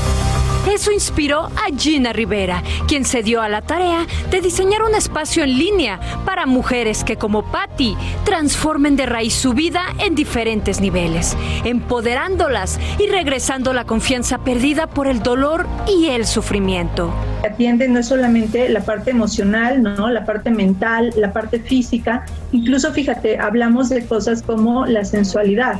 Eso 0.69 0.91
inspiró 0.91 1.45
a 1.45 1.75
Gina 1.75 2.13
Rivera, 2.13 2.61
quien 2.87 3.03
se 3.03 3.23
dio 3.23 3.41
a 3.41 3.49
la 3.49 3.61
tarea 3.61 4.05
de 4.29 4.41
diseñar 4.41 4.83
un 4.83 4.93
espacio 4.93 5.43
en 5.43 5.57
línea 5.57 5.99
para 6.23 6.45
mujeres 6.45 7.03
que 7.03 7.17
como 7.17 7.43
Patty 7.51 7.97
transformen 8.25 8.95
de 8.95 9.07
raíz 9.07 9.33
su 9.33 9.53
vida 9.53 9.81
en 9.97 10.13
diferentes 10.13 10.79
niveles, 10.79 11.35
empoderándolas 11.65 12.79
y 12.99 13.07
regresando 13.07 13.73
la 13.73 13.85
confianza 13.85 14.37
perdida 14.37 14.87
por 14.87 15.07
el 15.07 15.23
dolor 15.23 15.65
y 15.87 16.07
el 16.07 16.25
sufrimiento. 16.25 17.11
Atiende 17.43 17.87
no 17.87 18.03
solamente 18.03 18.69
la 18.69 18.81
parte 18.81 19.11
emocional, 19.11 19.81
¿no? 19.81 20.09
la 20.09 20.25
parte 20.25 20.51
mental, 20.51 21.11
la 21.17 21.33
parte 21.33 21.59
física, 21.59 22.25
incluso 22.51 22.91
fíjate, 22.93 23.39
hablamos 23.39 23.89
de 23.89 24.05
cosas 24.05 24.43
como 24.43 24.85
la 24.85 25.03
sensualidad, 25.05 25.79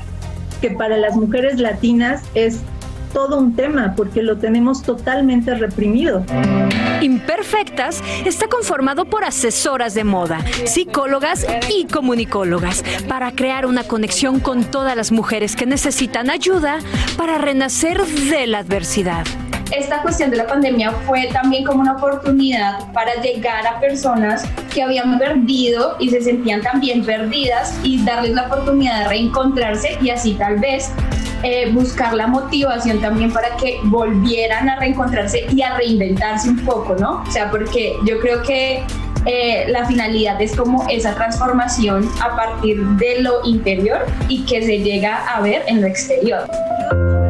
que 0.60 0.72
para 0.72 0.98
las 0.98 1.16
mujeres 1.16 1.60
latinas 1.60 2.24
es 2.34 2.62
todo 3.12 3.38
un 3.38 3.56
tema 3.56 3.94
porque 3.96 4.22
lo 4.24 4.38
tenemos 4.38 4.84
totalmente 4.84 5.56
reprimido. 5.56 6.24
Imperfectas 7.02 8.04
está 8.26 8.48
conformado 8.48 9.06
por 9.06 9.24
asesoras 9.24 9.94
de 9.94 10.04
moda, 10.04 10.40
psicólogas 10.66 11.46
y 11.70 11.86
comunicólogas 11.86 12.84
para 13.08 13.32
crear 13.32 13.66
una 13.66 13.84
conexión 13.84 14.40
con 14.40 14.64
todas 14.64 14.96
las 14.96 15.12
mujeres 15.12 15.56
que 15.56 15.66
necesitan 15.66 16.30
ayuda 16.30 16.80
para 17.18 17.38
renacer 17.38 18.06
de 18.06 18.48
la 18.48 18.60
adversidad 18.60 19.26
esta 19.72 20.02
cuestión 20.02 20.30
de 20.30 20.38
la 20.38 20.48
pandemia 20.48 20.92
fue 20.92 21.30
también 21.32 21.64
como 21.64 21.82
una 21.82 21.94
oportunidad 21.94 22.92
para 22.92 23.16
llegar 23.22 23.66
a 23.66 23.80
personas 23.80 24.44
que 24.74 24.84
habían 24.84 25.18
perdido 25.18 25.96
y 26.00 26.10
se 26.10 26.22
sentían 26.22 26.62
también 26.62 27.06
perdidas 27.06 27.80
y 27.84 28.04
darles 28.04 28.32
la 28.32 28.48
oportunidad 28.48 29.04
de 29.04 29.08
reencontrarse 29.10 29.98
y 30.02 30.10
así 30.10 30.34
tal 30.34 30.60
vez 30.60 30.92
eh, 31.44 31.72
buscar 31.72 32.14
la 32.14 32.28
motivación 32.28 33.02
también 33.02 33.32
para 33.32 33.56
que 33.58 33.80
volvieran 33.84 34.70
a 34.70 34.78
reencontrarse 34.78 35.46
y 35.52 35.62
a 35.62 35.76
reinventarse 35.78 36.50
un 36.50 36.60
poco, 36.66 36.96
¿no? 36.96 37.24
O 37.28 37.32
sea, 37.32 37.50
porque 37.50 37.96
yo 38.06 38.20
creo 38.20 38.42
que 38.44 38.84
eh, 39.26 39.66
la 39.68 39.86
finalidad 39.86 40.42
es 40.42 40.56
como 40.56 40.88
esa 40.90 41.14
transformación 41.14 42.10
a 42.22 42.36
partir 42.36 42.84
de 42.84 43.22
lo 43.22 43.46
interior 43.46 44.06
y 44.28 44.44
que 44.46 44.62
se 44.64 44.80
llega 44.80 45.28
a 45.28 45.42
ver 45.42 45.64
en 45.68 45.82
lo 45.82 45.88
exterior. 45.88 46.50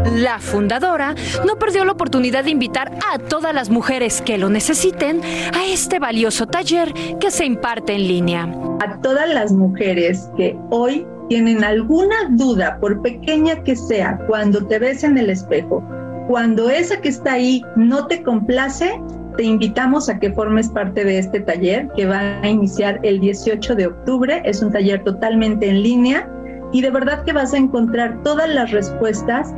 La 0.06 0.40
fundadora 0.40 1.16
no 1.46 1.58
perdió 1.58 1.86
la 1.86 1.94
oportunidad 1.94 2.44
de 2.44 2.52
invitar 2.52 2.92
a 3.12 3.18
todas 3.18 3.54
las 3.54 3.70
mujeres 3.70 4.22
que 4.22 4.38
lo 4.38 4.50
necesiten 4.50 5.22
a 5.54 5.66
este 5.66 6.00
valioso 6.00 6.48
taller 6.48 6.94
que 7.20 7.32
se 7.32 7.46
imparte 7.46 7.94
en 7.94 8.08
línea. 8.08 8.44
A 8.82 9.00
todas 9.02 9.30
las 9.30 9.52
mujeres 9.52 10.30
que 10.38 10.58
hoy 10.70 11.06
tienen 11.32 11.64
alguna 11.64 12.28
duda, 12.32 12.78
por 12.82 13.02
pequeña 13.02 13.64
que 13.64 13.74
sea, 13.74 14.20
cuando 14.28 14.68
te 14.68 14.80
ves 14.80 15.06
en 15.06 15.18
el 15.18 15.30
espejo, 15.30 15.82
cuando 16.28 16.70
esa 16.70 17.00
que 17.00 17.08
está 17.08 17.32
ahí 17.36 17.64
no 17.78 18.06
te 18.08 18.22
complace, 18.22 19.02
te 19.38 19.44
invitamos 19.44 20.10
a 20.10 20.20
que 20.20 20.34
formes 20.34 20.68
parte 20.68 21.06
de 21.06 21.20
este 21.20 21.40
taller 21.40 21.88
que 21.96 22.06
va 22.06 22.42
a 22.42 22.50
iniciar 22.50 23.00
el 23.04 23.22
18 23.22 23.76
de 23.76 23.88
octubre. 23.88 24.42
Es 24.44 24.62
un 24.62 24.74
taller 24.74 25.06
totalmente 25.06 25.70
en 25.70 25.82
línea 25.82 26.30
y 26.74 26.82
de 26.82 26.90
verdad 26.90 27.24
que 27.24 27.32
vas 27.32 27.54
a 27.54 27.58
encontrar 27.60 28.22
todas 28.24 28.54
las 28.54 28.72
respuestas 28.72 29.54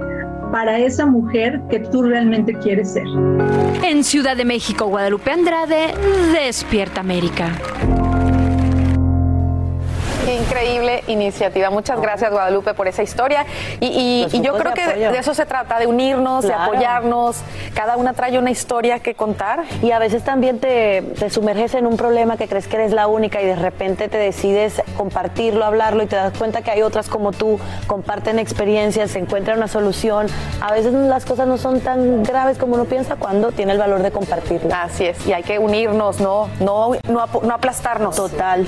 para 0.51 0.77
esa 0.77 1.07
mujer 1.07 1.59
que 1.71 1.79
tú 1.79 2.03
realmente 2.03 2.53
quieres 2.53 2.93
ser. 2.93 3.07
En 3.83 4.03
Ciudad 4.03 4.37
de 4.37 4.45
México, 4.45 4.85
Guadalupe 4.85 5.31
Andrade, 5.31 5.95
Despierta 6.33 6.99
América. 6.99 7.51
Increíble 10.31 11.03
iniciativa. 11.07 11.69
Muchas 11.69 11.99
gracias, 12.01 12.31
Guadalupe, 12.31 12.73
por 12.73 12.87
esa 12.87 13.03
historia. 13.03 13.45
Y, 13.79 14.27
yo 14.41 14.57
creo 14.57 14.73
que 14.73 14.85
de, 14.85 15.17
eso 15.17 15.33
se 15.33 15.45
trata, 15.45 15.79
de 15.79 15.87
unirnos, 15.87 16.45
de 16.45 16.53
apoyarnos. 16.53 17.41
Cada 17.73 17.97
una 17.97 18.13
trae 18.13 18.37
una 18.37 18.51
historia 18.51 18.99
que 18.99 19.15
contar. 19.15 19.63
Y 19.81 19.91
a 19.91 19.99
veces 19.99 20.23
también 20.23 20.59
te, 20.59 21.01
te, 21.01 21.29
sumerges 21.29 21.73
en 21.75 21.87
un 21.87 21.97
problema 21.97 22.37
que 22.37 22.47
crees 22.47 22.67
que 22.67 22.75
eres 22.75 22.91
la 22.91 23.07
única 23.07 23.41
y 23.41 23.45
de 23.45 23.55
repente 23.55 24.09
te 24.09 24.17
decides 24.17 24.81
compartirlo, 24.97 25.65
hablarlo 25.65 26.03
y 26.03 26.07
te 26.07 26.15
das 26.15 26.37
cuenta 26.37 26.61
que 26.61 26.71
hay 26.71 26.81
otras 26.81 27.09
como 27.09 27.31
tú, 27.31 27.59
comparten 27.87 28.39
experiencias, 28.39 29.11
se 29.11 29.19
encuentra 29.19 29.55
una 29.55 29.67
solución. 29.67 30.27
A 30.61 30.71
veces 30.71 30.93
las 30.93 31.25
cosas 31.25 31.47
no 31.47 31.57
son 31.57 31.81
tan 31.81 32.23
graves 32.23 32.57
como 32.57 32.75
uno 32.75 32.85
piensa 32.85 33.15
cuando 33.15 33.51
tiene 33.51 33.73
el 33.73 33.79
valor 33.79 34.01
de 34.01 34.11
compartirlo. 34.11 34.73
Así 34.73 35.05
es, 35.05 35.25
y 35.27 35.33
hay 35.33 35.43
que 35.43 35.59
unirnos, 35.59 36.19
no, 36.19 36.49
no, 36.59 36.91
no, 37.07 37.27
no 37.41 37.53
aplastarnos. 37.53 38.15
Total. 38.15 38.67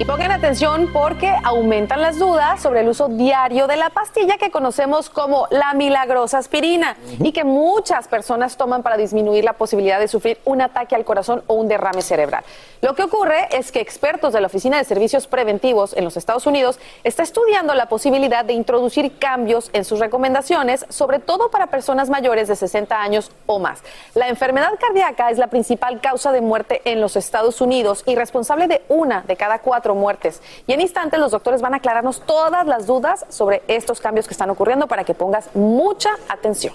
Y 0.00 0.06
pongan 0.06 0.32
atención 0.32 0.88
porque 0.94 1.30
aumentan 1.44 2.00
las 2.00 2.18
dudas 2.18 2.62
sobre 2.62 2.80
el 2.80 2.88
uso 2.88 3.08
diario 3.08 3.66
de 3.66 3.76
la 3.76 3.90
pastilla 3.90 4.38
que 4.38 4.50
conocemos 4.50 5.10
como 5.10 5.46
la 5.50 5.74
milagrosa 5.74 6.38
aspirina 6.38 6.96
y 7.18 7.32
que 7.32 7.44
muchas 7.44 8.08
personas 8.08 8.56
toman 8.56 8.82
para 8.82 8.96
disminuir 8.96 9.44
la 9.44 9.52
posibilidad 9.52 10.00
de 10.00 10.08
sufrir 10.08 10.38
un 10.46 10.62
ataque 10.62 10.94
al 10.94 11.04
corazón 11.04 11.42
o 11.48 11.52
un 11.52 11.68
derrame 11.68 12.00
cerebral. 12.00 12.44
Lo 12.80 12.94
que 12.94 13.02
ocurre 13.02 13.48
es 13.54 13.72
que 13.72 13.80
expertos 13.80 14.32
de 14.32 14.40
la 14.40 14.46
Oficina 14.46 14.78
de 14.78 14.84
Servicios 14.84 15.26
Preventivos 15.26 15.94
en 15.94 16.04
los 16.04 16.16
Estados 16.16 16.46
Unidos 16.46 16.80
están 17.04 17.24
estudiando 17.24 17.74
la 17.74 17.90
posibilidad 17.90 18.42
de 18.42 18.54
introducir 18.54 19.18
cambios 19.18 19.68
en 19.74 19.84
sus 19.84 19.98
recomendaciones, 19.98 20.86
sobre 20.88 21.18
todo 21.18 21.50
para 21.50 21.66
personas 21.66 22.08
mayores 22.08 22.48
de 22.48 22.56
60 22.56 23.02
años 23.02 23.32
o 23.44 23.58
más. 23.58 23.82
La 24.14 24.28
enfermedad 24.28 24.70
cardíaca 24.80 25.28
es 25.28 25.36
la 25.36 25.48
principal 25.48 26.00
causa 26.00 26.32
de 26.32 26.40
muerte 26.40 26.80
en 26.86 27.02
los 27.02 27.16
Estados 27.16 27.60
Unidos 27.60 28.02
y 28.06 28.14
responsable 28.14 28.66
de 28.66 28.80
una 28.88 29.20
de 29.20 29.36
cada 29.36 29.58
cuatro 29.58 29.89
muertes. 29.94 30.42
Y 30.66 30.72
en 30.72 30.80
instantes 30.80 31.20
los 31.20 31.32
doctores 31.32 31.60
van 31.60 31.74
a 31.74 31.78
aclararnos 31.78 32.22
todas 32.26 32.66
las 32.66 32.86
dudas 32.86 33.26
sobre 33.28 33.62
estos 33.68 34.00
cambios 34.00 34.26
que 34.26 34.34
están 34.34 34.50
ocurriendo 34.50 34.86
para 34.86 35.04
que 35.04 35.14
pongas 35.14 35.48
mucha 35.54 36.10
atención. 36.28 36.74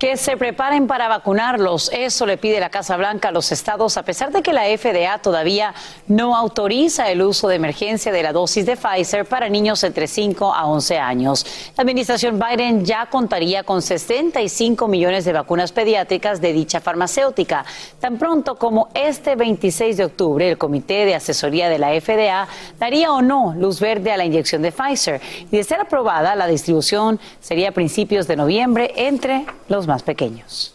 Que 0.00 0.16
se 0.16 0.38
preparen 0.38 0.86
para 0.86 1.08
vacunarlos. 1.08 1.90
Eso 1.92 2.24
le 2.24 2.38
pide 2.38 2.58
la 2.58 2.70
Casa 2.70 2.96
Blanca 2.96 3.28
a 3.28 3.32
los 3.32 3.52
estados, 3.52 3.98
a 3.98 4.02
pesar 4.02 4.32
de 4.32 4.40
que 4.40 4.54
la 4.54 4.62
FDA 4.62 5.18
todavía 5.18 5.74
no 6.06 6.34
autoriza 6.34 7.10
el 7.10 7.20
uso 7.20 7.48
de 7.48 7.56
emergencia 7.56 8.10
de 8.10 8.22
la 8.22 8.32
dosis 8.32 8.64
de 8.64 8.78
Pfizer 8.78 9.26
para 9.26 9.50
niños 9.50 9.84
entre 9.84 10.06
5 10.06 10.54
a 10.54 10.64
11 10.64 10.98
años. 10.98 11.44
La 11.76 11.82
administración 11.82 12.40
Biden 12.40 12.86
ya 12.86 13.10
contaría 13.10 13.62
con 13.62 13.82
65 13.82 14.88
millones 14.88 15.26
de 15.26 15.34
vacunas 15.34 15.70
pediátricas 15.70 16.40
de 16.40 16.54
dicha 16.54 16.80
farmacéutica. 16.80 17.66
Tan 18.00 18.16
pronto 18.16 18.54
como 18.54 18.88
este 18.94 19.36
26 19.36 19.98
de 19.98 20.04
octubre, 20.06 20.48
el 20.48 20.56
Comité 20.56 21.04
de 21.04 21.14
Asesoría 21.14 21.68
de 21.68 21.78
la 21.78 21.90
FDA 22.00 22.48
daría 22.78 23.12
o 23.12 23.20
no 23.20 23.52
luz 23.54 23.80
verde 23.80 24.12
a 24.12 24.16
la 24.16 24.24
inyección 24.24 24.62
de 24.62 24.72
Pfizer. 24.72 25.20
Y 25.52 25.58
de 25.58 25.62
ser 25.62 25.78
aprobada, 25.78 26.34
la 26.36 26.46
distribución 26.46 27.20
sería 27.38 27.68
a 27.68 27.72
principios 27.72 28.26
de 28.26 28.36
noviembre 28.36 28.94
entre 28.96 29.44
los 29.68 29.89
más 29.90 30.04
pequeños. 30.04 30.72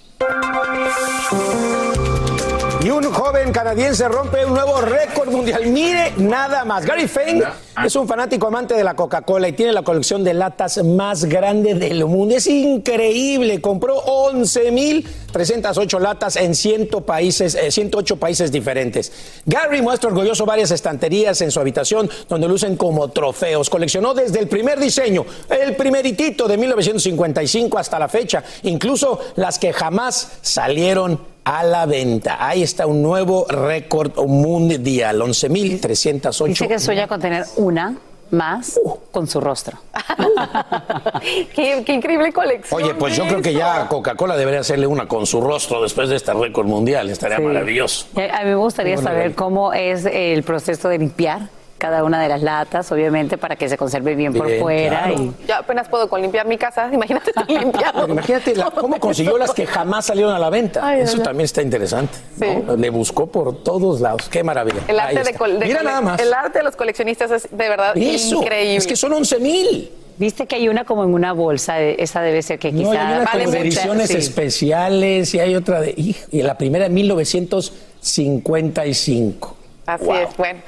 Y 2.86 2.92
un 2.92 3.04
joven 3.12 3.52
canadiense 3.52 4.08
rompe 4.08 4.46
un 4.46 4.54
nuevo 4.54 4.80
récord 4.80 5.32
mundial. 5.32 5.66
Mire 5.66 6.14
nada 6.18 6.64
más. 6.66 6.86
Gary 6.86 7.08
Fane 7.08 7.42
es 7.84 7.96
un 7.96 8.08
fanático 8.08 8.46
amante 8.46 8.76
de 8.76 8.84
la 8.84 8.96
Coca-Cola 8.96 9.48
y 9.48 9.54
tiene 9.54 9.72
la 9.72 9.82
colección 9.82 10.24
de 10.24 10.36
latas 10.36 10.84
más 10.84 11.26
grande 11.26 11.74
del 11.74 12.06
mundo. 12.06 12.36
Es 12.36 12.46
increíble. 12.46 13.60
Compró 13.60 14.06
11.308 14.06 16.00
latas 16.00 16.36
en 16.36 16.54
100 16.54 16.90
países, 17.04 17.56
eh, 17.56 17.72
108 17.72 18.18
países 18.18 18.52
diferentes. 18.52 19.12
Gary 19.48 19.82
muestra 19.82 20.12
orgulloso 20.12 20.46
varias 20.46 20.70
estanterías 20.70 21.42
en 21.42 21.50
su 21.50 21.60
habitación 21.60 22.08
donde 22.30 22.48
lucen 22.48 22.78
como 22.78 23.08
trofeos. 23.08 23.68
Coleccionó 23.68 24.14
desde 24.14 24.38
el 24.38 24.48
primer 24.48 24.80
diseño, 24.80 25.26
el 25.50 25.76
primeritito 25.76 26.48
de 26.48 26.56
1955 26.56 27.80
hasta 27.80 27.98
la 27.98 28.10
fecha, 28.10 28.44
incluso 28.62 29.20
las 29.38 29.58
que 29.58 29.74
jamás 29.74 30.34
salieron 30.44 31.34
a 31.46 31.64
la 31.64 31.86
venta. 31.86 32.38
Ahí 32.46 32.64
está 32.64 32.86
un 32.88 33.02
nuevo 33.02 33.46
récord 33.48 34.18
mundial, 34.26 35.22
11.308. 35.22 36.46
Dice 36.48 36.68
que 36.68 36.80
sueña 36.80 37.08
con 37.08 37.22
tener 37.22 37.46
una 37.56 37.96
más 38.32 38.80
con 39.12 39.28
su 39.28 39.40
rostro. 39.40 39.78
qué, 41.56 41.84
qué 41.86 41.94
increíble 41.94 42.34
colección. 42.34 42.82
Oye, 42.82 42.96
pues 42.96 43.16
yo 43.16 43.26
creo 43.28 43.42
que 43.42 43.54
ya 43.54 43.88
Coca-Cola 43.88 44.36
debería 44.36 44.62
hacerle 44.62 44.88
una 44.88 45.08
con 45.08 45.26
su 45.26 45.40
rostro 45.42 45.82
después 45.84 46.10
de 46.10 46.16
este 46.16 46.34
récord 46.34 46.66
mundial. 46.66 47.10
Estaría 47.10 47.38
Sí. 47.38 47.44
maravilloso. 47.44 48.08
A 48.16 48.40
mí 48.44 48.50
me 48.50 48.56
gustaría 48.56 48.98
saber 48.98 49.36
cómo 49.36 49.74
es 49.74 50.06
el 50.06 50.44
proceso 50.44 50.90
de 50.90 50.98
limpiar 50.98 51.42
cada 51.78 52.04
una 52.06 52.22
de 52.22 52.30
las 52.30 52.42
latas, 52.42 52.90
obviamente, 52.92 53.38
para 53.38 53.56
que 53.58 53.68
se 53.68 53.78
conserve 53.78 54.16
bien, 54.16 54.34
por 54.34 54.50
fuera. 54.60 55.04
claro. 55.04 55.14
y- 55.22 55.34
Yo 55.48 55.56
apenas 55.56 55.90
puedo 55.90 56.08
con 56.10 56.22
limpiar 56.22 56.48
mi 56.48 56.58
casa, 56.58 56.90
imagínate 56.94 57.32
limpiando. 57.48 58.08
Imagínate 58.10 58.56
la- 58.56 58.72
cómo 58.72 58.98
consiguió 59.00 59.38
las 59.38 59.54
que 59.54 59.66
jamás 59.68 60.06
salieron 60.06 60.34
a 60.34 60.40
la 60.40 60.50
venta. 60.50 60.80
Ay, 60.88 61.02
Eso 61.02 61.20
también 61.22 61.44
está 61.46 61.62
interesante. 61.62 62.18
¿no? 62.38 62.76
Le 62.78 62.90
buscó 62.90 63.28
por 63.28 63.62
todos 63.64 64.00
lados. 64.02 64.28
Qué 64.30 64.44
maravilla. 64.44 64.80
El 64.88 65.00
arte, 65.00 65.24
de, 65.24 65.36
Mira 65.66 65.84
nada 65.84 66.02
más. 66.02 66.20
el 66.22 66.34
arte 66.34 66.58
de 66.60 66.64
los 66.64 66.76
coleccionistas 66.76 67.30
es 67.32 67.44
de 67.52 67.70
verdad 67.70 67.96
Eso, 67.98 68.42
increíble. 68.42 68.76
es 68.78 68.88
que 68.88 68.96
son 68.96 69.12
11 69.14 69.40
mil. 69.40 69.92
Viste 70.18 70.48
que 70.48 70.56
hay 70.56 70.70
una 70.70 70.86
como 70.86 71.04
en 71.04 71.14
una 71.14 71.34
bolsa, 71.34 71.82
eh, 71.82 71.98
esa 72.00 72.22
debe 72.22 72.42
ser 72.42 72.58
que 72.58 72.72
No, 72.72 72.90
quizá 72.90 73.06
hay 73.10 73.16
una 73.18 73.26
vale 73.26 73.44
ediciones 73.60 74.08
sí. 74.08 74.16
especiales 74.16 75.34
y 75.36 75.40
hay 75.42 75.56
otra 75.56 75.82
de. 75.82 75.94
Y 75.98 76.16
la 76.42 76.58
primera 76.58 76.86
en 76.86 76.94
1955. 76.94 79.58
Así 79.86 80.06
Wow. 80.06 80.16
es, 80.16 80.38
bueno. 80.38 80.60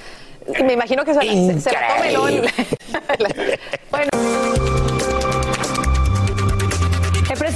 Me 0.64 0.74
imagino 0.74 1.04
que 1.04 1.14
se, 1.14 1.24
la- 1.24 1.60
se 1.62 1.72
la 1.74 1.88
come, 1.88 2.12
¿no? 2.14 2.22
bueno. 3.92 4.77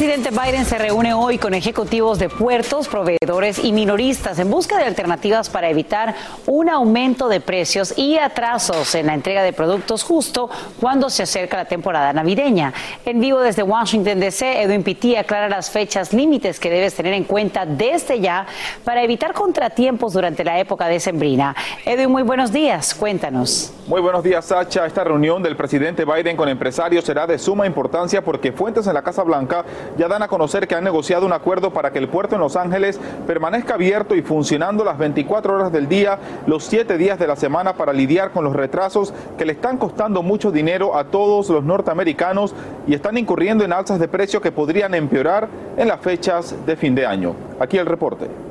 El 0.01 0.07
presidente 0.07 0.31
Biden 0.31 0.65
se 0.65 0.79
reúne 0.79 1.13
hoy 1.13 1.37
con 1.37 1.53
ejecutivos 1.53 2.17
de 2.17 2.27
puertos, 2.27 2.87
proveedores 2.87 3.63
y 3.63 3.71
minoristas 3.71 4.39
en 4.39 4.49
busca 4.49 4.75
de 4.79 4.85
alternativas 4.85 5.47
para 5.47 5.69
evitar 5.69 6.15
un 6.47 6.69
aumento 6.69 7.29
de 7.29 7.39
precios 7.39 7.95
y 7.95 8.17
atrasos 8.17 8.95
en 8.95 9.05
la 9.05 9.13
entrega 9.13 9.43
de 9.43 9.53
productos 9.53 10.01
justo 10.01 10.49
cuando 10.79 11.11
se 11.11 11.21
acerca 11.21 11.55
la 11.55 11.65
temporada 11.65 12.13
navideña. 12.13 12.73
En 13.05 13.19
vivo 13.19 13.41
desde 13.41 13.61
Washington 13.61 14.19
DC, 14.19 14.63
Edwin 14.63 14.81
Pitti 14.81 15.15
aclara 15.15 15.47
las 15.47 15.69
fechas 15.69 16.13
límites 16.13 16.59
que 16.59 16.71
debes 16.71 16.95
tener 16.95 17.13
en 17.13 17.25
cuenta 17.25 17.67
desde 17.67 18.19
ya 18.19 18.47
para 18.83 19.03
evitar 19.03 19.33
contratiempos 19.33 20.13
durante 20.13 20.43
la 20.43 20.57
época 20.57 20.87
decembrina. 20.87 21.55
Edwin, 21.85 22.09
muy 22.09 22.23
buenos 22.23 22.51
días. 22.51 22.95
Cuéntanos. 22.95 23.71
Muy 23.85 24.01
buenos 24.01 24.23
días, 24.23 24.45
Sacha. 24.45 24.87
Esta 24.87 25.03
reunión 25.03 25.43
del 25.43 25.55
presidente 25.55 26.05
Biden 26.05 26.35
con 26.35 26.49
empresarios 26.49 27.05
será 27.05 27.27
de 27.27 27.37
suma 27.37 27.67
importancia 27.67 28.23
porque 28.23 28.51
fuentes 28.51 28.87
en 28.87 28.95
la 28.95 29.03
Casa 29.03 29.21
Blanca 29.21 29.63
ya 29.97 30.07
dan 30.07 30.23
a 30.23 30.27
conocer 30.27 30.67
que 30.67 30.75
han 30.75 30.83
negociado 30.83 31.25
un 31.25 31.33
acuerdo 31.33 31.71
para 31.71 31.91
que 31.91 31.99
el 31.99 32.07
puerto 32.07 32.35
en 32.35 32.41
Los 32.41 32.55
Ángeles 32.55 32.99
permanezca 33.27 33.75
abierto 33.75 34.15
y 34.15 34.21
funcionando 34.21 34.83
las 34.83 34.97
24 34.97 35.53
horas 35.53 35.71
del 35.71 35.87
día, 35.87 36.19
los 36.47 36.63
7 36.65 36.97
días 36.97 37.19
de 37.19 37.27
la 37.27 37.35
semana 37.35 37.73
para 37.73 37.93
lidiar 37.93 38.31
con 38.31 38.43
los 38.43 38.55
retrasos 38.55 39.13
que 39.37 39.45
le 39.45 39.53
están 39.53 39.77
costando 39.77 40.23
mucho 40.23 40.51
dinero 40.51 40.95
a 40.95 41.05
todos 41.05 41.49
los 41.49 41.63
norteamericanos 41.63 42.53
y 42.87 42.93
están 42.93 43.17
incurriendo 43.17 43.63
en 43.63 43.73
alzas 43.73 43.99
de 43.99 44.07
precio 44.07 44.41
que 44.41 44.51
podrían 44.51 44.93
empeorar 44.93 45.47
en 45.77 45.87
las 45.87 45.99
fechas 45.99 46.55
de 46.65 46.75
fin 46.75 46.95
de 46.95 47.05
año. 47.05 47.35
Aquí 47.59 47.77
el 47.77 47.85
reporte. 47.85 48.50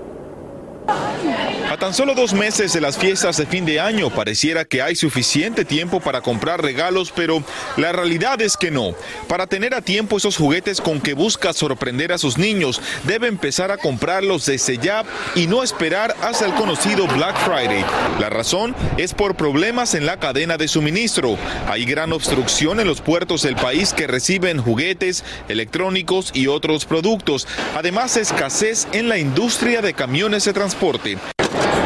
A 1.70 1.76
tan 1.76 1.94
solo 1.94 2.16
dos 2.16 2.34
meses 2.34 2.72
de 2.72 2.80
las 2.80 2.98
fiestas 2.98 3.36
de 3.36 3.46
fin 3.46 3.64
de 3.64 3.78
año 3.78 4.10
pareciera 4.10 4.64
que 4.64 4.82
hay 4.82 4.96
suficiente 4.96 5.64
tiempo 5.64 6.00
para 6.00 6.20
comprar 6.20 6.60
regalos, 6.60 7.12
pero 7.14 7.44
la 7.76 7.92
realidad 7.92 8.40
es 8.42 8.56
que 8.56 8.72
no. 8.72 8.96
Para 9.28 9.46
tener 9.46 9.76
a 9.76 9.80
tiempo 9.80 10.16
esos 10.16 10.36
juguetes 10.36 10.80
con 10.80 11.00
que 11.00 11.14
busca 11.14 11.52
sorprender 11.52 12.10
a 12.10 12.18
sus 12.18 12.38
niños, 12.38 12.82
debe 13.04 13.28
empezar 13.28 13.70
a 13.70 13.76
comprarlos 13.76 14.46
desde 14.46 14.78
ya 14.78 15.04
y 15.36 15.46
no 15.46 15.62
esperar 15.62 16.16
hasta 16.22 16.44
el 16.44 16.54
conocido 16.54 17.06
Black 17.06 17.36
Friday. 17.44 17.84
La 18.18 18.30
razón 18.30 18.74
es 18.96 19.14
por 19.14 19.36
problemas 19.36 19.94
en 19.94 20.06
la 20.06 20.18
cadena 20.18 20.56
de 20.56 20.66
suministro. 20.66 21.38
Hay 21.68 21.84
gran 21.84 22.12
obstrucción 22.12 22.80
en 22.80 22.88
los 22.88 23.00
puertos 23.00 23.42
del 23.42 23.54
país 23.54 23.94
que 23.94 24.08
reciben 24.08 24.60
juguetes, 24.60 25.22
electrónicos 25.48 26.32
y 26.34 26.48
otros 26.48 26.84
productos. 26.84 27.46
Además, 27.76 28.16
escasez 28.16 28.88
en 28.90 29.08
la 29.08 29.18
industria 29.18 29.82
de 29.82 29.94
camiones 29.94 30.44
de 30.46 30.52
transporte. 30.52 31.16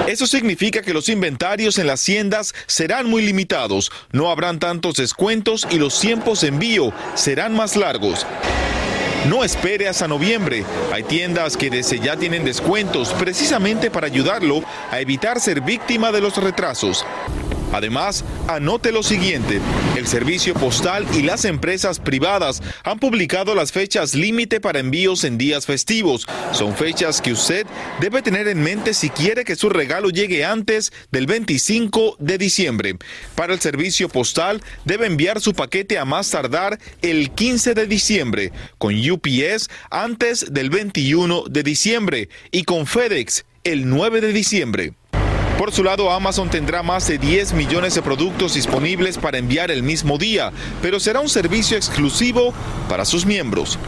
Eso 0.07 0.27
significa 0.27 0.83
que 0.83 0.93
los 0.93 1.09
inventarios 1.09 1.79
en 1.79 1.87
las 1.87 2.01
haciendas 2.01 2.55
serán 2.67 3.09
muy 3.09 3.25
limitados, 3.25 3.90
no 4.12 4.31
habrán 4.31 4.59
tantos 4.59 4.97
descuentos 4.97 5.67
y 5.71 5.79
los 5.79 5.99
tiempos 5.99 6.43
de 6.43 6.49
envío 6.49 6.93
serán 7.14 7.55
más 7.55 7.75
largos. 7.75 8.27
No 9.29 9.43
espere 9.43 9.88
hasta 9.88 10.07
noviembre. 10.07 10.64
Hay 10.93 11.05
tiendas 11.05 11.57
que 11.57 11.71
desde 11.71 11.99
ya 11.99 12.19
tienen 12.19 12.45
descuentos 12.45 13.14
precisamente 13.14 13.90
para 13.90 14.07
ayudarlo 14.07 14.62
a 14.90 15.01
evitar 15.01 15.40
ser 15.40 15.62
víctima 15.62 16.12
de 16.12 16.21
los 16.21 16.37
retrasos. 16.37 17.07
Además, 17.75 18.25
anote 18.47 18.93
lo 18.93 19.03
siguiente, 19.03 19.61
el 19.97 20.07
servicio 20.07 20.55
postal 20.55 21.05
y 21.13 21.23
las 21.23 21.45
empresas 21.45 21.99
privadas 21.99 22.63
han 22.85 23.01
publicado 23.01 23.57
las 23.57 23.73
fechas 23.73 24.15
límite 24.15 24.61
para 24.61 24.79
envíos 24.79 25.25
en 25.25 25.39
días 25.39 25.67
festivos. 25.67 26.25
Son 26.53 26.77
fechas 26.77 27.21
que 27.21 27.33
usted 27.33 27.67
debe 28.01 28.23
tener 28.23 28.47
en 28.47 28.63
mente 28.63 28.95
si 28.95 29.11
quiere 29.11 29.45
que 29.45 29.57
su 29.57 29.71
regalo 29.71 30.11
llegue 30.11 30.45
antes 30.45 30.93
del 31.11 31.27
25 31.27 32.17
de 32.21 32.39
diciembre. 32.39 32.97
Para 33.35 33.55
el 33.55 33.61
servicio 33.61 34.09
postal, 34.09 34.63
debe 34.85 35.07
enviar 35.07 35.41
su 35.41 35.53
paquete 35.53 35.99
a 35.99 36.05
más 36.05 36.31
tardar 36.31 36.79
el 37.03 37.33
15 37.33 37.75
de 37.75 37.87
diciembre, 37.89 38.53
con 38.79 38.95
UPS 38.95 39.69
antes 39.91 40.53
del 40.53 40.71
21 40.71 41.45
de 41.51 41.63
diciembre 41.65 42.29
y 42.53 42.63
con 42.63 42.87
FedEx 42.87 43.45
el 43.65 43.89
9 43.89 44.21
de 44.21 44.33
diciembre. 44.33 44.93
Por 45.59 45.71
su 45.71 45.85
lado, 45.85 46.11
Amazon 46.11 46.51
tendrá 46.51 46.83
más 46.83 47.07
de 47.07 47.17
10 47.17 47.53
millones 47.53 47.95
de 47.95 48.03
productos 48.03 48.55
disponibles 48.55 49.19
para 49.19 49.38
enviar 49.38 49.71
el 49.71 49.85
mismo 49.85 50.19
día, 50.19 50.53
pero 50.83 50.99
será 50.99 51.21
un 51.21 51.29
servicio 51.29 51.77
exclusivo 51.77 52.53
para 52.88 53.05
sus 53.05 53.25
miembros. 53.25 53.79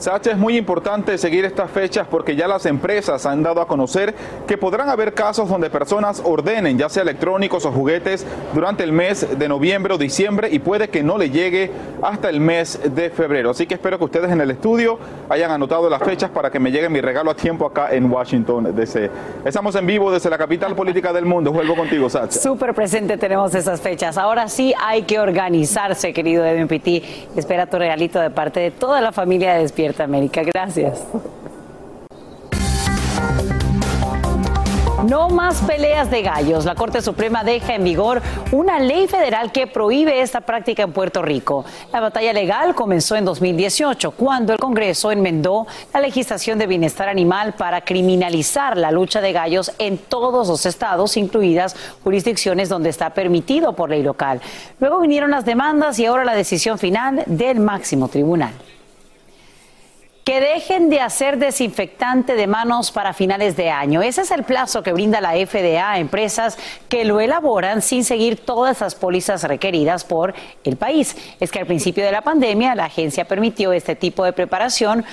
Sacha, 0.00 0.30
es 0.30 0.38
muy 0.38 0.56
importante 0.56 1.18
seguir 1.18 1.44
estas 1.44 1.70
fechas 1.70 2.06
porque 2.10 2.34
ya 2.34 2.48
las 2.48 2.64
empresas 2.64 3.26
han 3.26 3.42
dado 3.42 3.60
a 3.60 3.66
conocer 3.66 4.14
que 4.46 4.56
podrán 4.56 4.88
haber 4.88 5.12
casos 5.12 5.46
donde 5.46 5.68
personas 5.68 6.22
ordenen 6.24 6.78
ya 6.78 6.88
sea 6.88 7.02
electrónicos 7.02 7.66
o 7.66 7.70
juguetes 7.70 8.24
durante 8.54 8.82
el 8.82 8.92
mes 8.92 9.38
de 9.38 9.46
noviembre 9.46 9.92
o 9.92 9.98
diciembre 9.98 10.48
y 10.50 10.58
puede 10.58 10.88
que 10.88 11.02
no 11.02 11.18
le 11.18 11.28
llegue 11.28 11.70
hasta 12.00 12.30
el 12.30 12.40
mes 12.40 12.80
de 12.94 13.10
febrero. 13.10 13.50
Así 13.50 13.66
que 13.66 13.74
espero 13.74 13.98
que 13.98 14.04
ustedes 14.04 14.30
en 14.30 14.40
el 14.40 14.50
estudio 14.50 14.98
hayan 15.28 15.50
anotado 15.50 15.90
las 15.90 16.02
fechas 16.02 16.30
para 16.30 16.50
que 16.50 16.58
me 16.58 16.72
llegue 16.72 16.88
mi 16.88 17.02
regalo 17.02 17.30
a 17.30 17.34
tiempo 17.34 17.66
acá 17.66 17.88
en 17.90 18.10
Washington 18.10 18.74
DC. 18.74 19.10
Estamos 19.44 19.74
en 19.74 19.84
vivo 19.84 20.10
desde 20.10 20.30
la 20.30 20.38
capital 20.38 20.74
política 20.74 21.12
del 21.12 21.26
mundo. 21.26 21.52
Vuelvo 21.52 21.76
contigo, 21.76 22.08
Sacha. 22.08 22.40
Súper 22.40 22.72
presente 22.72 23.18
tenemos 23.18 23.54
esas 23.54 23.82
fechas. 23.82 24.16
Ahora 24.16 24.48
sí 24.48 24.72
hay 24.82 25.02
que 25.02 25.20
organizarse, 25.20 26.14
querido 26.14 26.44
Pitti. 26.66 27.02
Espera 27.36 27.66
tu 27.66 27.76
regalito 27.76 28.18
de 28.18 28.30
parte 28.30 28.60
de 28.60 28.70
toda 28.70 29.02
la 29.02 29.12
familia 29.12 29.52
de 29.52 29.60
América. 29.98 30.42
Gracias. 30.42 31.04
No 35.10 35.30
más 35.30 35.62
peleas 35.62 36.10
de 36.10 36.20
gallos. 36.20 36.66
La 36.66 36.74
Corte 36.74 37.00
Suprema 37.00 37.42
deja 37.42 37.74
en 37.74 37.84
vigor 37.84 38.20
una 38.52 38.78
ley 38.78 39.08
federal 39.08 39.50
que 39.50 39.66
prohíbe 39.66 40.20
esta 40.20 40.42
práctica 40.42 40.82
en 40.82 40.92
Puerto 40.92 41.22
Rico. 41.22 41.64
La 41.90 42.00
batalla 42.00 42.34
legal 42.34 42.74
comenzó 42.74 43.16
en 43.16 43.24
2018, 43.24 44.10
cuando 44.10 44.52
el 44.52 44.58
Congreso 44.58 45.10
enmendó 45.10 45.66
la 45.94 46.00
legislación 46.00 46.58
de 46.58 46.66
bienestar 46.66 47.08
animal 47.08 47.54
para 47.54 47.80
criminalizar 47.80 48.76
la 48.76 48.90
lucha 48.90 49.22
de 49.22 49.32
gallos 49.32 49.72
en 49.78 49.96
todos 49.96 50.48
los 50.48 50.66
estados, 50.66 51.16
incluidas 51.16 51.74
jurisdicciones 52.04 52.68
donde 52.68 52.90
está 52.90 53.10
permitido 53.10 53.72
por 53.72 53.88
ley 53.88 54.02
local. 54.02 54.42
Luego 54.80 55.00
vinieron 55.00 55.30
las 55.30 55.46
demandas 55.46 55.98
y 55.98 56.06
ahora 56.06 56.24
la 56.24 56.34
decisión 56.34 56.78
final 56.78 57.22
del 57.26 57.58
máximo 57.60 58.08
tribunal 58.08 58.52
que 60.24 60.40
dejen 60.40 60.90
de 60.90 61.00
hacer 61.00 61.38
desinfectante 61.38 62.34
de 62.34 62.46
manos 62.46 62.90
para 62.90 63.12
finales 63.12 63.56
de 63.56 63.70
año. 63.70 64.02
Ese 64.02 64.22
es 64.22 64.30
el 64.30 64.44
plazo 64.44 64.82
que 64.82 64.92
brinda 64.92 65.20
la 65.20 65.32
FDA 65.32 65.92
a 65.92 65.98
empresas 65.98 66.58
que 66.88 67.04
lo 67.04 67.20
elaboran 67.20 67.82
sin 67.82 68.04
seguir 68.04 68.44
todas 68.44 68.80
las 68.80 68.94
pólizas 68.94 69.44
requeridas 69.44 70.04
por 70.04 70.34
el 70.64 70.76
país. 70.76 71.16
Es 71.40 71.50
que 71.50 71.58
al 71.58 71.66
principio 71.66 72.04
de 72.04 72.12
la 72.12 72.22
pandemia 72.22 72.74
la 72.74 72.84
agencia 72.84 73.24
permitió 73.26 73.72
este 73.72 73.96
tipo 73.96 74.24
de 74.24 74.32
preparación 74.32 75.04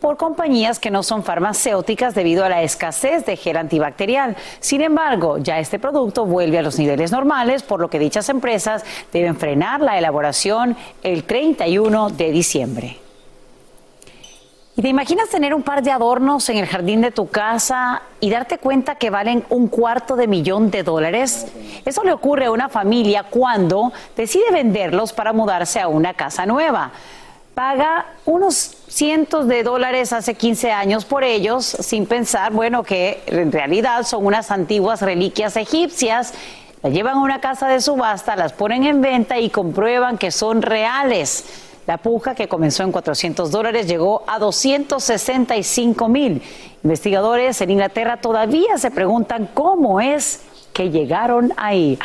por 0.00 0.16
compañías 0.18 0.78
que 0.78 0.90
no 0.90 1.02
son 1.02 1.24
farmacéuticas 1.24 2.14
debido 2.14 2.44
a 2.44 2.50
la 2.50 2.62
escasez 2.62 3.24
de 3.24 3.36
gel 3.36 3.56
antibacterial. 3.56 4.36
Sin 4.60 4.82
embargo, 4.82 5.38
ya 5.38 5.58
este 5.58 5.78
producto 5.78 6.26
vuelve 6.26 6.58
a 6.58 6.62
los 6.62 6.78
niveles 6.78 7.10
normales, 7.10 7.62
por 7.62 7.80
lo 7.80 7.88
que 7.88 7.98
dichas 7.98 8.28
empresas 8.28 8.84
deben 9.14 9.36
frenar 9.36 9.80
la 9.80 9.96
elaboración 9.96 10.76
el 11.02 11.24
31 11.24 12.10
de 12.10 12.30
diciembre. 12.32 13.03
¿Y 14.76 14.82
te 14.82 14.88
imaginas 14.88 15.28
tener 15.28 15.54
un 15.54 15.62
par 15.62 15.84
de 15.84 15.92
adornos 15.92 16.48
en 16.48 16.56
el 16.56 16.66
jardín 16.66 17.00
de 17.00 17.12
tu 17.12 17.28
casa 17.28 18.02
y 18.18 18.28
darte 18.28 18.58
cuenta 18.58 18.96
que 18.96 19.08
valen 19.08 19.44
un 19.48 19.68
cuarto 19.68 20.16
de 20.16 20.26
millón 20.26 20.72
de 20.72 20.82
dólares? 20.82 21.46
Eso 21.84 22.02
le 22.02 22.12
ocurre 22.12 22.46
a 22.46 22.50
una 22.50 22.68
familia 22.68 23.22
cuando 23.22 23.92
decide 24.16 24.50
venderlos 24.50 25.12
para 25.12 25.32
mudarse 25.32 25.78
a 25.78 25.86
una 25.86 26.14
casa 26.14 26.44
nueva. 26.44 26.90
Paga 27.54 28.06
unos 28.24 28.76
cientos 28.88 29.46
de 29.46 29.62
dólares 29.62 30.12
hace 30.12 30.34
15 30.34 30.72
años 30.72 31.04
por 31.04 31.22
ellos 31.22 31.64
sin 31.64 32.06
pensar, 32.06 32.52
bueno, 32.52 32.82
que 32.82 33.22
en 33.26 33.52
realidad 33.52 34.02
son 34.02 34.26
unas 34.26 34.50
antiguas 34.50 35.02
reliquias 35.02 35.56
egipcias. 35.56 36.34
Las 36.82 36.92
llevan 36.92 37.18
a 37.18 37.22
una 37.22 37.40
casa 37.40 37.68
de 37.68 37.80
subasta, 37.80 38.34
las 38.34 38.52
ponen 38.52 38.82
en 38.82 39.00
venta 39.00 39.38
y 39.38 39.50
comprueban 39.50 40.18
que 40.18 40.32
son 40.32 40.62
reales. 40.62 41.44
La 41.86 41.98
puja, 41.98 42.34
que 42.34 42.48
comenzó 42.48 42.82
en 42.82 42.92
400 42.92 43.50
dólares, 43.50 43.86
llegó 43.86 44.22
a 44.26 44.38
265 44.38 46.08
mil. 46.08 46.42
Investigadores 46.82 47.60
en 47.60 47.70
Inglaterra 47.70 48.18
todavía 48.18 48.78
se 48.78 48.90
preguntan 48.90 49.50
cómo 49.52 50.00
es 50.00 50.42
que 50.72 50.90
llegaron 50.90 51.52
ahí. 51.56 51.98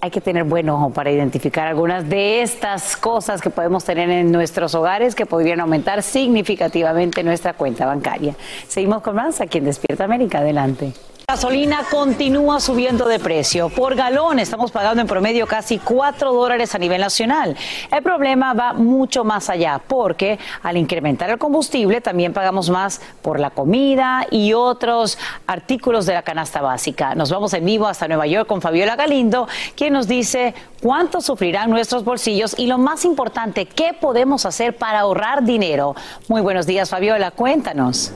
Hay 0.00 0.10
que 0.10 0.20
tener 0.20 0.44
buen 0.44 0.68
ojo 0.70 0.90
para 0.90 1.10
identificar 1.10 1.66
algunas 1.66 2.08
de 2.08 2.42
estas 2.42 2.96
cosas 2.96 3.42
que 3.42 3.50
podemos 3.50 3.84
tener 3.84 4.08
en 4.08 4.32
nuestros 4.32 4.74
hogares 4.74 5.14
que 5.14 5.26
podrían 5.26 5.60
aumentar 5.60 6.02
significativamente 6.02 7.22
nuestra 7.22 7.52
cuenta 7.52 7.86
bancaria. 7.86 8.34
Seguimos 8.66 9.02
con 9.02 9.16
más 9.16 9.40
aquí 9.40 9.58
en 9.58 9.64
Despierta 9.64 10.04
América. 10.04 10.38
Adelante. 10.38 10.92
Gasolina 11.30 11.84
continúa 11.88 12.58
subiendo 12.58 13.06
de 13.06 13.20
precio. 13.20 13.68
Por 13.68 13.94
galón 13.94 14.40
estamos 14.40 14.72
pagando 14.72 15.00
en 15.00 15.06
promedio 15.06 15.46
casi 15.46 15.78
4 15.78 16.32
dólares 16.32 16.74
a 16.74 16.78
nivel 16.78 17.00
nacional. 17.00 17.56
El 17.88 18.02
problema 18.02 18.52
va 18.52 18.72
mucho 18.72 19.22
más 19.22 19.48
allá 19.48 19.80
porque 19.86 20.40
al 20.60 20.76
incrementar 20.76 21.30
el 21.30 21.38
combustible 21.38 22.00
también 22.00 22.32
pagamos 22.32 22.68
más 22.68 23.00
por 23.22 23.38
la 23.38 23.50
comida 23.50 24.26
y 24.32 24.54
otros 24.54 25.18
artículos 25.46 26.04
de 26.04 26.14
la 26.14 26.22
canasta 26.22 26.62
básica. 26.62 27.14
Nos 27.14 27.30
vamos 27.30 27.54
en 27.54 27.64
vivo 27.64 27.86
hasta 27.86 28.08
Nueva 28.08 28.26
York 28.26 28.48
con 28.48 28.60
Fabiola 28.60 28.96
Galindo, 28.96 29.46
quien 29.76 29.92
nos 29.92 30.08
dice 30.08 30.52
cuánto 30.82 31.20
sufrirán 31.20 31.70
nuestros 31.70 32.02
bolsillos 32.02 32.58
y 32.58 32.66
lo 32.66 32.76
más 32.76 33.04
importante, 33.04 33.66
qué 33.66 33.92
podemos 33.92 34.46
hacer 34.46 34.76
para 34.76 34.98
ahorrar 34.98 35.44
dinero. 35.44 35.94
Muy 36.26 36.40
buenos 36.40 36.66
días, 36.66 36.90
Fabiola, 36.90 37.30
cuéntanos. 37.30 38.12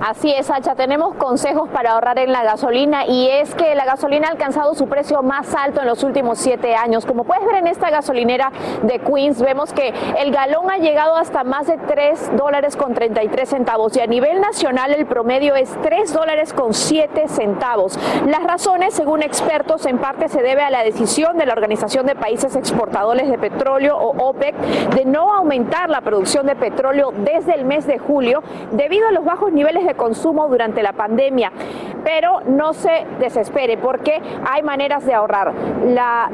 Así 0.00 0.32
es, 0.32 0.48
Hacha, 0.48 0.76
tenemos 0.76 1.16
consejos 1.16 1.68
para 1.70 1.92
ahorrar 1.92 2.20
en 2.20 2.30
la 2.30 2.44
gasolina 2.44 3.04
y 3.06 3.28
es 3.28 3.52
que 3.56 3.74
la 3.74 3.84
gasolina 3.84 4.28
ha 4.28 4.30
alcanzado 4.30 4.74
su 4.74 4.86
precio 4.86 5.22
más 5.22 5.52
alto 5.56 5.80
en 5.80 5.88
los 5.88 6.04
últimos 6.04 6.38
siete 6.38 6.76
años. 6.76 7.04
Como 7.04 7.24
puedes 7.24 7.44
ver 7.44 7.56
en 7.56 7.66
esta 7.66 7.90
gasolinera 7.90 8.52
de 8.82 9.00
Queens, 9.00 9.42
vemos 9.42 9.72
que 9.72 9.92
el 10.18 10.30
galón 10.30 10.70
ha 10.70 10.78
llegado 10.78 11.16
hasta 11.16 11.42
más 11.42 11.66
de 11.66 11.78
3 11.78 12.36
dólares 12.36 12.76
con 12.76 12.94
33 12.94 13.48
centavos 13.48 13.96
y 13.96 14.00
a 14.00 14.06
nivel 14.06 14.40
nacional 14.40 14.94
el 14.94 15.06
promedio 15.06 15.56
es 15.56 15.76
3 15.82 16.12
dólares 16.12 16.52
con 16.52 16.74
7 16.74 17.26
centavos. 17.26 17.98
Las 18.24 18.44
razones, 18.44 18.94
según 18.94 19.24
expertos, 19.24 19.84
en 19.84 19.98
parte 19.98 20.28
se 20.28 20.42
debe 20.42 20.62
a 20.62 20.70
la 20.70 20.84
decisión 20.84 21.38
de 21.38 21.46
la 21.46 21.54
Organización 21.54 22.06
de 22.06 22.14
Países 22.14 22.54
Exportadores 22.54 23.28
de 23.28 23.38
Petróleo 23.38 23.96
o 23.98 24.28
OPEC 24.28 24.54
de 24.94 25.04
no 25.04 25.32
aumentar 25.34 25.90
la 25.90 26.02
producción 26.02 26.46
de 26.46 26.54
petróleo 26.54 27.12
desde 27.16 27.54
el 27.54 27.64
mes 27.64 27.84
de 27.86 27.98
julio 27.98 28.44
debido 28.70 29.08
a 29.08 29.12
los 29.12 29.24
bajos 29.24 29.52
niveles 29.52 29.84
de 29.84 29.87
consumo 29.94 30.48
durante 30.48 30.82
la 30.82 30.92
pandemia. 30.92 31.52
Pero 32.04 32.40
no 32.46 32.72
se 32.72 33.06
desespere 33.18 33.76
porque 33.76 34.20
hay 34.48 34.62
maneras 34.62 35.04
de 35.04 35.14
ahorrar. 35.14 35.52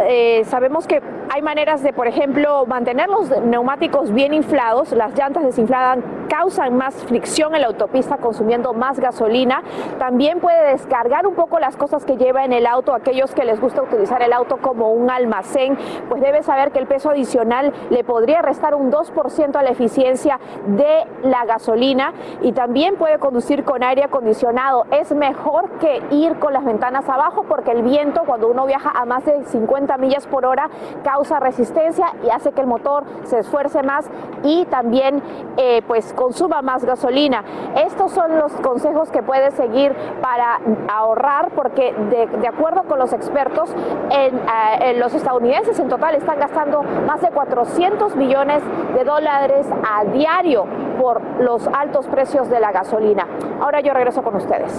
Eh, 0.07 0.43
sabemos 0.47 0.87
que 0.87 1.03
hay 1.35 1.43
maneras 1.43 1.83
de, 1.83 1.93
por 1.93 2.07
ejemplo, 2.07 2.67
mantener 2.67 3.09
los 3.09 3.31
neumáticos 3.43 4.12
bien 4.12 4.35
inflados. 4.35 4.93
Las 4.93 5.17
llantas 5.17 5.45
desinfladas 5.45 5.99
causan 6.29 6.77
más 6.77 6.95
fricción 7.05 7.55
en 7.55 7.62
la 7.62 7.69
autopista 7.69 8.19
consumiendo 8.19 8.73
más 8.73 9.01
gasolina. 9.01 9.62
También 9.99 10.40
puede 10.40 10.73
descargar 10.73 11.27
un 11.27 11.35
poco 11.35 11.59
las 11.59 11.77
cosas 11.77 12.05
que 12.05 12.17
lleva 12.17 12.45
en 12.45 12.53
el 12.53 12.67
auto. 12.67 12.95
Aquellos 12.95 13.35
que 13.35 13.45
les 13.45 13.61
gusta 13.61 13.83
utilizar 13.83 14.23
el 14.23 14.33
auto 14.33 14.59
como 14.59 14.93
un 14.93 15.11
almacén, 15.11 15.77
pues 16.09 16.21
debe 16.21 16.43
saber 16.43 16.73
que 16.73 16.79
el 16.79 16.87
peso 16.87 17.11
adicional 17.11 17.73
le 17.90 18.05
podría 18.05 18.43
restar 18.43 18.75
un 18.75 18.90
2% 18.90 19.57
a 19.57 19.62
la 19.62 19.71
eficiencia 19.71 20.38
de 20.67 21.07
la 21.23 21.45
gasolina 21.45 22.12
y 22.43 22.53
también 22.53 22.97
puede 22.97 23.19
conducir 23.19 23.43
ir 23.50 23.64
con 23.64 23.83
aire 23.83 24.04
acondicionado. 24.04 24.87
Es 24.90 25.12
mejor 25.14 25.70
que 25.78 26.02
ir 26.11 26.38
con 26.38 26.52
las 26.52 26.64
ventanas 26.64 27.09
abajo 27.09 27.44
porque 27.48 27.72
el 27.72 27.83
viento 27.83 28.22
cuando 28.26 28.48
uno 28.48 28.66
viaja 28.66 28.90
a 28.94 29.04
más 29.04 29.24
de 29.24 29.44
50 29.44 29.96
millas 29.98 30.26
por 30.26 30.46
hora 30.46 30.68
causa 31.02 31.40
resistencia 31.40 32.12
y 32.24 32.30
hace 32.30 32.52
que 32.52 32.61
el 32.61 32.66
motor 32.66 33.04
se 33.24 33.40
esfuerce 33.40 33.83
más 33.83 34.09
y 34.42 34.64
también 34.66 35.22
eh, 35.57 35.83
pues 35.87 36.12
consuma 36.14 36.62
más 36.62 36.85
gasolina. 36.85 37.44
Estos 37.76 38.12
son 38.12 38.38
los 38.38 38.52
consejos 38.52 39.11
que 39.11 39.22
puedes 39.22 39.54
seguir 39.54 39.94
para 40.20 40.61
ahorrar 40.88 41.50
porque 41.54 41.92
de, 41.92 42.48
acuerdo 42.48 42.85
con 42.85 42.98
los 42.98 43.12
expertos 43.12 43.74
eh, 44.11 44.94
los 44.98 45.14
estadounidenses 45.14 45.78
en 45.78 45.88
total 45.88 46.14
están 46.14 46.38
gastando 46.38 46.83
más 46.83 47.20
de 47.20 47.28
400 47.28 48.16
millones 48.16 48.62
de 48.94 49.04
dólares 49.04 49.66
a 49.88 50.04
diario 50.04 50.66
por 51.00 51.20
los 51.40 51.66
altos 51.68 52.07
precios 52.07 52.48
de 52.48 52.61
la 52.61 52.72
gasolina. 52.72 53.26
Ahora 53.61 53.81
yo 53.81 53.92
regreso 53.92 54.23
con 54.23 54.37
ustedes. 54.37 54.73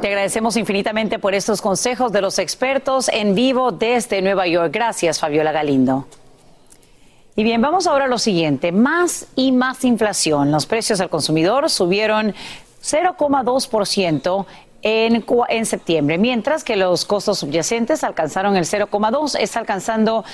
Te 0.00 0.08
agradecemos 0.08 0.56
infinitamente 0.56 1.18
por 1.18 1.34
estos 1.34 1.62
consejos 1.62 2.10
de 2.10 2.20
los 2.20 2.38
expertos 2.38 3.08
en 3.08 3.34
vivo 3.34 3.70
desde 3.70 4.20
Nueva 4.20 4.46
York. 4.46 4.70
Gracias, 4.72 5.20
Fabiola 5.20 5.52
Galindo. 5.52 6.06
Y 7.36 7.44
bien, 7.44 7.62
vamos 7.62 7.86
ahora 7.86 8.06
a 8.06 8.08
lo 8.08 8.18
siguiente. 8.18 8.72
Más 8.72 9.28
y 9.36 9.52
más 9.52 9.84
inflación. 9.84 10.50
Los 10.50 10.66
precios 10.66 11.00
al 11.00 11.08
consumidor 11.08 11.70
subieron 11.70 12.34
0,2% 12.82 14.46
en, 14.82 15.24
en 15.48 15.66
septiembre, 15.66 16.18
mientras 16.18 16.64
que 16.64 16.76
los 16.76 17.04
costos 17.04 17.38
subyacentes 17.38 18.02
alcanzaron 18.02 18.56
el 18.56 18.64
0,2, 18.64 19.38
está 19.38 19.60
alcanzando 19.60 20.24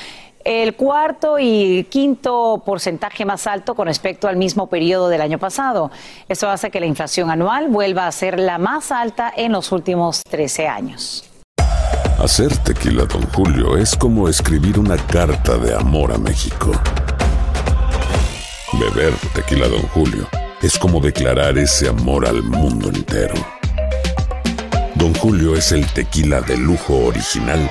el 0.44 0.74
cuarto 0.74 1.38
y 1.38 1.84
quinto 1.90 2.62
porcentaje 2.64 3.24
más 3.24 3.46
alto 3.46 3.74
con 3.74 3.86
respecto 3.86 4.28
al 4.28 4.36
mismo 4.36 4.68
periodo 4.68 5.08
del 5.08 5.20
año 5.20 5.38
pasado. 5.38 5.90
Esto 6.28 6.48
hace 6.48 6.70
que 6.70 6.80
la 6.80 6.86
inflación 6.86 7.30
anual 7.30 7.68
vuelva 7.68 8.06
a 8.06 8.12
ser 8.12 8.38
la 8.38 8.58
más 8.58 8.92
alta 8.92 9.32
en 9.36 9.52
los 9.52 9.72
últimos 9.72 10.22
13 10.28 10.68
años. 10.68 11.24
Hacer 12.18 12.56
tequila, 12.58 13.04
don 13.04 13.22
Julio, 13.32 13.76
es 13.76 13.94
como 13.94 14.28
escribir 14.28 14.78
una 14.78 14.96
carta 14.96 15.56
de 15.56 15.74
amor 15.74 16.12
a 16.12 16.18
México. 16.18 16.72
Beber 18.72 19.14
tequila, 19.34 19.68
don 19.68 19.82
Julio, 19.88 20.26
es 20.62 20.78
como 20.78 21.00
declarar 21.00 21.58
ese 21.58 21.88
amor 21.88 22.26
al 22.26 22.42
mundo 22.42 22.88
entero. 22.88 23.34
Don 24.96 25.14
Julio 25.14 25.54
es 25.54 25.70
el 25.70 25.86
tequila 25.92 26.40
de 26.40 26.56
lujo 26.56 27.06
original 27.06 27.70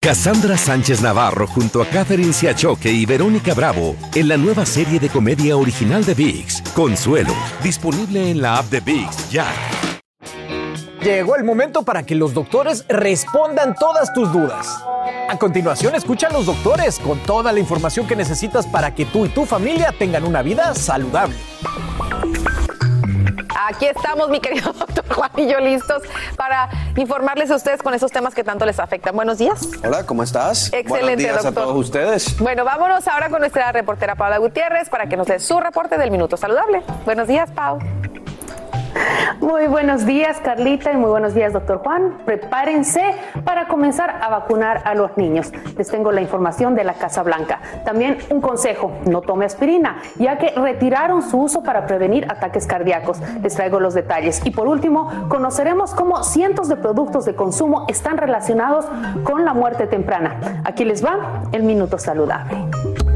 Cassandra 0.00 0.56
Sánchez 0.56 1.02
Navarro 1.02 1.48
junto 1.48 1.82
a 1.82 1.86
Catherine 1.86 2.32
Siachoque 2.32 2.88
y 2.88 3.04
Verónica 3.04 3.52
Bravo 3.52 3.96
en 4.14 4.28
la 4.28 4.36
nueva 4.36 4.64
serie 4.64 5.00
de 5.00 5.08
comedia 5.08 5.56
original 5.56 6.04
de 6.04 6.14
VIX, 6.14 6.62
Consuelo, 6.72 7.34
disponible 7.64 8.30
en 8.30 8.40
la 8.40 8.58
app 8.58 8.66
de 8.66 8.78
VIX 8.78 9.30
ya. 9.30 9.46
Llegó 11.02 11.34
el 11.34 11.42
momento 11.42 11.82
para 11.82 12.04
que 12.04 12.14
los 12.14 12.32
doctores 12.32 12.84
respondan 12.88 13.74
todas 13.74 14.12
tus 14.14 14.32
dudas. 14.32 14.84
A 15.28 15.36
continuación, 15.36 15.96
escucha 15.96 16.28
a 16.28 16.32
los 16.32 16.46
doctores 16.46 17.00
con 17.00 17.18
toda 17.18 17.52
la 17.52 17.58
información 17.58 18.06
que 18.06 18.14
necesitas 18.14 18.68
para 18.68 18.94
que 18.94 19.04
tú 19.04 19.26
y 19.26 19.30
tu 19.30 19.46
familia 19.46 19.92
tengan 19.98 20.22
una 20.22 20.42
vida 20.42 20.76
saludable. 20.76 21.34
Aquí 23.68 23.84
estamos, 23.84 24.30
mi 24.30 24.40
querido 24.40 24.72
doctor 24.78 25.04
Juan 25.14 25.30
y 25.36 25.46
yo, 25.46 25.60
listos 25.60 26.02
para 26.36 26.70
informarles 26.96 27.50
a 27.50 27.56
ustedes 27.56 27.82
con 27.82 27.92
esos 27.92 28.10
temas 28.10 28.34
que 28.34 28.42
tanto 28.42 28.64
les 28.64 28.78
afectan. 28.80 29.14
Buenos 29.14 29.36
días. 29.36 29.68
Hola, 29.84 30.06
¿cómo 30.06 30.22
estás? 30.22 30.68
Excelente, 30.72 30.88
Buenos 30.88 31.16
días 31.18 31.44
doctor. 31.44 31.62
a 31.62 31.66
todos 31.66 31.76
ustedes. 31.76 32.38
Bueno, 32.38 32.64
vámonos 32.64 33.06
ahora 33.06 33.28
con 33.28 33.40
nuestra 33.40 33.70
reportera 33.72 34.14
Paula 34.14 34.38
Gutiérrez 34.38 34.88
para 34.88 35.06
que 35.06 35.18
nos 35.18 35.26
dé 35.26 35.38
su 35.38 35.60
reporte 35.60 35.98
del 35.98 36.10
Minuto 36.10 36.38
Saludable. 36.38 36.82
Buenos 37.04 37.28
días, 37.28 37.50
Pau. 37.50 37.78
Muy 39.40 39.66
buenos 39.66 40.04
días, 40.04 40.38
Carlita, 40.42 40.92
y 40.92 40.96
muy 40.96 41.10
buenos 41.10 41.34
días, 41.34 41.52
doctor 41.52 41.78
Juan. 41.78 42.18
Prepárense 42.24 43.02
para 43.44 43.68
comenzar 43.68 44.18
a 44.20 44.28
vacunar 44.28 44.82
a 44.84 44.94
los 44.94 45.16
niños. 45.16 45.52
Les 45.76 45.88
tengo 45.88 46.12
la 46.12 46.20
información 46.20 46.74
de 46.74 46.84
la 46.84 46.94
Casa 46.94 47.22
Blanca. 47.22 47.60
También 47.84 48.18
un 48.30 48.40
consejo, 48.40 48.92
no 49.06 49.20
tome 49.20 49.44
aspirina, 49.44 49.98
ya 50.16 50.38
que 50.38 50.50
retiraron 50.50 51.22
su 51.22 51.38
uso 51.38 51.62
para 51.62 51.86
prevenir 51.86 52.26
ataques 52.30 52.66
cardíacos. 52.66 53.20
Les 53.42 53.54
traigo 53.54 53.80
los 53.80 53.94
detalles. 53.94 54.44
Y 54.44 54.50
por 54.50 54.66
último, 54.66 55.28
conoceremos 55.28 55.94
cómo 55.94 56.22
cientos 56.24 56.68
de 56.68 56.76
productos 56.76 57.24
de 57.24 57.34
consumo 57.34 57.86
están 57.88 58.18
relacionados 58.18 58.86
con 59.24 59.44
la 59.44 59.54
muerte 59.54 59.86
temprana. 59.86 60.62
Aquí 60.64 60.84
les 60.84 61.04
va 61.04 61.42
el 61.52 61.62
Minuto 61.62 61.98
Saludable. 61.98 63.07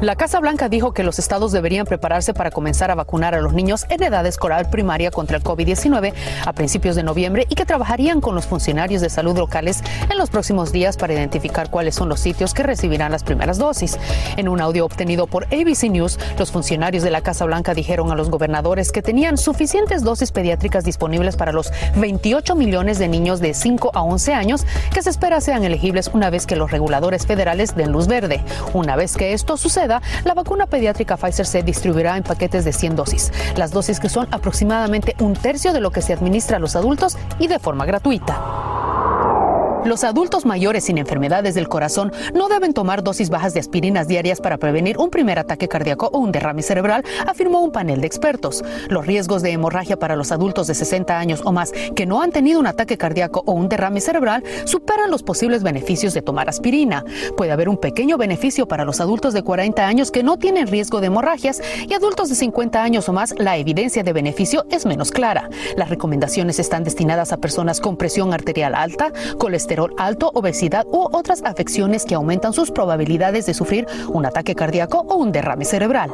La 0.00 0.16
Casa 0.16 0.40
Blanca 0.40 0.70
dijo 0.70 0.94
que 0.94 1.02
los 1.02 1.18
estados 1.18 1.52
deberían 1.52 1.84
prepararse 1.84 2.32
para 2.32 2.50
comenzar 2.50 2.90
a 2.90 2.94
vacunar 2.94 3.34
a 3.34 3.42
los 3.42 3.52
niños 3.52 3.84
en 3.90 4.02
edad 4.02 4.24
escolar 4.24 4.70
primaria 4.70 5.10
contra 5.10 5.36
el 5.36 5.44
COVID-19 5.44 6.14
a 6.46 6.52
principios 6.54 6.96
de 6.96 7.02
noviembre 7.02 7.46
y 7.50 7.54
que 7.54 7.66
trabajarían 7.66 8.22
con 8.22 8.34
los 8.34 8.46
funcionarios 8.46 9.02
de 9.02 9.10
salud 9.10 9.36
locales 9.36 9.82
en 10.10 10.16
los 10.16 10.30
próximos 10.30 10.72
días 10.72 10.96
para 10.96 11.12
identificar 11.12 11.68
cuáles 11.68 11.96
son 11.96 12.08
los 12.08 12.18
sitios 12.18 12.54
que 12.54 12.62
recibirán 12.62 13.12
las 13.12 13.24
primeras 13.24 13.58
dosis. 13.58 13.98
En 14.38 14.48
un 14.48 14.62
audio 14.62 14.86
obtenido 14.86 15.26
por 15.26 15.44
ABC 15.52 15.90
News, 15.90 16.18
los 16.38 16.50
funcionarios 16.50 17.02
de 17.02 17.10
la 17.10 17.20
Casa 17.20 17.44
Blanca 17.44 17.74
dijeron 17.74 18.10
a 18.10 18.14
los 18.14 18.30
gobernadores 18.30 18.92
que 18.92 19.02
tenían 19.02 19.36
suficientes 19.36 20.02
dosis 20.02 20.32
pediátricas 20.32 20.82
disponibles 20.82 21.36
para 21.36 21.52
los 21.52 21.74
28 21.96 22.54
millones 22.54 22.98
de 22.98 23.08
niños 23.08 23.40
de 23.40 23.52
5 23.52 23.90
a 23.92 24.02
11 24.02 24.32
años 24.32 24.64
que 24.94 25.02
se 25.02 25.10
espera 25.10 25.42
sean 25.42 25.62
elegibles 25.62 26.08
una 26.14 26.30
vez 26.30 26.46
que 26.46 26.56
los 26.56 26.70
reguladores 26.70 27.26
federales 27.26 27.76
den 27.76 27.92
luz 27.92 28.06
verde. 28.06 28.42
Una 28.72 28.96
vez 28.96 29.14
que 29.18 29.34
esto 29.34 29.58
suceda, 29.58 29.89
la 30.24 30.34
vacuna 30.34 30.66
pediátrica 30.66 31.16
Pfizer 31.16 31.46
se 31.46 31.62
distribuirá 31.62 32.16
en 32.16 32.22
paquetes 32.22 32.64
de 32.64 32.72
100 32.72 32.96
dosis, 32.96 33.32
las 33.56 33.72
dosis 33.72 33.98
que 33.98 34.08
son 34.08 34.28
aproximadamente 34.30 35.16
un 35.18 35.34
tercio 35.34 35.72
de 35.72 35.80
lo 35.80 35.90
que 35.90 36.02
se 36.02 36.12
administra 36.12 36.58
a 36.58 36.60
los 36.60 36.76
adultos 36.76 37.18
y 37.38 37.48
de 37.48 37.58
forma 37.58 37.84
gratuita. 37.84 39.49
Los 39.84 40.04
adultos 40.04 40.44
mayores 40.44 40.84
sin 40.84 40.98
enfermedades 40.98 41.54
del 41.54 41.66
corazón 41.66 42.12
no 42.34 42.48
deben 42.48 42.74
tomar 42.74 43.02
dosis 43.02 43.30
bajas 43.30 43.54
de 43.54 43.60
aspirinas 43.60 44.08
diarias 44.08 44.38
para 44.38 44.58
prevenir 44.58 44.98
un 44.98 45.08
primer 45.08 45.38
ataque 45.38 45.68
cardíaco 45.68 46.10
o 46.12 46.18
un 46.18 46.32
derrame 46.32 46.62
cerebral, 46.62 47.02
afirmó 47.26 47.60
un 47.60 47.72
panel 47.72 48.02
de 48.02 48.06
expertos. 48.06 48.62
Los 48.88 49.06
riesgos 49.06 49.40
de 49.40 49.52
hemorragia 49.52 49.98
para 49.98 50.16
los 50.16 50.32
adultos 50.32 50.66
de 50.66 50.74
60 50.74 51.18
años 51.18 51.40
o 51.46 51.52
más 51.52 51.72
que 51.96 52.04
no 52.04 52.20
han 52.20 52.30
tenido 52.30 52.60
un 52.60 52.66
ataque 52.66 52.98
cardíaco 52.98 53.42
o 53.46 53.52
un 53.52 53.70
derrame 53.70 54.02
cerebral 54.02 54.44
superan 54.64 55.10
los 55.10 55.22
posibles 55.22 55.62
beneficios 55.62 56.12
de 56.12 56.20
tomar 56.20 56.50
aspirina. 56.50 57.02
Puede 57.38 57.52
haber 57.52 57.70
un 57.70 57.78
pequeño 57.78 58.18
beneficio 58.18 58.68
para 58.68 58.84
los 58.84 59.00
adultos 59.00 59.32
de 59.32 59.42
40 59.42 59.86
años 59.86 60.10
que 60.10 60.22
no 60.22 60.36
tienen 60.36 60.66
riesgo 60.66 61.00
de 61.00 61.06
hemorragias 61.06 61.62
y 61.88 61.94
adultos 61.94 62.28
de 62.28 62.34
50 62.34 62.82
años 62.82 63.08
o 63.08 63.14
más 63.14 63.34
la 63.38 63.56
evidencia 63.56 64.02
de 64.02 64.12
beneficio 64.12 64.66
es 64.70 64.84
menos 64.84 65.10
clara. 65.10 65.48
Las 65.76 65.88
recomendaciones 65.88 66.58
están 66.58 66.84
destinadas 66.84 67.32
a 67.32 67.38
personas 67.38 67.80
con 67.80 67.96
presión 67.96 68.34
arterial 68.34 68.74
alta, 68.74 69.10
colesterol 69.38 69.69
alto, 69.98 70.30
obesidad 70.34 70.86
u 70.90 71.08
otras 71.12 71.42
afecciones 71.44 72.04
que 72.04 72.14
aumentan 72.14 72.52
sus 72.52 72.70
probabilidades 72.70 73.46
de 73.46 73.54
sufrir 73.54 73.86
un 74.08 74.26
ataque 74.26 74.54
cardíaco 74.54 75.04
o 75.08 75.16
un 75.16 75.32
derrame 75.32 75.64
cerebral. 75.64 76.10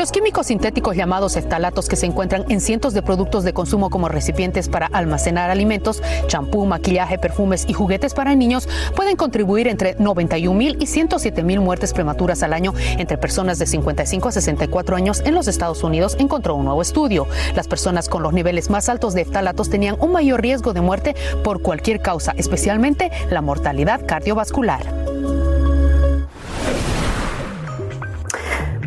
Los 0.00 0.12
químicos 0.12 0.46
sintéticos 0.46 0.96
llamados 0.96 1.36
eftalatos 1.36 1.86
que 1.86 1.94
se 1.94 2.06
encuentran 2.06 2.46
en 2.48 2.62
cientos 2.62 2.94
de 2.94 3.02
productos 3.02 3.44
de 3.44 3.52
consumo 3.52 3.90
como 3.90 4.08
recipientes 4.08 4.70
para 4.70 4.86
almacenar 4.86 5.50
alimentos, 5.50 6.02
champú, 6.26 6.64
maquillaje, 6.64 7.18
perfumes 7.18 7.66
y 7.68 7.74
juguetes 7.74 8.14
para 8.14 8.34
niños 8.34 8.66
pueden 8.96 9.16
contribuir 9.16 9.68
entre 9.68 9.96
91 9.96 10.58
mil 10.58 10.78
y 10.80 10.86
107 10.86 11.42
mil 11.42 11.60
muertes 11.60 11.92
prematuras 11.92 12.42
al 12.42 12.54
año 12.54 12.72
entre 12.96 13.18
personas 13.18 13.58
de 13.58 13.66
55 13.66 14.28
a 14.28 14.32
64 14.32 14.96
años 14.96 15.20
en 15.26 15.34
los 15.34 15.48
Estados 15.48 15.84
Unidos, 15.84 16.16
encontró 16.18 16.54
un 16.54 16.64
nuevo 16.64 16.80
estudio. 16.80 17.26
Las 17.54 17.68
personas 17.68 18.08
con 18.08 18.22
los 18.22 18.32
niveles 18.32 18.70
más 18.70 18.88
altos 18.88 19.12
de 19.12 19.20
eftalatos 19.20 19.68
tenían 19.68 19.96
un 20.00 20.12
mayor 20.12 20.40
riesgo 20.40 20.72
de 20.72 20.80
muerte 20.80 21.14
por 21.44 21.60
cualquier 21.60 22.00
causa, 22.00 22.32
especialmente 22.38 23.10
la 23.28 23.42
mortalidad 23.42 24.00
cardiovascular. 24.06 25.39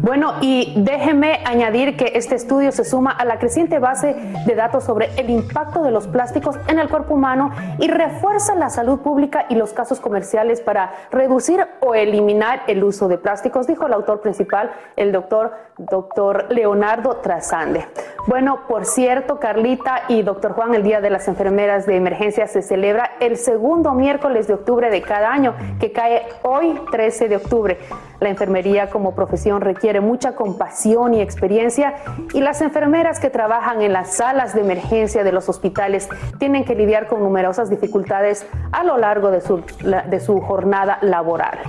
Bueno, 0.03 0.33
y 0.41 0.73
déjeme 0.75 1.39
añadir 1.45 1.95
que 1.95 2.11
este 2.15 2.35
estudio 2.35 2.73
se 2.73 2.83
suma 2.83 3.09
a 3.11 3.23
la 3.23 3.39
creciente 3.39 3.79
base 3.79 4.13
de 4.45 4.53
datos 4.53 4.83
sobre 4.83 5.09
el 5.15 5.29
impacto 5.29 5.81
de 5.81 5.91
los 5.91 6.09
plásticos 6.09 6.57
en 6.67 6.77
el 6.77 6.89
cuerpo 6.89 7.13
humano 7.13 7.51
y 7.79 7.87
refuerza 7.87 8.53
la 8.53 8.69
salud 8.69 8.99
pública 8.99 9.45
y 9.47 9.55
los 9.55 9.71
casos 9.71 10.01
comerciales 10.01 10.59
para 10.59 10.91
reducir 11.09 11.65
o 11.79 11.95
eliminar 11.95 12.63
el 12.67 12.83
uso 12.83 13.07
de 13.07 13.17
plásticos, 13.17 13.65
dijo 13.65 13.87
el 13.87 13.93
autor 13.93 14.19
principal, 14.19 14.71
el 14.97 15.13
doctor, 15.13 15.53
doctor 15.77 16.47
Leonardo 16.49 17.17
Trasande. 17.17 17.87
Bueno, 18.27 18.61
por 18.67 18.85
cierto, 18.85 19.39
Carlita 19.39 20.03
y 20.07 20.21
doctor 20.21 20.53
Juan, 20.53 20.73
el 20.75 20.83
Día 20.83 21.01
de 21.01 21.09
las 21.09 21.27
Enfermeras 21.27 21.85
de 21.85 21.97
Emergencia 21.97 22.47
se 22.47 22.61
celebra 22.61 23.11
el 23.19 23.37
segundo 23.37 23.93
miércoles 23.93 24.47
de 24.47 24.53
octubre 24.53 24.89
de 24.89 25.01
cada 25.01 25.31
año, 25.31 25.55
que 25.79 25.91
cae 25.91 26.23
hoy 26.43 26.79
13 26.91 27.27
de 27.27 27.35
octubre. 27.35 27.77
La 28.19 28.29
enfermería 28.29 28.89
como 28.89 29.13
profesión 29.13 29.59
requiere 29.59 29.99
mucha 29.99 30.35
compasión 30.35 31.13
y 31.13 31.21
experiencia 31.21 31.95
y 32.33 32.39
las 32.39 32.61
enfermeras 32.61 33.19
que 33.19 33.29
trabajan 33.29 33.81
en 33.81 33.91
las 33.91 34.15
salas 34.15 34.53
de 34.53 34.61
emergencia 34.61 35.25
de 35.25 35.33
los 35.33 35.49
hospitales 35.49 36.07
tienen 36.39 36.63
que 36.63 36.75
lidiar 36.75 37.07
con 37.07 37.21
numerosas 37.21 37.69
dificultades 37.69 38.47
a 38.71 38.85
lo 38.85 38.97
largo 38.97 39.31
de 39.31 39.41
su, 39.41 40.41
jornada 40.41 40.99
laboral. 41.01 41.59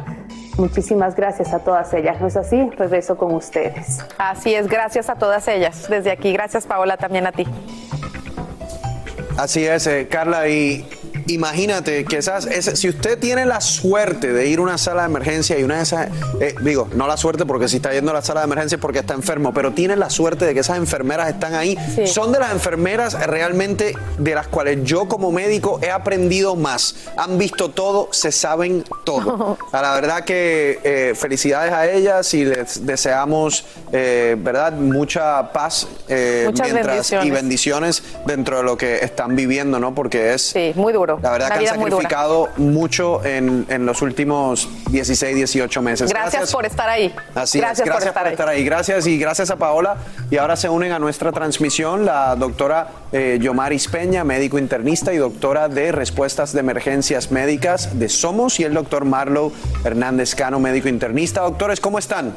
Muchísimas 0.57 1.16
gracias 1.16 1.53
a 1.53 1.59
todas 1.59 1.93
ellas. 1.95 2.20
¿No 2.20 2.28
es 2.28 2.37
así? 2.37 2.70
Regreso 2.76 3.16
con 3.16 3.35
ustedes. 3.35 4.05
Así 4.18 4.55
es, 4.55 4.68
gracias 4.68 5.09
a 5.11 5.16
todas 5.16 5.49
ellas. 5.49 5.89
Desde 5.89 6.12
aquí, 6.12 6.32
gracias 6.32 6.66
Paola, 6.66 6.97
también 6.97 7.26
a 7.26 7.32
ti. 7.32 7.47
Así 9.37 9.66
es, 9.66 9.87
eh, 9.89 10.07
Carla, 10.09 10.49
y 10.49 10.89
imagínate 11.27 12.05
que 12.05 12.18
esas, 12.18 12.45
si 12.79 12.89
usted 12.89 13.18
tiene 13.18 13.47
la 13.47 13.61
suerte 13.61 14.33
de 14.33 14.47
ir 14.49 14.59
a 14.59 14.62
una 14.62 14.79
sala 14.79 15.03
de 15.03 15.09
emergencia 15.09 15.59
y 15.59 15.62
una 15.62 15.77
de 15.77 15.83
esas, 15.83 16.09
eh, 16.41 16.55
digo, 16.61 16.89
no 16.95 17.07
la 17.07 17.16
suerte 17.16 17.47
porque 17.47 17.68
si 17.68 17.77
está 17.77 17.93
yendo 17.93 18.11
a 18.11 18.14
la 18.14 18.22
sala 18.22 18.41
de 18.41 18.45
emergencia 18.45 18.77
es 18.77 18.81
porque 18.81 19.01
está 19.01 19.14
enfermo, 19.14 19.53
pero 19.55 19.72
tiene 19.72 19.97
la 19.97 20.11
suerte 20.11 20.45
de 20.45 20.55
que 20.55 20.61
esas 20.61 20.79
enfermeras 20.79 21.29
están 21.29 21.55
ahí. 21.55 21.77
Son 22.07 22.33
de 22.33 22.39
las 22.39 22.53
enfermeras 22.53 23.14
realmente 23.27 23.95
de 24.18 24.35
las 24.35 24.49
cuales 24.49 24.85
yo 24.85 25.07
como 25.07 25.33
médico 25.33 25.79
he 25.83 25.91
aprendido 25.91 26.57
más. 26.57 26.97
Han 27.16 27.39
visto 27.39 27.70
todo, 27.70 28.09
se 28.12 28.33
saben 28.33 28.85
todo. 29.05 29.59
A 29.72 29.83
la 29.83 29.95
verdad 29.95 30.25
que 30.25 30.81
eh, 30.85 31.14
felicidades 31.16 31.72
a 31.72 31.91
ellas 31.91 32.33
y 32.35 32.45
les 32.45 32.87
deseamos, 32.87 33.64
eh, 33.93 34.37
¿verdad? 34.39 34.72
Mucha 34.72 35.53
paz 35.53 35.89
mientras, 36.09 37.12
y 37.12 37.31
bendiciones 37.31 38.03
dentro 38.27 38.59
de 38.59 38.62
lo 38.62 38.77
que 38.77 38.99
están 38.99 39.37
viviendo, 39.37 39.81
¿no? 39.81 39.95
Porque 39.95 40.35
es 40.35 40.55
muy 40.75 40.93
duro. 40.93 41.14
La 41.23 41.31
verdad 41.31 41.59
que 41.59 41.69
han 41.69 41.81
sacrificado 41.81 42.49
mucho 42.57 43.25
en, 43.25 43.87
los 43.87 44.03
últimos 44.03 44.69
16, 44.91 45.37
18 45.37 45.83
meses. 45.83 46.11
Gracias, 46.11 46.53
por 46.53 46.67
estar 46.67 46.89
ahí. 46.89 47.15
Así 47.35 47.59
gracias, 47.59 47.87
gracias 47.87 48.15
por, 48.15 48.27
estar, 48.29 48.49
ahí. 48.49 48.65
Gracias 48.65 49.07
y 49.07 49.19
gracias 49.19 49.51
a 49.51 49.57
Paola. 49.57 49.97
Y 50.31 50.37
ahora 50.37 50.57
se 50.57 50.69
unen 50.69 50.93
a 50.93 50.99
nuestra 50.99 51.33
transmisión 51.33 52.05
la 52.05 52.37
doctora 52.37 52.89
eh, 53.12 53.39
Yomaris 53.41 53.89
Peña, 53.89 54.25
médico 54.25 54.59
internista 54.59 55.12
y 55.12 55.19
doctora 55.19 55.69
de 55.69 55.93
respuestas 55.93 56.53
de 56.53 56.61
emergencias 56.61 57.31
médicas 57.31 57.99
de 57.99 58.09
Somos, 58.09 58.61
y 58.61 58.65
el 58.65 58.75
doctor 58.75 59.05
Marlow 59.05 59.53
Hernández 59.85 60.35
Cano, 60.35 60.61
médico 60.61 60.89
internista. 60.89 61.43
Doctores, 61.43 61.81
¿cómo 61.81 61.99
están? 61.99 62.35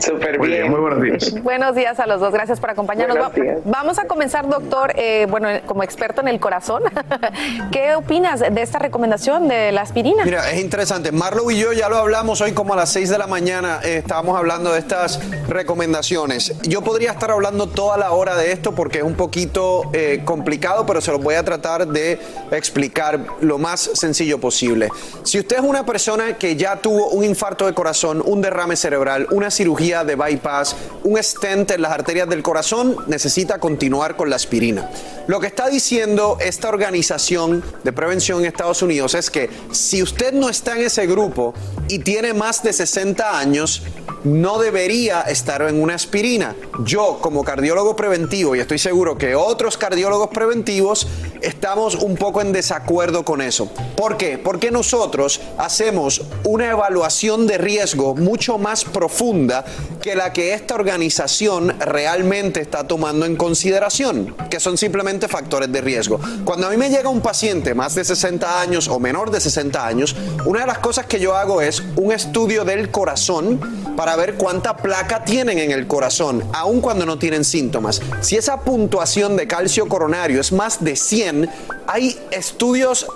Súper 0.00 0.40
bien. 0.40 0.70
Muy 0.70 0.80
buenos 0.80 1.02
días. 1.02 1.34
Buenos 1.42 1.74
días 1.74 2.00
a 2.00 2.06
los 2.06 2.20
dos. 2.20 2.32
Gracias 2.32 2.58
por 2.58 2.70
acompañarnos. 2.70 3.18
Vamos 3.64 3.98
a 3.98 4.06
comenzar, 4.06 4.48
doctor, 4.48 4.92
eh, 4.96 5.26
bueno, 5.28 5.48
como 5.66 5.82
experto 5.82 6.20
en 6.20 6.28
el 6.28 6.40
corazón. 6.40 6.82
¿Qué 7.72 7.94
opinas 7.94 8.40
de 8.40 8.62
esta 8.62 8.78
recomendación 8.78 9.48
de 9.48 9.72
la 9.72 9.82
aspirina? 9.82 10.24
Mira, 10.24 10.50
es 10.50 10.60
interesante. 10.60 11.12
Marlo 11.12 11.50
y 11.50 11.58
yo 11.58 11.72
ya 11.72 11.88
lo 11.88 11.98
hablamos 11.98 12.40
hoy 12.40 12.52
como 12.52 12.72
a 12.72 12.76
las 12.76 12.90
6 12.90 13.10
de 13.10 13.18
la 13.18 13.26
mañana. 13.26 13.80
Eh, 13.84 13.98
estábamos 13.98 14.38
hablando 14.38 14.72
de 14.72 14.78
estas 14.78 15.20
recomendaciones. 15.48 16.54
Yo 16.62 16.82
podría 16.82 17.12
estar 17.12 17.30
hablando 17.30 17.66
toda 17.66 17.98
la 17.98 18.12
hora 18.12 18.36
de 18.36 18.52
esto 18.52 18.74
porque 18.74 18.98
es 18.98 19.04
un 19.04 19.14
poquito 19.14 19.90
eh, 19.92 20.22
complicado, 20.24 20.86
pero 20.86 21.00
se 21.00 21.10
lo 21.10 21.18
voy 21.18 21.34
a 21.34 21.44
tratar 21.44 21.86
de 21.86 22.18
explicar 22.52 23.20
lo 23.40 23.58
más 23.58 23.90
sencillo 23.94 24.40
posible. 24.40 24.88
Si 25.24 25.38
usted 25.38 25.56
es 25.56 25.62
una 25.62 25.84
persona 25.84 26.38
que 26.38 26.56
ya 26.56 26.76
tuvo 26.76 27.08
un 27.10 27.24
infarto 27.24 27.66
de 27.66 27.74
corazón, 27.74 28.22
un 28.24 28.40
derrame 28.40 28.76
cerebral, 28.76 29.26
una 29.30 29.50
cirugía, 29.50 29.89
de 29.90 30.14
bypass, 30.14 30.76
un 31.02 31.20
stent 31.22 31.72
en 31.72 31.82
las 31.82 31.92
arterias 31.92 32.28
del 32.28 32.42
corazón, 32.42 32.96
necesita 33.08 33.58
continuar 33.58 34.16
con 34.16 34.30
la 34.30 34.36
aspirina. 34.36 34.88
Lo 35.26 35.40
que 35.40 35.48
está 35.48 35.68
diciendo 35.68 36.38
esta 36.40 36.68
organización 36.68 37.62
de 37.82 37.92
prevención 37.92 38.40
en 38.40 38.46
Estados 38.46 38.82
Unidos 38.82 39.14
es 39.14 39.30
que 39.30 39.50
si 39.72 40.02
usted 40.02 40.32
no 40.32 40.48
está 40.48 40.76
en 40.76 40.86
ese 40.86 41.06
grupo 41.06 41.54
y 41.88 41.98
tiene 41.98 42.32
más 42.32 42.62
de 42.62 42.72
60 42.72 43.38
años, 43.38 43.82
no 44.24 44.58
debería 44.58 45.22
estar 45.22 45.62
en 45.62 45.82
una 45.82 45.94
aspirina. 45.94 46.54
Yo, 46.84 47.18
como 47.20 47.42
cardiólogo 47.42 47.96
preventivo, 47.96 48.54
y 48.54 48.60
estoy 48.60 48.78
seguro 48.78 49.16
que 49.16 49.34
otros 49.34 49.76
cardiólogos 49.76 50.28
preventivos, 50.28 51.06
estamos 51.40 51.94
un 51.94 52.16
poco 52.16 52.40
en 52.42 52.52
desacuerdo 52.52 53.24
con 53.24 53.40
eso. 53.40 53.70
¿Por 53.96 54.16
qué? 54.16 54.38
Porque 54.38 54.70
nosotros 54.70 55.40
hacemos 55.58 56.22
una 56.44 56.70
evaluación 56.70 57.46
de 57.46 57.58
riesgo 57.58 58.14
mucho 58.14 58.58
más 58.58 58.84
profunda 58.84 59.64
que 60.00 60.14
la 60.14 60.32
que 60.32 60.54
esta 60.54 60.74
organización 60.74 61.78
realmente 61.78 62.60
está 62.60 62.86
tomando 62.86 63.26
en 63.26 63.36
consideración, 63.36 64.34
que 64.48 64.60
son 64.60 64.78
simplemente 64.78 65.28
factores 65.28 65.70
de 65.70 65.80
riesgo. 65.80 66.20
Cuando 66.44 66.66
a 66.66 66.70
mí 66.70 66.76
me 66.76 66.88
llega 66.88 67.08
un 67.08 67.20
paciente 67.20 67.74
más 67.74 67.94
de 67.94 68.04
60 68.04 68.60
años 68.60 68.88
o 68.88 68.98
menor 68.98 69.30
de 69.30 69.40
60 69.40 69.86
años, 69.86 70.16
una 70.46 70.60
de 70.60 70.66
las 70.66 70.78
cosas 70.78 71.06
que 71.06 71.20
yo 71.20 71.36
hago 71.36 71.60
es 71.60 71.82
un 71.96 72.12
estudio 72.12 72.64
del 72.64 72.90
corazón 72.90 73.60
para 73.96 74.16
ver 74.16 74.34
cuánta 74.34 74.76
placa 74.76 75.24
tienen 75.24 75.58
en 75.58 75.70
el 75.72 75.86
corazón, 75.86 76.42
aun 76.52 76.80
cuando 76.80 77.04
no 77.04 77.18
tienen 77.18 77.44
síntomas. 77.44 78.00
Si 78.20 78.36
esa 78.36 78.60
puntuación 78.60 79.36
de 79.36 79.46
calcio 79.46 79.88
coronario 79.88 80.40
es 80.40 80.52
más 80.52 80.82
de 80.82 80.96
100, 80.96 81.50
hay 81.86 82.18
estudios 82.30 83.06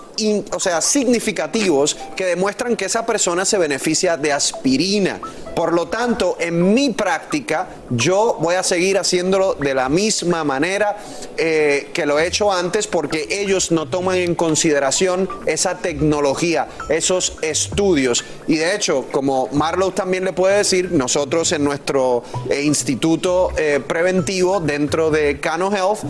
o 0.52 0.60
sea, 0.60 0.80
significativos 0.80 1.96
que 2.16 2.24
demuestran 2.26 2.76
que 2.76 2.84
esa 2.84 3.06
persona 3.06 3.44
se 3.44 3.58
beneficia 3.58 4.16
de 4.16 4.32
aspirina. 4.32 5.20
Por 5.54 5.72
lo 5.72 5.86
tanto, 5.86 6.36
en 6.40 6.74
mi 6.74 6.90
práctica, 6.90 7.68
yo 7.90 8.38
voy 8.40 8.56
a 8.56 8.64
seguir 8.64 8.98
haciéndolo 8.98 9.54
de 9.54 9.72
la 9.74 9.88
misma 9.88 10.42
manera 10.42 10.96
eh, 11.36 11.90
que 11.92 12.06
lo 12.06 12.18
he 12.18 12.26
hecho 12.26 12.52
antes 12.52 12.88
porque 12.88 13.28
ellos 13.30 13.70
no 13.70 13.88
toman 13.88 14.16
en 14.16 14.34
consideración 14.34 15.28
esa 15.46 15.78
tecnología, 15.78 16.68
esos 16.88 17.36
estudios. 17.42 18.24
Y 18.48 18.56
de 18.56 18.74
hecho, 18.74 19.06
como 19.12 19.48
Marlow 19.52 19.92
también 19.92 20.24
le 20.24 20.32
puede 20.32 20.58
decir, 20.58 20.90
nosotros 20.90 21.52
en 21.52 21.62
nuestro 21.62 22.24
eh, 22.50 22.62
instituto 22.62 23.52
eh, 23.56 23.80
preventivo 23.86 24.58
dentro 24.58 25.10
de 25.10 25.38
Cano 25.38 25.74
Health, 25.74 26.00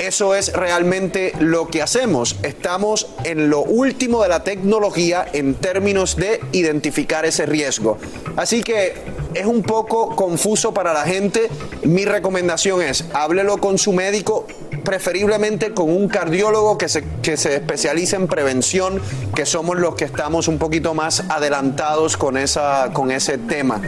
eso 0.00 0.34
es 0.34 0.54
realmente 0.54 1.34
lo 1.40 1.68
que 1.68 1.82
hacemos. 1.82 2.36
Estamos 2.42 3.06
en 3.24 3.50
lo 3.50 3.60
último 3.60 4.22
de 4.22 4.30
la 4.30 4.42
tecnología 4.42 5.26
en 5.34 5.54
términos 5.54 6.16
de 6.16 6.40
identificar 6.52 7.26
ese 7.26 7.44
riesgo. 7.44 7.98
Así 8.36 8.62
que 8.62 8.94
es 9.34 9.44
un 9.44 9.62
poco 9.62 10.16
confuso 10.16 10.72
para 10.72 10.94
la 10.94 11.02
gente. 11.02 11.50
Mi 11.82 12.06
recomendación 12.06 12.80
es, 12.80 13.04
háblelo 13.12 13.58
con 13.58 13.76
su 13.76 13.92
médico, 13.92 14.46
preferiblemente 14.84 15.74
con 15.74 15.90
un 15.90 16.08
cardiólogo 16.08 16.78
que 16.78 16.88
se, 16.88 17.04
que 17.20 17.36
se 17.36 17.56
especialice 17.56 18.16
en 18.16 18.26
prevención, 18.26 19.02
que 19.34 19.44
somos 19.44 19.78
los 19.78 19.96
que 19.96 20.06
estamos 20.06 20.48
un 20.48 20.56
poquito 20.56 20.94
más 20.94 21.24
adelantados 21.28 22.16
con, 22.16 22.38
esa, 22.38 22.88
con 22.94 23.10
ese 23.10 23.36
tema. 23.36 23.82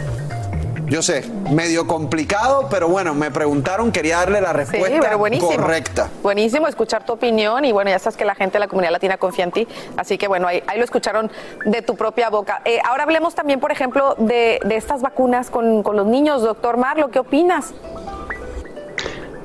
Yo 0.87 1.03
sé, 1.03 1.25
medio 1.51 1.87
complicado, 1.87 2.67
pero 2.71 2.89
bueno, 2.89 3.15
me 3.15 3.31
preguntaron, 3.31 3.93
quería 3.93 4.19
darle 4.19 4.41
la 4.41 4.53
respuesta 4.53 5.17
correcta. 5.41 6.11
Buenísimo 6.23 6.67
escuchar 6.67 7.05
tu 7.05 7.13
opinión 7.13 7.65
y 7.65 7.73
bueno, 7.73 7.91
ya 7.91 7.99
sabes 7.99 8.17
que 8.17 8.25
la 8.25 8.35
gente 8.35 8.55
de 8.55 8.61
la 8.61 8.69
comunidad 8.69 8.93
latina 8.93 9.17
confía 9.17 9.45
en 9.45 9.53
ti, 9.53 9.69
así 9.97 10.19
que 10.19 10.29
bueno, 10.29 10.49
ahí, 10.49 10.63
lo 10.77 10.85
escucharon 10.85 11.31
de 11.65 11.83
tu 11.83 11.97
propia 11.97 12.31
boca. 12.31 12.63
Eh, 12.65 12.79
ahora 12.85 13.05
hablemos 13.05 13.35
también, 13.35 13.61
por 13.61 13.71
ejemplo, 13.71 14.15
de, 14.19 14.61
estas 14.71 15.03
vacunas 15.03 15.51
con, 15.51 15.83
con 15.83 15.97
los 15.97 16.07
niños. 16.07 16.43
Doctor 16.43 16.77
Marlo, 16.77 17.11
¿qué 17.11 17.21
opinas? 17.21 17.73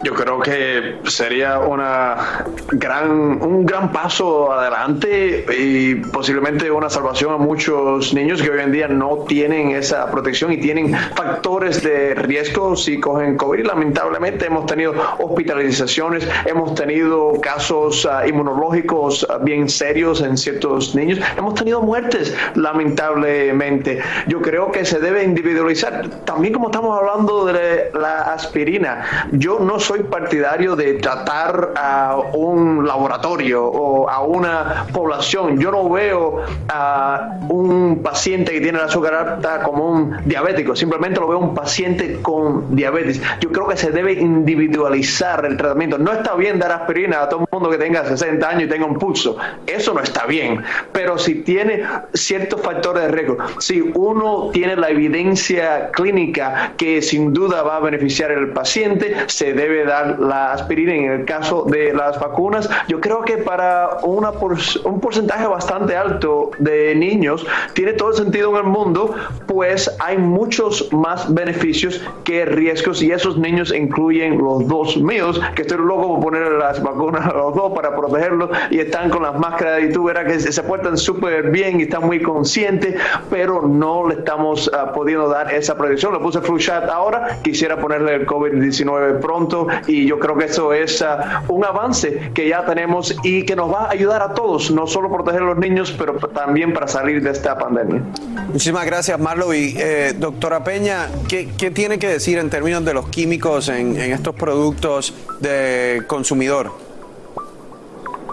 Yo 0.04 0.14
creo 0.14 0.39
que 0.39 1.00
sería 1.06 1.60
una 1.60 2.45
gran, 2.72 3.41
un 3.41 3.66
gran 3.66 3.91
paso 3.91 4.52
adelante 4.52 5.45
y 5.58 5.95
posiblemente 5.95 6.70
una 6.70 6.89
salvación 6.89 7.34
a 7.34 7.38
muchos 7.38 8.14
niños 8.14 8.41
que 8.41 8.52
hoy 8.52 8.60
en 8.60 8.72
día 8.72 8.88
no 8.88 9.26
tienen 9.28 9.72
esa 9.72 10.10
protección 10.12 10.52
y 10.54 10.58
tienen 10.58 10.95
factores 11.16 11.82
de 11.82 12.14
riesgo 12.14 12.76
si 12.76 13.00
cogen 13.00 13.38
COVID. 13.38 13.66
Lamentablemente 13.66 14.45
hemos 14.45 14.68
tenido 14.68 14.93
hospitalizaciones, 15.18 16.28
hemos 16.45 16.76
tenido 16.76 17.34
casos 17.41 18.06
ah, 18.06 18.28
inmunológicos 18.28 19.26
ah, 19.30 19.39
bien 19.39 19.68
serios 19.68 20.22
en 20.22 20.38
ciertos 20.38 20.93
niños, 20.93 21.20
hemos 21.38 21.56
tenido 21.56 21.82
muertes, 21.82 22.36
lamentablemente. 22.56 24.00
Yo 24.28 24.41
creo 24.41 24.72
que 24.72 24.86
se 24.86 25.00
debe 25.00 25.24
individualizar. 25.24 26.08
También 26.26 26.54
como 26.54 26.68
estamos 26.68 26.98
hablando 26.98 27.45
de 27.45 27.89
la 27.93 28.34
aspirina, 28.34 29.28
yo 29.32 29.60
no 29.60 29.80
soy 29.88 30.04
partidario 30.04 30.76
de 30.76 30.96
tratar 30.96 31.72
a 31.78 32.18
un 32.34 32.86
laboratorio 32.86 33.64
o 33.64 34.10
a 34.10 34.22
una 34.22 34.86
población. 34.92 35.62
Yo 35.62 35.72
no 35.72 35.90
veo 35.90 36.42
a 36.68 37.38
un 37.48 38.02
paciente 38.04 38.52
que 38.52 38.60
tiene 38.60 38.80
la 38.80 38.86
azúcar 38.86 39.14
alta 39.14 39.62
como 39.64 39.90
un 39.90 40.18
diabético, 40.26 40.76
simplemente 40.76 41.22
lo 41.22 41.30
veo 41.30 41.40
un 41.40 41.56
paciente 41.56 42.20
con 42.22 42.76
diabetes. 42.76 43.22
Yo 43.40 43.50
creo 43.50 43.66
que 43.66 43.78
se 43.78 43.92
debe 43.92 44.12
individualizar 44.12 45.46
el 45.46 45.56
tratamiento. 45.56 45.98
No 45.98 46.12
está 46.12 46.36
bien 46.36 46.60
dar 46.60 46.74
aspirina 46.74 47.22
a 47.22 47.30
todo 47.30 47.42
el 47.44 47.48
mundo 47.50 47.70
que 47.70 47.78
tenga 47.78 48.04
60 48.04 48.46
años 48.46 48.64
y 48.64 48.68
tenga 48.68 48.86
un 48.86 49.00
pulso. 49.00 49.38
Eso 49.66 49.94
no 49.94 50.02
está 50.02 50.26
bien. 50.26 50.64
Pero 50.92 51.18
si 51.18 51.36
tiene 51.36 51.84
ciertos 52.14 52.60
factores 52.60 53.04
de 53.04 53.08
riesgo, 53.08 53.38
si 53.60 53.80
uno 53.94 54.50
tiene 54.52 54.76
la 54.76 54.90
evidencia 54.90 55.92
clínica 55.92 56.74
que 56.76 57.02
sin 57.02 57.32
duda 57.32 57.64
va 57.64 57.78
a 57.78 57.80
beneficiar 57.80 58.32
al 58.32 58.50
paciente, 58.50 59.16
se 59.28 59.54
debe 59.54 59.76
debe 59.78 59.89
dar 59.89 60.19
la 60.19 60.53
aspirina. 60.53 60.93
En 60.93 61.11
el 61.11 61.25
caso 61.25 61.65
de 61.67 61.93
las 61.93 62.19
vacunas, 62.19 62.69
yo 62.88 62.99
creo 62.99 63.21
que 63.21 63.38
para 63.38 63.97
una 64.03 64.32
un 64.32 64.99
porcentaje 64.99 65.47
bastante 65.47 65.95
alto 65.95 66.51
de 66.59 66.95
niños 66.95 67.45
tiene 67.73 67.93
todo 67.93 68.09
el 68.09 68.15
sentido 68.15 68.51
en 68.51 68.57
el 68.57 68.71
mundo, 68.71 69.15
pues 69.45 69.89
hay 69.99 70.17
muchos 70.17 70.91
más 70.91 71.34
beneficios 71.34 72.01
que 72.23 72.45
riesgos 72.45 73.01
y 73.01 73.11
esos 73.11 73.38
niños 73.38 73.73
incluyen 73.73 74.38
los 74.38 74.67
dos 74.67 74.97
míos, 74.97 75.41
que 75.55 75.63
estoy 75.63 75.78
loco 75.78 76.15
por 76.15 76.19
poner 76.21 76.51
las 76.53 76.82
vacunas 76.82 77.25
a 77.25 77.34
los 77.34 77.55
dos 77.55 77.73
para 77.73 77.95
protegerlos 77.95 78.49
y 78.69 78.80
están 78.80 79.09
con 79.09 79.23
las 79.23 79.38
máscaras 79.38 79.84
y 79.84 79.91
tú 79.91 80.03
verás 80.03 80.25
que 80.25 80.39
se, 80.39 80.63
portan 80.63 80.97
súper 80.97 81.51
bien 81.51 81.80
y 81.80 81.84
están 81.84 82.05
muy 82.05 82.21
conscientes, 82.21 82.95
pero 83.30 83.61
no 83.61 84.07
le 84.07 84.15
estamos 84.15 84.67
uh, 84.67 84.93
pudiendo 84.93 85.30
dar 85.30 85.53
esa 85.53 85.75
protección. 85.75 86.13
Le 86.13 86.19
puse 86.19 86.41
flu 86.41 86.57
shot 86.57 86.89
ahora, 86.89 87.39
quisiera 87.43 87.78
ponerle 87.78 88.15
el 88.15 88.25
COVID-19 88.25 89.19
pronto 89.19 89.66
y 89.88 90.05
yo 90.05 90.20
creo 90.20 90.38
que 90.38 90.45
eso 90.45 90.74
es 90.74 91.01
uh, 91.01 91.51
un 91.51 91.65
avance 91.65 92.32
que 92.34 92.47
ya 92.47 92.65
tenemos 92.65 93.15
y 93.24 93.43
que 93.43 93.55
nos 93.55 93.72
va 93.72 93.86
a 93.86 93.91
ayudar 93.91 94.22
a 94.22 94.34
todos, 94.34 94.72
no 94.72 94.88
solo 94.88 95.11
proteger 95.11 95.41
a 95.41 95.45
los 95.45 95.57
niños, 95.57 95.93
pero 95.97 96.15
también 96.15 96.74
para 96.74 96.88
salir 96.88 97.22
de 97.22 97.32
esta 97.32 97.57
pandemia. 97.57 98.01
Muchísimas 98.47 98.86
gracias, 98.86 99.20
Marlo. 99.20 99.53
Y 99.53 99.76
eh, 99.78 100.13
doctora 100.18 100.63
Peña, 100.63 101.07
¿qué, 101.28 101.49
¿qué, 101.57 101.72
tiene 101.72 101.99
que 101.99 102.07
decir 102.07 102.38
en 102.38 102.49
términos 102.49 102.84
de 102.86 102.93
los 102.93 103.09
químicos 103.09 103.70
en 103.70 103.97
estos 103.97 104.36
productos 104.36 105.13
de 105.39 106.03
consumidor? 106.07 106.87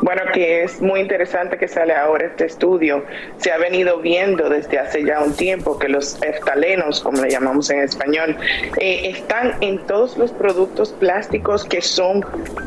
Bueno, 0.04 0.20
que 0.34 0.64
es 0.64 0.82
muy 0.82 1.00
interesante 1.00 1.56
que 1.56 1.66
sale 1.66 1.94
ahora 1.94 2.26
este 2.26 2.44
estudio. 2.44 3.06
Se 3.38 3.50
ha 3.50 3.56
venido 3.56 4.00
viendo 4.00 4.50
desde 4.50 4.78
hace 4.78 5.02
ya 5.02 5.22
un 5.22 5.32
tiempo 5.32 5.78
que 5.78 5.88
los 5.88 6.22
eftalenos, 6.22 7.00
como 7.00 7.22
le 7.22 7.30
llamamos 7.30 7.70
en 7.70 7.78
español, 7.78 8.36
eh, 8.76 9.08
están 9.08 9.54
en 9.62 9.78
todos 9.86 10.18
los 10.18 10.30
productos 10.30 10.92
plásticos 10.92 11.64
que 11.64 11.80
son 11.80 12.22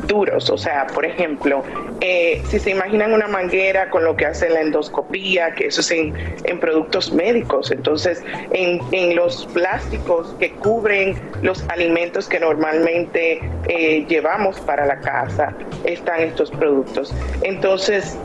duros. 0.08 0.50
O 0.50 0.58
sea, 0.58 0.88
por 0.88 1.06
ejemplo, 1.06 1.62
eh, 2.00 2.42
si 2.48 2.58
se 2.58 2.70
imaginan 2.70 3.12
una 3.12 3.28
manguera 3.28 3.88
con 3.88 4.02
lo 4.02 4.16
que 4.16 4.26
hace 4.26 4.50
la 4.50 4.60
endoscopía, 4.60 5.52
que 5.54 5.66
eso 5.66 5.80
es 5.80 5.92
en, 5.92 6.14
productos 6.58 7.12
médicos. 7.12 7.70
Entonces, 7.70 8.20
en, 8.50 8.80
en, 8.90 9.14
los 9.14 9.46
plásticos 9.54 10.34
que 10.40 10.50
cubren 10.54 11.14
los 11.42 11.62
alimentos 11.68 12.28
que 12.28 12.40
normalmente 12.40 13.40
eh, 13.68 14.04
llevamos 14.08 14.58
para 14.58 14.86
la 14.86 14.98
casa, 14.98 15.54
están 15.84 16.22
estos 16.22 16.50
productos. 16.50 17.14
Entonces, 17.42 18.16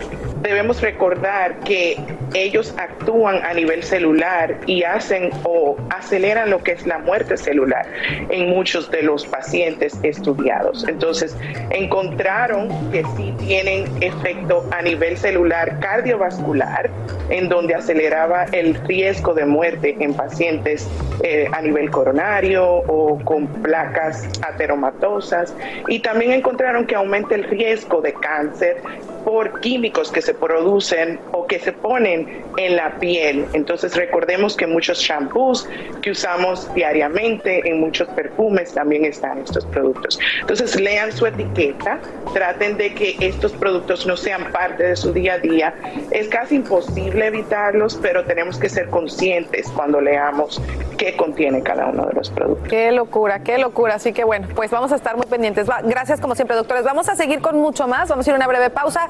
debemos 0.43 0.81
recordar 0.81 1.59
que 1.61 1.97
ellos 2.33 2.73
actúan 2.77 3.43
a 3.43 3.53
nivel 3.53 3.83
celular 3.83 4.59
y 4.65 4.83
hacen 4.83 5.29
o 5.43 5.77
aceleran 5.89 6.49
lo 6.49 6.61
que 6.63 6.73
es 6.73 6.85
la 6.85 6.99
muerte 6.99 7.37
celular 7.37 7.85
en 8.29 8.49
muchos 8.49 8.89
de 8.91 9.03
los 9.03 9.25
pacientes 9.25 9.97
estudiados. 10.03 10.85
Entonces, 10.87 11.35
encontraron 11.69 12.69
que 12.91 13.03
sí 13.15 13.33
tienen 13.39 13.85
efecto 14.01 14.67
a 14.71 14.81
nivel 14.81 15.17
celular 15.17 15.79
cardiovascular, 15.79 16.89
en 17.29 17.49
donde 17.49 17.75
aceleraba 17.75 18.45
el 18.51 18.75
riesgo 18.85 19.33
de 19.33 19.45
muerte 19.45 19.95
en 19.99 20.13
pacientes 20.13 20.89
eh, 21.23 21.47
a 21.51 21.61
nivel 21.61 21.89
coronario 21.89 22.65
o 22.65 23.19
con 23.23 23.47
placas 23.47 24.27
ateromatosas. 24.41 25.55
Y 25.87 25.99
también 25.99 26.31
encontraron 26.31 26.85
que 26.85 26.95
aumenta 26.95 27.35
el 27.35 27.43
riesgo 27.45 28.01
de 28.01 28.13
cáncer 28.13 28.81
por 29.23 29.59
químicos 29.61 30.11
que 30.11 30.21
se 30.21 30.33
producen 30.33 31.19
o 31.31 31.47
que 31.47 31.59
se 31.59 31.71
ponen 31.71 32.43
en 32.57 32.75
la 32.75 32.97
piel. 32.99 33.45
Entonces 33.53 33.95
recordemos 33.95 34.55
que 34.55 34.67
muchos 34.67 34.99
shampoos 34.99 35.67
que 36.01 36.11
usamos 36.11 36.73
diariamente, 36.73 37.67
en 37.67 37.79
muchos 37.79 38.07
perfumes 38.09 38.73
también 38.73 39.05
están 39.05 39.39
estos 39.39 39.65
productos. 39.65 40.19
Entonces 40.41 40.79
lean 40.79 41.11
su 41.11 41.25
etiqueta, 41.25 41.99
traten 42.33 42.77
de 42.77 42.93
que 42.93 43.15
estos 43.19 43.51
productos 43.53 44.05
no 44.05 44.17
sean 44.17 44.51
parte 44.51 44.83
de 44.83 44.95
su 44.95 45.13
día 45.13 45.33
a 45.33 45.39
día. 45.39 45.73
Es 46.11 46.27
casi 46.27 46.55
imposible 46.55 47.27
evitarlos, 47.27 47.99
pero 48.01 48.23
tenemos 48.25 48.57
que 48.57 48.69
ser 48.69 48.89
conscientes 48.89 49.69
cuando 49.75 50.01
leamos 50.01 50.61
qué 50.97 51.15
contiene 51.15 51.61
cada 51.61 51.87
uno 51.87 52.05
de 52.05 52.13
los 52.13 52.29
productos. 52.29 52.67
Qué 52.69 52.91
locura, 52.91 53.39
qué 53.39 53.57
locura. 53.57 53.95
Así 53.95 54.13
que 54.13 54.23
bueno, 54.23 54.47
pues 54.55 54.71
vamos 54.71 54.91
a 54.91 54.95
estar 54.95 55.15
muy 55.15 55.25
pendientes. 55.25 55.67
Gracias 55.83 56.19
como 56.19 56.35
siempre, 56.35 56.55
doctores. 56.55 56.83
Vamos 56.83 57.09
a 57.09 57.15
seguir 57.15 57.41
con 57.41 57.57
mucho 57.57 57.87
más. 57.87 58.09
Vamos 58.09 58.27
a 58.27 58.29
ir 58.29 58.33
a 58.33 58.37
una 58.37 58.47
breve 58.47 58.69
pausa 58.69 59.09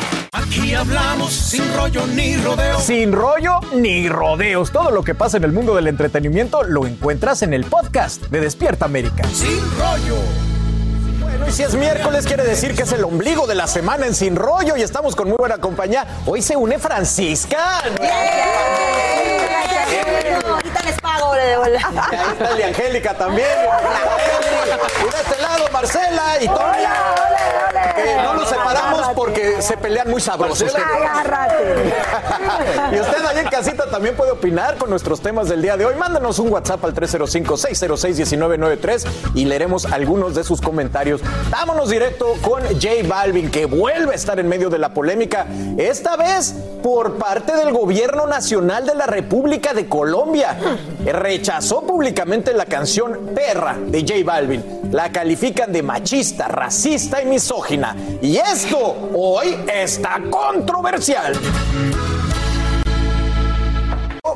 Aquí 0.51 0.75
hablamos 0.75 1.31
sin 1.31 1.73
rollo 1.73 2.05
ni 2.07 2.35
rodeos. 2.35 2.83
Sin 2.83 3.13
rollo 3.13 3.61
ni 3.73 4.09
rodeos. 4.09 4.69
Todo 4.69 4.91
lo 4.91 5.01
que 5.01 5.15
pasa 5.15 5.37
en 5.37 5.45
el 5.45 5.53
mundo 5.53 5.73
del 5.75 5.87
entretenimiento 5.87 6.63
lo 6.63 6.85
encuentras 6.85 7.41
en 7.41 7.53
el 7.53 7.63
podcast 7.63 8.23
de 8.23 8.41
Despierta 8.41 8.83
América. 8.83 9.23
Sin 9.33 9.61
rollo. 9.79 10.17
Bueno, 11.21 11.47
y 11.47 11.53
si 11.53 11.63
es 11.63 11.73
miércoles, 11.75 12.27
quiere 12.27 12.43
decir 12.43 12.75
que 12.75 12.83
es 12.83 12.91
el 12.91 13.05
ombligo 13.05 13.47
de 13.47 13.55
la 13.55 13.65
semana 13.65 14.05
en 14.05 14.13
Sin 14.13 14.35
Rollo 14.35 14.75
y 14.75 14.81
estamos 14.81 15.15
con 15.15 15.29
muy 15.29 15.37
buena 15.37 15.57
compañía. 15.59 16.05
Hoy 16.25 16.41
se 16.41 16.57
une 16.57 16.79
Francisca. 16.79 17.81
Ahorita 20.53 20.81
les 20.83 20.99
pago. 20.99 21.33
Ahí 21.33 21.77
está 22.33 22.51
el 22.51 22.63
Angélica 22.63 23.13
también. 23.13 23.47
Y 24.99 25.03
de 25.03 25.09
este 25.09 25.39
lado, 25.41 25.65
Marcela 25.71 26.41
y 26.41 26.47
Tony. 26.47 26.83
Eh, 27.97 28.17
no 28.23 28.33
los 28.35 28.47
separamos 28.49 29.09
porque 29.15 29.61
se 29.61 29.77
pelean 29.77 30.09
muy 30.09 30.19
sabrosos. 30.21 30.73
Agárrate. 30.75 31.93
y 32.95 32.99
usted 32.99 33.25
ahí 33.25 33.39
en 33.39 33.47
casita 33.47 33.89
también 33.89 34.15
puede 34.15 34.31
opinar 34.31 34.77
con 34.77 34.89
nuestros 34.89 35.21
temas 35.21 35.47
del 35.49 35.61
día 35.61 35.77
de 35.77 35.85
hoy. 35.85 35.95
Mándanos 35.95 36.39
un 36.39 36.51
WhatsApp 36.51 36.83
al 36.85 36.95
305-606-1993 36.95 39.05
y 39.35 39.45
leeremos 39.45 39.85
algunos 39.85 40.33
de 40.35 40.43
sus 40.43 40.59
comentarios. 40.61 41.21
Vámonos 41.49 41.89
directo 41.89 42.33
con 42.41 42.61
J 42.63 43.07
Balvin, 43.07 43.49
que 43.51 43.65
vuelve 43.65 44.13
a 44.13 44.15
estar 44.15 44.39
en 44.39 44.47
medio 44.47 44.69
de 44.69 44.77
la 44.77 44.93
polémica, 44.93 45.47
esta 45.77 46.15
vez 46.17 46.53
por 46.81 47.17
parte 47.17 47.55
del 47.55 47.71
gobierno 47.71 48.27
nacional 48.27 48.85
de 48.85 48.95
la 48.95 49.05
República 49.05 49.73
de 49.73 49.87
Colombia. 49.87 50.40
Rechazó 51.05 51.81
públicamente 51.81 52.53
la 52.53 52.65
canción 52.65 53.31
Perra 53.35 53.77
de 53.77 54.01
J 54.01 54.13
Balvin. 54.23 54.63
La 54.91 55.11
califican 55.11 55.71
de 55.71 55.81
machista, 55.81 56.47
racista 56.47 57.21
y 57.21 57.25
misógina. 57.25 57.95
Y 58.21 58.37
esto 58.37 59.11
hoy 59.13 59.57
está 59.67 60.19
controversial. 60.29 61.33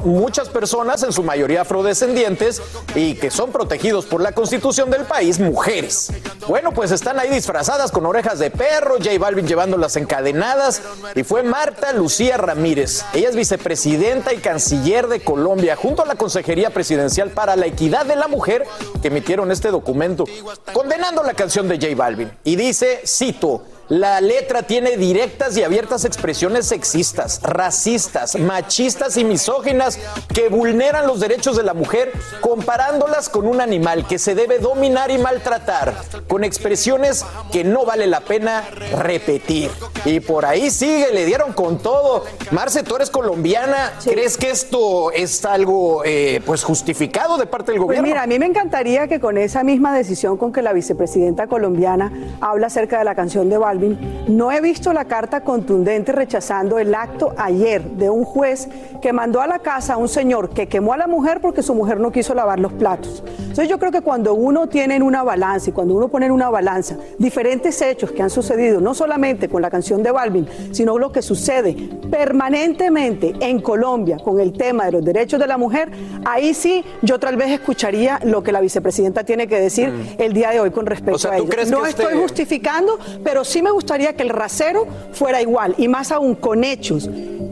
Muchas 0.04 0.50
personas, 0.50 1.04
en 1.04 1.14
su 1.14 1.22
mayoría 1.22 1.62
afrodescendientes, 1.62 2.60
y 2.96 3.14
que 3.14 3.30
son 3.30 3.52
protegidos 3.52 4.06
por 4.06 4.20
la 4.20 4.32
constitución 4.32 4.90
del 4.90 5.04
país, 5.04 5.40
mujeres. 5.40 6.12
Bueno, 6.48 6.72
pues 6.72 6.92
están 6.92 7.20
ahí 7.20 7.30
disfrazadas 7.30 7.92
con 7.92 8.04
orejas 8.08 8.40
de 8.40 8.50
perro, 8.50 8.96
J 8.98 9.12
Balvin 9.20 9.48
llevándolas 9.48 9.96
encadenadas, 9.96 10.82
y 11.14 11.22
fue 11.22 11.44
Marta 11.44 11.94
Lucía 11.94 12.38
Ramírez. 12.38 13.06
Ella 13.14 13.30
es 13.30 13.36
vicepresidenta 13.36 14.34
y 14.34 14.38
canciller 14.38 15.08
de 15.08 15.24
Colombia, 15.24 15.76
junto 15.76 16.02
a 16.02 16.08
la 16.08 16.16
Consejería 16.16 16.72
Presidencial 16.72 17.30
para 17.30 17.56
la 17.56 17.68
Equidad 17.68 18.08
de 18.08 18.16
la 18.16 18.28
Mujer, 18.28 18.66
que 19.04 19.10
emitieron 19.10 19.52
este 19.52 19.70
documento, 19.70 20.26
condenando 20.74 21.22
la 21.22 21.36
canción 21.36 21.68
de 21.68 21.76
J 21.76 21.96
Balvin. 21.96 22.32
Y 22.44 22.56
dice, 22.56 23.02
cito, 23.06 23.64
La 23.90 24.20
letra 24.20 24.64
tiene 24.64 24.98
directas 24.98 25.56
y 25.56 25.64
abiertas 25.64 26.06
expresiones 26.06 26.66
sexistas, 26.66 27.40
racistas, 27.44 28.36
machistas 28.36 29.16
y 29.16 29.24
misóginas 29.24 30.00
que 30.34 30.50
vulneran 30.50 31.06
los 31.06 31.20
derechos 31.20 31.56
de 31.56 31.62
la 31.62 31.76
mujer 31.76 32.12
comparándolas 32.42 33.30
con 33.30 33.46
un 33.46 33.62
animal 33.62 34.08
que 34.08 34.18
se 34.18 34.34
debe 34.34 34.58
dominar 34.58 35.12
y 35.12 35.20
maltratar, 35.20 35.94
con 36.28 36.44
expresiones 36.44 37.24
que 37.52 37.64
no 37.64 37.86
vale 37.86 38.08
la 38.08 38.22
pena 38.22 38.68
repetir. 38.98 39.70
Y 40.06 40.20
por 40.20 40.46
ahí 40.46 40.70
sigue, 40.70 41.12
le 41.12 41.26
dieron 41.26 41.54
con 41.54 41.80
todo. 41.80 42.24
Marce, 42.52 42.84
tú 42.84 42.96
eres 42.96 43.10
colombiana, 43.10 43.94
¿crees 44.04 44.38
que 44.38 44.52
esto 44.52 45.12
es 45.12 45.44
algo 45.46 46.04
eh, 46.06 46.42
pues 46.46 46.64
justificado 46.64 47.38
de 47.38 47.48
parte 47.48 47.72
del 47.72 47.80
Pues 47.80 47.88
gobierno? 47.88 48.08
mira, 48.08 48.22
a 48.22 48.28
mí 48.28 48.38
me 48.38 48.46
encantaría 48.46 49.08
que 49.08 49.20
con 49.20 49.38
esa 49.38 49.64
misma 49.64 49.96
decisión 49.96 50.38
con 50.38 50.54
que 50.54 50.62
la 50.62 50.74
vicepresidenta 50.74 51.48
colombiana 51.48 52.12
habla 52.40 52.68
acerca 52.68 53.00
de 53.00 53.04
la 53.06 53.16
canción 53.16 53.50
de 53.50 53.58
Balvin, 53.58 53.98
no 54.28 54.52
he 54.52 54.62
visto 54.62 54.94
la 54.94 55.06
carta 55.06 55.42
contundente 55.42 56.12
rechazando 56.12 56.78
el 56.78 56.94
acto 56.94 57.34
ayer 57.38 57.82
de 57.84 58.10
un 58.12 58.26
juez 58.26 58.68
que 59.02 59.12
mandó 59.12 59.42
a 59.42 59.48
la 59.48 59.60
casa 59.60 59.96
a 59.96 59.98
un 59.98 60.08
señor 60.08 60.50
que 60.52 60.68
quemó 60.68 60.94
a 60.94 60.98
la 60.98 61.08
mujer 61.08 61.42
porque 61.42 61.64
su 61.64 61.74
mujer 61.74 62.00
no 62.00 62.12
quiso 62.12 62.36
lavar 62.36 62.60
los 62.60 62.74
platos. 62.74 63.24
Entonces 63.40 63.70
yo 63.70 63.80
creo 63.80 63.92
que 63.92 64.02
cuando 64.02 64.36
uno 64.36 64.68
tiene 64.68 64.96
en 64.96 65.04
una 65.04 65.24
balanza 65.24 65.70
y 65.72 65.74
cuando 65.74 65.96
uno 65.96 66.10
pone 66.10 66.28
en 66.28 66.32
una 66.32 66.50
balanza 66.52 66.96
diferentes 67.18 67.82
hechos 67.82 68.12
que 68.12 68.22
han 68.22 68.30
sucedido, 68.30 68.82
no 68.82 68.94
solamente 68.94 69.50
con 69.50 69.62
la 69.62 69.72
canción 69.72 69.95
de 70.04 70.12
Balvin, 70.12 70.48
sino 70.72 70.98
lo 70.98 71.12
que 71.12 71.22
sucede 71.22 71.76
permanentemente 72.10 73.34
en 73.40 73.60
Colombia 73.62 74.18
con 74.24 74.40
el 74.40 74.54
tema 74.54 74.86
de 74.86 74.92
los 74.94 75.06
derechos 75.06 75.40
de 75.40 75.48
la 75.48 75.58
mujer, 75.58 75.90
ahí 76.26 76.54
sí 76.54 76.84
yo 77.02 77.20
tal 77.20 77.36
vez 77.38 77.50
escucharía 77.50 78.20
lo 78.24 78.44
que 78.44 78.52
la 78.52 78.62
vicepresidenta 78.62 79.24
tiene 79.24 79.48
que 79.48 79.60
decir 79.60 79.92
el 80.18 80.34
día 80.34 80.52
de 80.52 80.60
hoy 80.60 80.72
con 80.72 80.86
respecto 80.86 81.06
Mm. 81.12 81.16
O 81.16 81.20
sea, 81.20 81.32
a 81.34 81.38
¿tú 81.38 81.44
ello. 81.44 81.72
no 81.72 81.84
que 81.84 81.90
este- 81.90 82.04
estoy 82.04 82.20
justificando, 82.22 82.98
pero 83.24 83.44
sí 83.46 83.62
me 83.62 83.72
gustaría 83.72 84.14
que 84.14 84.24
el 84.24 84.30
rasero 84.30 84.86
fuera 85.14 85.42
igual 85.42 85.76
y 85.78 85.88
más 85.88 86.12
aún 86.12 86.36
con 86.36 86.64
hechos. 86.64 87.10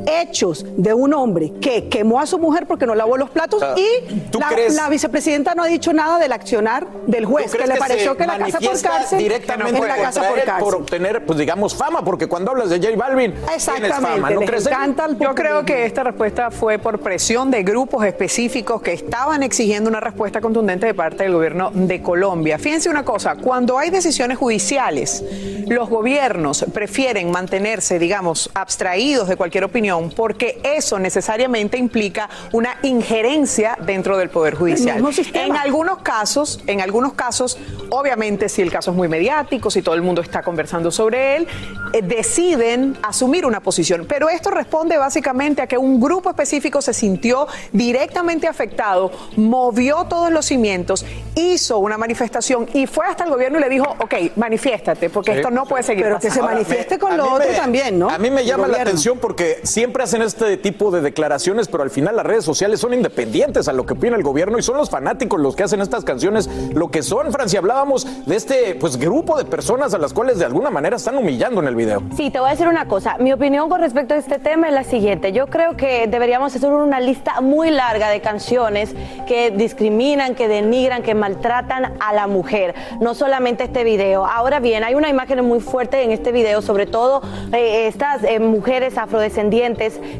Hechos 0.07 0.65
de 0.77 0.93
un 0.93 1.13
hombre 1.13 1.53
que 1.61 1.89
quemó 1.89 2.19
a 2.19 2.25
su 2.25 2.37
mujer 2.39 2.65
porque 2.67 2.85
no 2.85 2.95
lavó 2.95 3.17
los 3.17 3.29
platos 3.29 3.59
sea, 3.59 3.75
y 3.77 4.19
¿tú 4.31 4.39
la, 4.39 4.47
crees- 4.49 4.73
la 4.75 4.89
vicepresidenta 4.89 5.55
no 5.55 5.63
ha 5.63 5.67
dicho 5.67 5.93
nada 5.93 6.19
del 6.19 6.31
accionar 6.31 6.87
del 7.07 7.25
juez, 7.25 7.45
¿Tú 7.45 7.51
que 7.53 7.57
crees 7.59 7.69
le 7.69 7.77
pareció 7.77 8.17
que 8.17 8.25
la 8.25 8.37
casa 8.37 8.59
por 8.59 8.81
cárcel 8.81 9.19
directamente 9.19 9.77
en 9.77 9.87
la 9.87 9.95
casa 9.97 10.23
por 10.27 10.43
cárcel. 10.43 10.63
por 10.63 10.75
obtener, 10.75 11.25
pues 11.25 11.39
digamos, 11.39 11.75
fama, 11.75 12.03
porque 12.03 12.27
cuando 12.27 12.51
hablas 12.51 12.69
de 12.69 12.77
J 12.79 12.95
Balvin, 12.97 13.33
tienes 13.73 13.93
fama, 13.95 14.29
¿no 14.29 14.41
crees? 14.41 14.65
encanta 14.67 15.05
el 15.05 15.17
Yo 15.17 15.33
creo 15.35 15.63
que 15.65 15.85
esta 15.85 16.03
respuesta 16.03 16.51
fue 16.51 16.79
por 16.79 16.99
presión 16.99 17.51
de 17.51 17.63
grupos 17.63 18.05
específicos 18.05 18.81
que 18.81 18.93
estaban 18.93 19.43
exigiendo 19.43 19.89
una 19.89 19.99
respuesta 19.99 20.41
contundente 20.41 20.85
de 20.85 20.93
parte 20.93 21.23
del 21.23 21.33
gobierno 21.33 21.71
de 21.73 22.01
Colombia. 22.01 22.57
Fíjense 22.57 22.89
una 22.89 23.03
cosa, 23.05 23.35
cuando 23.35 23.77
hay 23.77 23.89
decisiones 23.89 24.37
judiciales, 24.37 25.23
los 25.67 25.89
gobiernos 25.89 26.65
prefieren 26.73 27.31
mantenerse, 27.31 27.99
digamos, 27.99 28.49
abstraídos 28.53 29.27
de 29.27 29.35
cualquier 29.37 29.63
opinión 29.63 29.92
porque 30.15 30.59
eso 30.63 30.99
necesariamente 30.99 31.77
implica 31.77 32.29
una 32.51 32.77
injerencia 32.81 33.77
dentro 33.85 34.17
del 34.17 34.29
poder 34.29 34.55
judicial. 34.55 35.03
En 35.33 35.55
algunos 35.55 35.99
casos, 35.99 36.61
en 36.67 36.81
algunos 36.81 37.13
casos, 37.13 37.57
obviamente 37.89 38.49
si 38.49 38.61
el 38.61 38.71
caso 38.71 38.91
es 38.91 38.97
muy 38.97 39.07
mediático, 39.07 39.69
si 39.69 39.81
todo 39.81 39.95
el 39.95 40.01
mundo 40.01 40.21
está 40.21 40.41
conversando 40.41 40.91
sobre 40.91 41.37
él, 41.37 41.47
eh, 41.93 42.01
deciden 42.01 42.97
asumir 43.03 43.45
una 43.45 43.59
posición. 43.59 44.05
Pero 44.07 44.29
esto 44.29 44.49
responde 44.51 44.97
básicamente 44.97 45.61
a 45.61 45.67
que 45.67 45.77
un 45.77 45.99
grupo 45.99 46.29
específico 46.29 46.81
se 46.81 46.93
sintió 46.93 47.47
directamente 47.71 48.47
afectado, 48.47 49.11
movió 49.35 50.05
todos 50.09 50.31
los 50.31 50.45
cimientos, 50.45 51.05
hizo 51.35 51.77
una 51.79 51.97
manifestación 51.97 52.67
y 52.73 52.87
fue 52.87 53.05
hasta 53.05 53.23
el 53.25 53.29
gobierno 53.29 53.59
y 53.59 53.61
le 53.61 53.69
dijo, 53.69 53.85
ok, 53.99 54.13
manifiéstate, 54.35 55.09
porque 55.09 55.31
Sí. 55.33 55.37
esto 55.37 55.51
no 55.51 55.65
puede 55.65 55.83
seguir 55.83 56.03
Pero 56.05 56.19
que 56.19 56.29
se 56.31 56.41
manifieste 56.41 56.97
con 56.99 57.17
lo 57.17 57.25
otro 57.33 57.49
me- 57.49 57.55
también, 57.55 57.99
¿no? 57.99 58.09
A 58.09 58.17
mí 58.17 58.29
me 58.31 58.45
llama 58.45 58.67
la 58.67 58.81
atención 58.81 59.17
porque 59.19 59.59
siempre 59.83 60.01
hacen 60.01 60.21
este 60.21 60.55
tipo 60.55 60.91
de 60.91 61.01
declaraciones, 61.01 61.67
pero 61.67 61.83
al 61.83 61.89
final 61.89 62.15
las 62.15 62.25
redes 62.25 62.45
sociales 62.45 62.79
son 62.79 62.93
independientes 62.93 63.67
a 63.67 63.73
lo 63.73 63.85
que 63.85 63.91
opina 63.91 64.15
el 64.15 64.23
gobierno 64.23 64.57
y 64.57 64.61
son 64.61 64.77
los 64.77 64.89
fanáticos 64.89 65.41
los 65.41 65.57
que 65.57 65.63
hacen 65.63 65.81
estas 65.81 66.05
canciones 66.05 66.49
lo 66.73 66.89
que 66.89 67.03
son. 67.03 67.33
Francia, 67.33 67.59
hablábamos 67.59 68.25
de 68.25 68.33
este 68.33 68.75
pues 68.75 68.95
grupo 68.95 69.37
de 69.37 69.43
personas 69.43 69.93
a 69.93 69.97
las 69.97 70.13
cuales 70.13 70.39
de 70.39 70.45
alguna 70.45 70.69
manera 70.69 70.95
están 70.95 71.17
humillando 71.17 71.59
en 71.59 71.67
el 71.67 71.75
video. 71.75 72.01
Sí, 72.15 72.31
te 72.31 72.39
voy 72.39 72.47
a 72.47 72.51
decir 72.51 72.69
una 72.69 72.87
cosa. 72.87 73.17
Mi 73.19 73.33
opinión 73.33 73.67
con 73.67 73.81
respecto 73.81 74.13
a 74.13 74.17
este 74.17 74.39
tema 74.39 74.69
es 74.69 74.73
la 74.73 74.85
siguiente. 74.85 75.33
Yo 75.33 75.47
creo 75.47 75.75
que 75.75 76.07
deberíamos 76.07 76.55
hacer 76.55 76.71
una 76.71 77.01
lista 77.01 77.41
muy 77.41 77.69
larga 77.69 78.07
de 78.07 78.21
canciones 78.21 78.95
que 79.27 79.51
discriminan, 79.51 80.33
que 80.33 80.47
denigran, 80.47 81.03
que 81.03 81.13
maltratan 81.13 81.97
a 81.99 82.13
la 82.13 82.27
mujer. 82.27 82.73
No 83.01 83.15
solamente 83.15 83.65
este 83.65 83.83
video. 83.83 84.25
Ahora 84.25 84.61
bien, 84.61 84.85
hay 84.85 84.95
una 84.95 85.09
imagen 85.09 85.43
muy 85.43 85.59
fuerte 85.59 86.03
en 86.03 86.11
este 86.11 86.31
video, 86.31 86.61
sobre 86.61 86.85
todo 86.85 87.21
eh, 87.51 87.87
estas 87.87 88.23
eh, 88.23 88.39
mujeres 88.39 88.97
afrodescendientes 88.97 89.72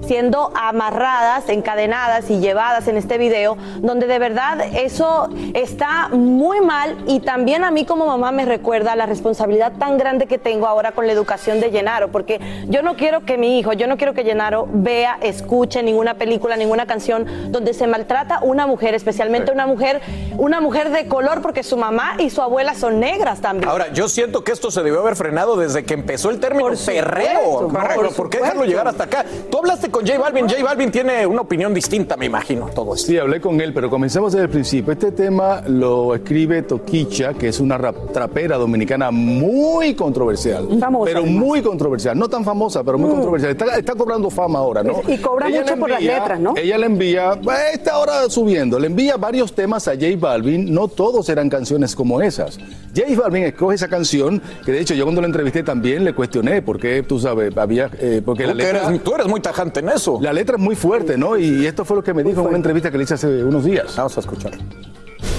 siendo 0.06 0.52
amarradas, 0.56 1.50
encadenadas 1.50 2.30
y 2.30 2.40
llevadas 2.40 2.88
en 2.88 2.98
este 2.98 3.18
video, 3.18 3.58
donde 3.80 4.08
de 4.08 4.20
verdad 4.20 4.60
eso 4.74 5.30
está 5.54 6.10
muy 6.10 6.62
mal 6.62 6.98
y 7.08 7.20
también 7.20 7.64
a 7.64 7.72
mí 7.72 7.86
como 7.86 8.06
mamá 8.06 8.32
me 8.32 8.46
recuerda 8.46 8.96
la 8.96 9.06
responsabilidad 9.06 9.74
tan 9.78 9.98
grande 9.98 10.28
que 10.28 10.38
tengo 10.38 10.68
ahora 10.68 10.92
con 10.92 11.08
la 11.08 11.14
educación 11.14 11.60
de 11.60 11.72
Llenaro, 11.72 12.12
porque 12.12 12.40
yo 12.68 12.82
no 12.82 12.96
quiero 12.96 13.26
que 13.26 13.38
mi 13.38 13.60
hijo, 13.60 13.74
yo 13.74 13.88
no 13.88 13.98
quiero 13.98 14.14
que 14.14 14.24
Llenaro 14.24 14.68
vea, 14.72 15.18
escuche 15.22 15.84
ninguna 15.84 16.16
película, 16.16 16.56
ninguna 16.56 16.86
canción 16.86 17.52
donde 17.52 17.74
se 17.74 17.88
maltrata 17.88 18.40
una 18.42 18.68
mujer, 18.68 18.94
especialmente 18.94 19.52
una 19.52 19.68
mujer, 19.68 20.02
una 20.38 20.62
mujer 20.62 20.90
de 20.90 21.08
color, 21.08 21.42
porque 21.42 21.64
su 21.64 21.78
mamá 21.78 22.16
y 22.20 22.30
su 22.30 22.42
abuela 22.42 22.76
son 22.76 23.00
negras 23.00 23.42
también. 23.42 23.70
Ahora, 23.70 23.92
yo 23.94 24.10
siento 24.10 24.44
que 24.44 24.52
esto 24.52 24.72
se 24.72 24.82
debió 24.84 25.00
haber 25.02 25.16
frenado 25.16 25.56
desde 25.56 25.84
que 25.84 25.94
empezó 25.94 26.30
el 26.30 26.40
término 26.40 26.70
Por 26.70 26.78
supuesto. 26.78 27.72
Pero 27.96 28.12
¿Por 28.12 28.30
qué 28.30 28.40
dejarlo 28.40 28.66
llegar 28.66 28.88
hasta 28.88 29.04
acá? 29.06 29.26
Tú 29.50 29.60
hablaste 29.60 29.90
con 29.90 30.06
J 30.06 30.18
Balvin. 30.20 30.48
J 30.50 30.64
Balvin 30.64 30.92
tiene 30.92 31.26
una 31.26 31.42
opinión 31.42 31.74
distinta, 31.74 32.18
me 32.18 32.26
imagino, 32.26 32.68
todo 32.74 32.96
esto. 32.96 33.08
Sí, 33.08 33.18
hablé 33.18 33.40
con 33.40 33.60
él, 33.62 33.74
pero 33.74 33.90
comencemos 33.90 34.32
desde 34.34 34.46
el 34.46 34.50
principio. 34.50 34.92
Este 34.94 35.12
tema 35.12 35.62
lo 35.68 36.16
escribe 36.16 36.62
Toquicha, 36.64 37.34
que 37.34 37.48
es 37.50 37.60
una 37.60 37.78
rap- 37.78 38.12
trapera 38.12 38.58
dominicana 38.58 39.12
muy 39.12 39.94
controversial. 39.96 40.68
Famosa, 40.80 41.06
Pero 41.06 41.20
además. 41.22 41.44
muy 41.46 41.62
controversial. 41.62 42.18
No 42.18 42.28
tan 42.30 42.44
famosa, 42.44 42.84
pero 42.84 42.98
muy 42.98 43.10
Mm. 43.10 43.14
controversial. 43.14 43.52
Está, 43.52 43.78
está 43.78 43.96
cobrando 43.96 44.30
fama 44.30 44.60
ahora, 44.60 44.84
¿no? 44.84 45.02
Y 45.08 45.18
cobra 45.18 45.48
Ella 45.48 45.62
mucho 45.62 45.76
le 45.76 45.80
por 45.80 45.90
las 45.90 46.02
letras, 46.02 46.40
¿no? 46.40 46.54
Ella 46.58 46.78
le 46.78 46.86
envía, 46.86 47.40
pues, 47.42 47.58
está 47.74 47.94
ahora 47.94 48.30
subiendo, 48.30 48.80
le 48.80 48.88
envía 48.88 49.18
varios 49.18 49.54
temas 49.54 49.88
a 49.88 49.92
J 49.94 50.06
Balvin. 50.18 50.74
No 50.74 50.88
todos 50.88 51.30
eran 51.30 51.50
canciones 51.50 51.96
como 51.96 52.22
esas. 52.22 52.58
J 52.96 53.08
Balvin 53.20 53.44
escoge 53.44 53.76
esa 53.76 53.88
canción, 53.88 54.42
que 54.66 54.72
de 54.72 54.80
hecho 54.82 54.94
yo 54.94 55.04
cuando 55.06 55.22
la 55.22 55.28
entrevisté 55.28 55.64
también 55.64 56.04
le 56.04 56.14
cuestioné 56.14 56.62
por 56.62 56.80
qué, 56.80 57.04
tú 57.04 57.20
sabes, 57.20 57.56
había... 57.58 57.90
eh, 58.00 58.22
porque 58.24 58.46
la 58.46 58.52
Tú 58.54 58.58
que 58.60 58.64
letra... 58.64 58.88
eres- 58.90 59.04
tú 59.04 59.14
eres 59.16 59.23
muy 59.28 59.40
tajante 59.42 59.80
en 59.80 59.90
eso. 59.90 60.20
La 60.22 60.34
letra 60.34 60.56
es 60.58 60.62
muy 60.62 60.76
fuerte, 60.76 61.18
¿no? 61.18 61.38
Y 61.38 61.66
esto 61.66 61.86
fue 61.86 61.98
lo 61.98 62.04
que 62.04 62.14
me 62.14 62.24
dijo 62.24 62.42
en 62.42 62.48
una 62.48 62.58
entrevista 62.58 62.92
que 62.92 62.98
le 62.98 63.04
hice 63.04 63.14
hace 63.16 63.44
unos 63.44 63.64
días. 63.66 63.96
Vamos 63.96 64.16
a 64.18 64.20
escuchar. 64.20 64.52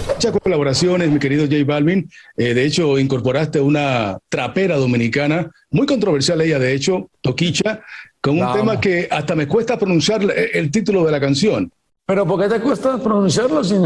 Muchas 0.08 0.32
colaboraciones, 0.42 1.10
mi 1.10 1.18
querido 1.18 1.44
J 1.44 1.56
Balvin. 1.66 2.08
Eh, 2.36 2.54
de 2.54 2.64
hecho, 2.64 2.98
incorporaste 2.98 3.60
una 3.60 4.18
trapera 4.28 4.76
dominicana, 4.76 5.50
muy 5.70 5.86
controversial 5.86 6.40
ella, 6.40 6.58
de 6.58 6.72
hecho, 6.74 7.10
Toquicha, 7.20 7.80
con 8.20 8.34
un 8.34 8.40
No. 8.40 8.52
tema 8.54 8.80
que 8.80 9.08
hasta 9.10 9.34
me 9.34 9.46
cuesta 9.48 9.78
pronunciar 9.78 10.22
el, 10.22 10.30
el 10.30 10.70
título 10.70 11.04
de 11.04 11.12
la 11.12 11.20
canción. 11.20 11.70
Pero 12.06 12.26
¿por 12.26 12.38
qué 12.42 12.48
te 12.48 12.60
cuesta 12.60 12.98
pronunciarlo 12.98 13.64
si, 13.64 13.76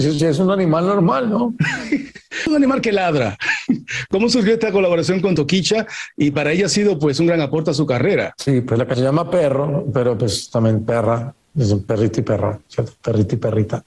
si- 0.00 0.18
si- 0.18 0.24
es 0.24 0.38
un 0.38 0.50
animal 0.50 0.86
normal, 0.86 1.28
no? 1.28 1.54
un 2.48 2.56
animal 2.56 2.80
que 2.80 2.90
ladra. 2.92 3.36
¿Cómo 4.10 4.28
surgió 4.30 4.54
esta 4.54 4.72
colaboración 4.72 5.20
con 5.20 5.34
Toquicha? 5.34 5.86
Y 6.16 6.30
para 6.30 6.52
ella 6.52 6.66
ha 6.66 6.68
sido 6.70 6.98
pues 6.98 7.20
un 7.20 7.26
gran 7.26 7.40
aporte 7.42 7.70
a 7.70 7.74
su 7.74 7.84
carrera. 7.84 8.32
Sí, 8.38 8.62
pues 8.62 8.78
la 8.78 8.86
que 8.86 8.94
se 8.94 9.02
llama 9.02 9.30
perro, 9.30 9.84
pero 9.92 10.16
pues 10.16 10.48
también 10.50 10.84
perra, 10.86 11.34
es 11.58 11.70
un 11.70 11.82
perrito 11.84 12.20
y 12.20 12.22
perra, 12.22 12.58
¿cierto? 12.66 12.92
Perrito 13.02 13.34
y 13.34 13.38
perrita. 13.38 13.84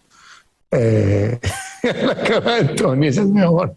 Eh, 0.71 1.39
la 2.05 2.15
cara 2.15 2.55
de 2.61 2.65
Tony, 2.75 3.07
ese 3.07 3.21
es 3.21 3.27
mi 3.27 3.41
amor. 3.41 3.73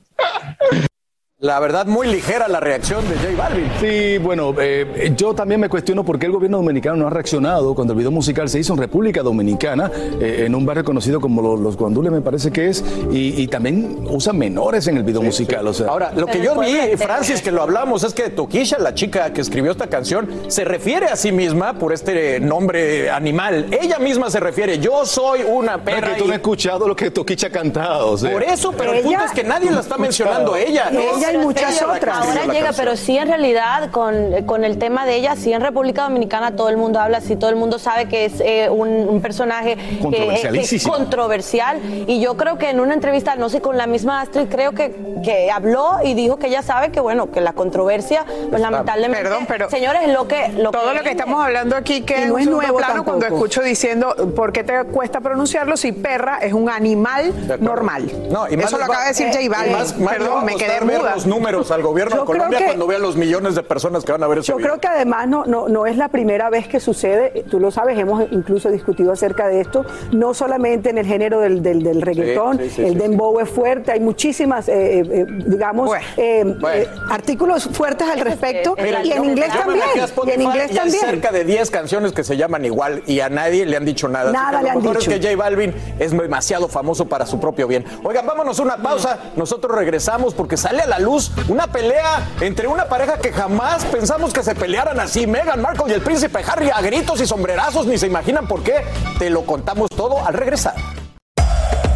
La 1.43 1.59
verdad, 1.59 1.87
muy 1.87 2.07
ligera 2.07 2.47
la 2.47 2.61
reacción 2.61 3.01
de 3.09 3.17
J 3.17 3.31
Balvin. 3.37 3.69
Sí, 3.81 4.17
bueno, 4.19 4.55
eh, 4.61 5.13
yo 5.17 5.35
también 5.35 5.61
me 5.61 5.69
cuestiono 5.69 6.05
por 6.05 6.17
qué 6.17 6.27
el 6.27 6.33
gobierno 6.33 6.59
dominicano 6.59 6.95
no 6.95 7.09
ha 7.09 7.11
reaccionado 7.11 7.75
cuando 7.75 7.95
el 7.95 7.99
video 7.99 8.13
musical 8.13 8.49
se 8.49 8.61
hizo 8.61 8.75
en 8.75 8.79
República 8.79 9.25
Dominicana, 9.25 9.91
eh, 10.21 10.45
en 10.47 10.55
un 10.55 10.65
barrio 10.65 10.85
conocido 10.85 11.21
como 11.21 11.43
Lo- 11.43 11.57
Los 11.57 11.77
Guandules, 11.77 12.13
me 12.13 12.21
parece 12.21 12.53
que 12.53 12.69
es, 12.69 12.85
y, 13.11 13.43
y 13.43 13.49
también 13.49 14.07
usa 14.09 14.33
menores 14.33 14.87
en 14.87 14.99
el 14.99 15.03
video 15.03 15.21
musical. 15.21 15.67
O 15.67 15.75
sea, 15.75 15.89
Ahora, 15.89 16.13
lo 16.15 16.29
que 16.29 16.41
yo 16.41 16.55
vi, 16.61 16.97
Francis, 16.97 17.43
que 17.43 17.51
lo 17.51 17.63
hablamos, 17.63 18.05
es 18.05 18.15
que 18.15 18.31
Toquisha, 18.31 18.79
la 18.79 18.95
chica 18.95 19.33
que 19.33 19.41
escribió 19.41 19.73
esta 19.73 19.89
canción, 19.89 20.29
se 20.47 20.63
refiere 20.65 21.07
a 21.07 21.17
sí 21.17 21.33
misma 21.33 21.73
por 21.77 21.93
este 21.93 22.39
nombre 22.39 23.11
animal. 23.11 23.67
Ella 23.83 23.99
misma 23.99 24.31
se 24.31 24.39
refiere, 24.39 24.79
yo 24.79 25.05
soy 25.05 25.41
una 25.43 25.83
perra. 25.83 26.07
es 26.11 26.15
que 26.15 26.19
tú 26.21 26.27
no 26.29 26.35
has 26.35 26.37
escuchado 26.39 26.87
lo 26.87 26.95
que 26.95 27.11
Toquicha 27.11 27.49
ha 27.49 27.51
cantado. 27.51 28.13
o 28.13 28.17
sea. 28.17 28.31
Por 28.31 28.45
eso, 28.45 28.71
pero 28.79 28.93
el 28.93 29.03
punto 29.03 29.25
es 29.25 29.33
que 29.33 29.43
nadie 29.43 29.73
la 29.73 29.81
está 29.81 29.99
mencionando 29.99 30.55
a 30.55 30.61
ella. 30.61 30.89
Ella 30.93 31.32
hay 31.39 31.45
muchas 31.45 31.83
otras. 31.83 32.17
Ahora 32.27 32.53
llega, 32.53 32.71
pero 32.77 32.97
sí 32.97 33.17
en 33.19 33.29
realidad 33.29 33.91
con, 33.91 34.45
con 34.47 34.65
el 34.65 34.79
tema 34.79 35.07
de 35.07 35.17
ella, 35.17 35.37
sí 35.37 35.53
en 35.53 35.61
República 35.61 36.03
Dominicana 36.05 36.57
todo 36.57 36.69
el 36.69 36.77
mundo 36.77 37.01
habla, 37.01 37.21
sí 37.21 37.37
todo 37.37 37.51
el 37.51 37.57
mundo 37.57 37.79
sabe 37.79 38.09
que 38.09 38.25
es 38.27 38.41
eh, 38.41 38.69
un, 38.71 38.89
un 38.89 39.21
personaje 39.23 39.77
que, 39.77 39.83
que 39.83 39.95
es 39.95 40.01
Controversialísimo. 40.03 40.93
controversial. 40.93 41.81
Y 42.07 42.21
yo 42.21 42.37
creo 42.37 42.59
que 42.59 42.71
en 42.71 42.81
una 42.81 42.95
entrevista, 42.95 43.35
no 43.37 43.49
sé, 43.49 43.61
con 43.61 43.77
la 43.77 43.87
misma 43.87 44.21
Astrid, 44.23 44.49
creo 44.49 44.73
que, 44.73 44.95
que 45.25 45.51
habló 45.51 45.99
y 46.05 46.15
dijo 46.15 46.39
que 46.39 46.49
ella 46.49 46.63
sabe 46.63 46.91
que, 46.91 47.01
bueno, 47.01 47.31
que 47.31 47.41
la 47.41 47.53
controversia, 47.53 48.25
pues 48.51 48.61
lamentablemente. 48.61 49.23
Perdón, 49.23 49.47
pero 49.49 49.71
Señores, 49.71 50.09
lo 50.09 50.29
que. 50.29 50.49
Lo 50.57 50.71
todo 50.71 50.93
lo 50.93 51.03
que 51.03 51.11
estamos 51.11 51.43
hablando 51.43 51.77
aquí 51.77 52.03
que 52.03 52.25
es 52.25 52.29
no 52.29 52.39
nuevo 52.39 52.79
plano 52.79 53.05
cuando 53.05 53.27
escucho 53.27 53.63
diciendo 53.63 54.15
por 54.37 54.53
qué 54.53 54.65
te 54.65 54.85
cuesta 54.85 55.21
pronunciarlo 55.21 55.77
si 55.77 55.93
perra 55.93 56.39
es 56.39 56.53
un 56.53 56.69
animal 56.69 57.33
normal. 57.61 58.11
No, 58.31 58.49
y 58.49 58.57
más 58.57 58.67
Eso 58.67 58.79
lo 58.79 58.85
acaba 58.85 59.03
de 59.03 59.09
decir 59.09 59.29
eh, 59.29 59.33
J 59.33 59.49
Balvin. 59.49 59.73
Más, 59.73 59.99
más 59.99 60.15
Perdón, 60.15 60.45
me 60.45 60.57
quedé 60.57 60.81
muda. 60.81 61.15
Los 61.27 61.35
números 61.37 61.71
al 61.71 61.83
gobierno 61.83 62.21
de 62.21 62.25
Colombia 62.25 62.59
que- 62.59 62.65
cuando 62.67 62.87
vean 62.87 63.03
los 63.03 63.17
millones 63.17 63.55
de 63.55 63.63
personas 63.63 64.05
que 64.05 64.13
van 64.13 64.23
a 64.23 64.27
ver 64.27 64.39
ese 64.39 64.49
Yo 64.53 64.57
video. 64.57 64.71
creo 64.71 64.81
que 64.81 64.89
además 64.89 65.29
no, 65.29 65.45
no, 65.45 65.69
no 65.69 65.87
es 65.87 65.97
la 65.97 66.09
primera 66.09 66.51
vez 66.51 66.69
que 66.69 66.81
sucede, 66.81 67.45
tú 67.51 67.59
lo 67.61 67.71
sabes, 67.71 67.99
hemos 67.99 68.25
incluso 68.31 68.71
discutido 68.71 69.13
acerca 69.13 69.49
de 69.49 69.61
esto, 69.61 69.85
no 70.13 70.35
solamente 70.35 70.91
en 70.91 70.99
el 70.99 71.07
género 71.07 71.41
del, 71.41 71.63
del, 71.63 71.83
del 71.83 72.03
reggaetón, 72.03 72.59
sí, 72.59 72.71
sí, 72.71 72.85
el 72.85 72.93
sí, 72.95 72.99
dembow 72.99 73.41
es 73.41 73.49
fuerte, 73.49 73.93
hay 73.93 74.01
muchísimas, 74.01 74.69
eh, 74.69 75.01
eh, 75.01 75.03
eh, 75.11 75.27
digamos, 75.47 75.91
eh, 76.17 76.45
Bueno. 76.45 76.69
eh, 76.83 76.89
artículos 77.11 77.65
fuertes 77.73 78.09
al 78.09 78.21
respecto, 78.21 78.75
Mira, 78.81 79.05
y 79.05 79.13
en 79.13 79.25
inglés 79.25 79.49
también, 79.53 79.85
y 80.27 80.31
en 80.31 80.43
inglés 80.43 80.67
y 80.69 80.71
hay 80.73 80.77
también. 80.77 81.01
cerca 81.05 81.31
de 81.33 81.45
10 81.45 81.71
canciones 81.71 82.13
que 82.13 82.25
se 82.25 82.37
llaman 82.37 82.65
igual 82.65 83.03
y 83.07 83.21
a 83.21 83.29
nadie 83.29 83.67
le 83.67 83.77
han 83.77 83.85
dicho 83.85 84.09
nada. 84.09 84.31
Así 84.31 84.33
Nada 84.33 84.59
le 84.59 84.65
lo 84.65 84.71
han 84.71 84.79
mejor 84.79 84.99
dicho. 84.99 85.11
es 85.11 85.21
que 85.21 85.29
J 85.29 85.37
Balvin 85.37 85.75
es 85.99 86.11
demasiado 86.17 86.69
famoso 86.69 87.07
para 87.09 87.27
su 87.27 87.39
propio 87.39 87.67
bien. 87.67 87.85
Oigan, 88.05 88.27
vámonos 88.27 88.59
a 88.59 88.63
una 88.63 88.77
pausa. 88.77 89.19
Nosotros 89.37 89.77
regresamos 89.77 90.35
porque 90.35 90.57
sale 90.57 90.83
a 90.83 90.87
la 90.87 90.99
luz 90.99 91.12
una 91.49 91.67
pelea 91.67 92.27
entre 92.41 92.67
una 92.67 92.87
pareja 92.87 93.19
que 93.19 93.33
jamás 93.33 93.85
pensamos 93.85 94.33
que 94.33 94.43
se 94.43 94.55
pelearan 94.55 94.99
así. 94.99 95.27
Meghan 95.27 95.61
Markle 95.61 95.87
y 95.89 95.93
el 95.93 96.01
príncipe 96.01 96.43
Harry 96.47 96.71
a 96.71 96.81
gritos 96.81 97.21
y 97.21 97.27
sombrerazos. 97.27 97.87
Ni 97.87 97.99
se 97.99 98.07
imaginan 98.07 98.47
por 98.47 98.63
qué. 98.63 98.85
Te 99.19 99.29
lo 99.29 99.45
contamos 99.45 99.91
todo 99.91 100.25
al 100.25 100.35
regresar. 100.35 100.75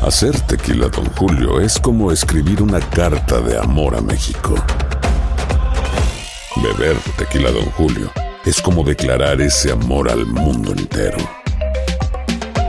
Hacer 0.03 0.39
tequila, 0.43 0.89
Don 0.89 1.07
Julio, 1.17 1.61
es 1.61 1.79
como 1.79 2.13
escribir 2.13 2.63
una 2.63 2.81
carta 2.81 3.41
de 3.41 3.59
amor 3.59 3.97
a 3.97 4.01
México. 4.01 4.55
Beber 6.63 6.97
tequila, 7.17 7.51
Don 7.51 7.71
Julio, 7.73 8.13
es 8.45 8.61
como 8.61 8.85
declarar 8.85 9.41
ese 9.41 9.73
amor 9.73 10.11
al 10.11 10.27
mundo 10.27 10.73
entero. 10.73 11.19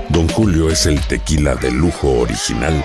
Don 0.10 0.28
Julio 0.30 0.70
es 0.70 0.86
el 0.88 1.00
tequila 1.02 1.56
de 1.56 1.70
lujo 1.70 2.10
original, 2.22 2.84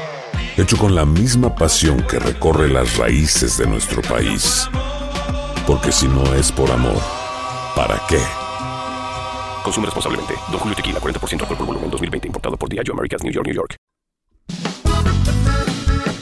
hecho 0.56 0.76
con 0.76 0.94
la 0.94 1.04
misma 1.04 1.54
pasión 1.54 2.02
que 2.02 2.18
recorre 2.18 2.68
las 2.68 2.96
raíces 2.96 3.56
de 3.56 3.66
nuestro 3.66 4.02
país. 4.02 4.68
Porque 5.66 5.92
si 5.92 6.08
no 6.08 6.34
es 6.34 6.52
por 6.52 6.70
amor, 6.70 7.00
¿para 7.74 8.00
qué? 8.08 8.18
Consume 9.62 9.86
responsablemente. 9.86 10.34
Don 10.50 10.58
Julio 10.58 10.76
Tequila, 10.76 11.00
40% 11.00 11.40
alcohol 11.40 11.56
por 11.56 11.66
volumen, 11.66 11.90
2020. 11.90 12.28
Importado 12.28 12.56
por 12.56 12.68
Diageo 12.68 12.94
Americas, 12.94 13.22
New 13.22 13.32
York, 13.32 13.46
New 13.46 13.54
York. 13.54 13.76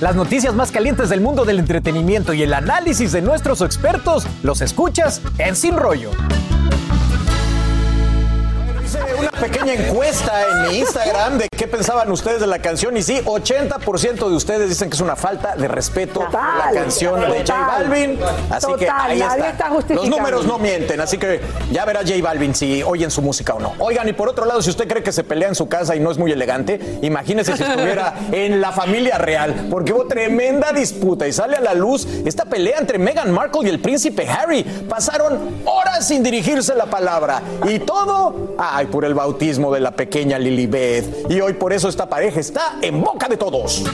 Las 0.00 0.16
noticias 0.16 0.54
más 0.54 0.70
calientes 0.70 1.10
del 1.10 1.20
mundo 1.20 1.44
del 1.44 1.58
entretenimiento 1.58 2.32
y 2.32 2.42
el 2.42 2.54
análisis 2.54 3.12
de 3.12 3.20
nuestros 3.20 3.60
expertos 3.60 4.26
los 4.42 4.62
escuchas 4.62 5.20
en 5.36 5.54
Sin 5.56 5.76
Rollo. 5.76 6.10
Hice 8.90 9.14
una 9.14 9.30
pequeña 9.30 9.74
encuesta 9.74 10.42
en 10.48 10.62
mi 10.68 10.78
Instagram 10.78 11.38
de 11.38 11.46
qué 11.56 11.68
pensaban 11.68 12.10
ustedes 12.10 12.40
de 12.40 12.48
la 12.48 12.58
canción 12.58 12.96
y 12.96 13.02
sí, 13.02 13.20
80% 13.24 14.28
de 14.28 14.34
ustedes 14.34 14.68
dicen 14.68 14.90
que 14.90 14.96
es 14.96 15.00
una 15.00 15.14
falta 15.14 15.54
de 15.54 15.68
respeto 15.68 16.22
a 16.22 16.24
la 16.24 16.30
Total, 16.30 16.74
canción 16.74 17.20
de 17.20 17.26
J 17.26 17.38
total. 17.44 17.66
Balvin. 17.68 18.18
Así 18.50 18.66
que 18.66 18.86
Total, 18.86 19.10
ahí 19.12 19.18
nadie 19.20 19.48
está. 19.48 19.78
está 19.78 19.94
Los 19.94 20.08
números 20.08 20.44
no 20.44 20.58
mienten, 20.58 21.00
así 21.00 21.18
que 21.18 21.40
ya 21.70 21.84
verá 21.84 22.00
J 22.00 22.14
Balvin 22.20 22.52
si 22.52 22.82
oyen 22.82 23.12
su 23.12 23.22
música 23.22 23.54
o 23.54 23.60
no. 23.60 23.74
Oigan, 23.78 24.08
y 24.08 24.12
por 24.12 24.28
otro 24.28 24.44
lado, 24.44 24.60
si 24.60 24.70
usted 24.70 24.88
cree 24.88 25.04
que 25.04 25.12
se 25.12 25.22
pelea 25.22 25.46
en 25.46 25.54
su 25.54 25.68
casa 25.68 25.94
y 25.94 26.00
no 26.00 26.10
es 26.10 26.18
muy 26.18 26.32
elegante, 26.32 26.98
imagínese 27.02 27.56
si 27.56 27.62
estuviera 27.62 28.14
en 28.32 28.60
la 28.60 28.72
familia 28.72 29.18
real, 29.18 29.68
porque 29.70 29.92
hubo 29.92 30.08
tremenda 30.08 30.72
disputa 30.72 31.28
y 31.28 31.32
sale 31.32 31.56
a 31.56 31.60
la 31.60 31.74
luz 31.74 32.08
esta 32.26 32.44
pelea 32.46 32.78
entre 32.80 32.98
Meghan 32.98 33.30
Markle 33.30 33.60
y 33.62 33.68
el 33.68 33.78
príncipe 33.78 34.28
Harry. 34.28 34.64
Pasaron 34.64 35.60
horas 35.64 36.08
sin 36.08 36.24
dirigirse 36.24 36.74
la 36.74 36.86
palabra 36.86 37.40
y 37.68 37.78
todo, 37.78 38.54
por 38.86 39.04
el 39.04 39.14
bautismo 39.14 39.72
de 39.72 39.80
la 39.80 39.92
pequeña 39.92 40.38
Lilibet. 40.38 41.30
Y 41.30 41.40
hoy 41.40 41.54
por 41.54 41.72
eso 41.72 41.88
esta 41.88 42.08
pareja 42.08 42.40
está 42.40 42.78
en 42.82 43.00
boca 43.00 43.28
de 43.28 43.36
todos. 43.36 43.84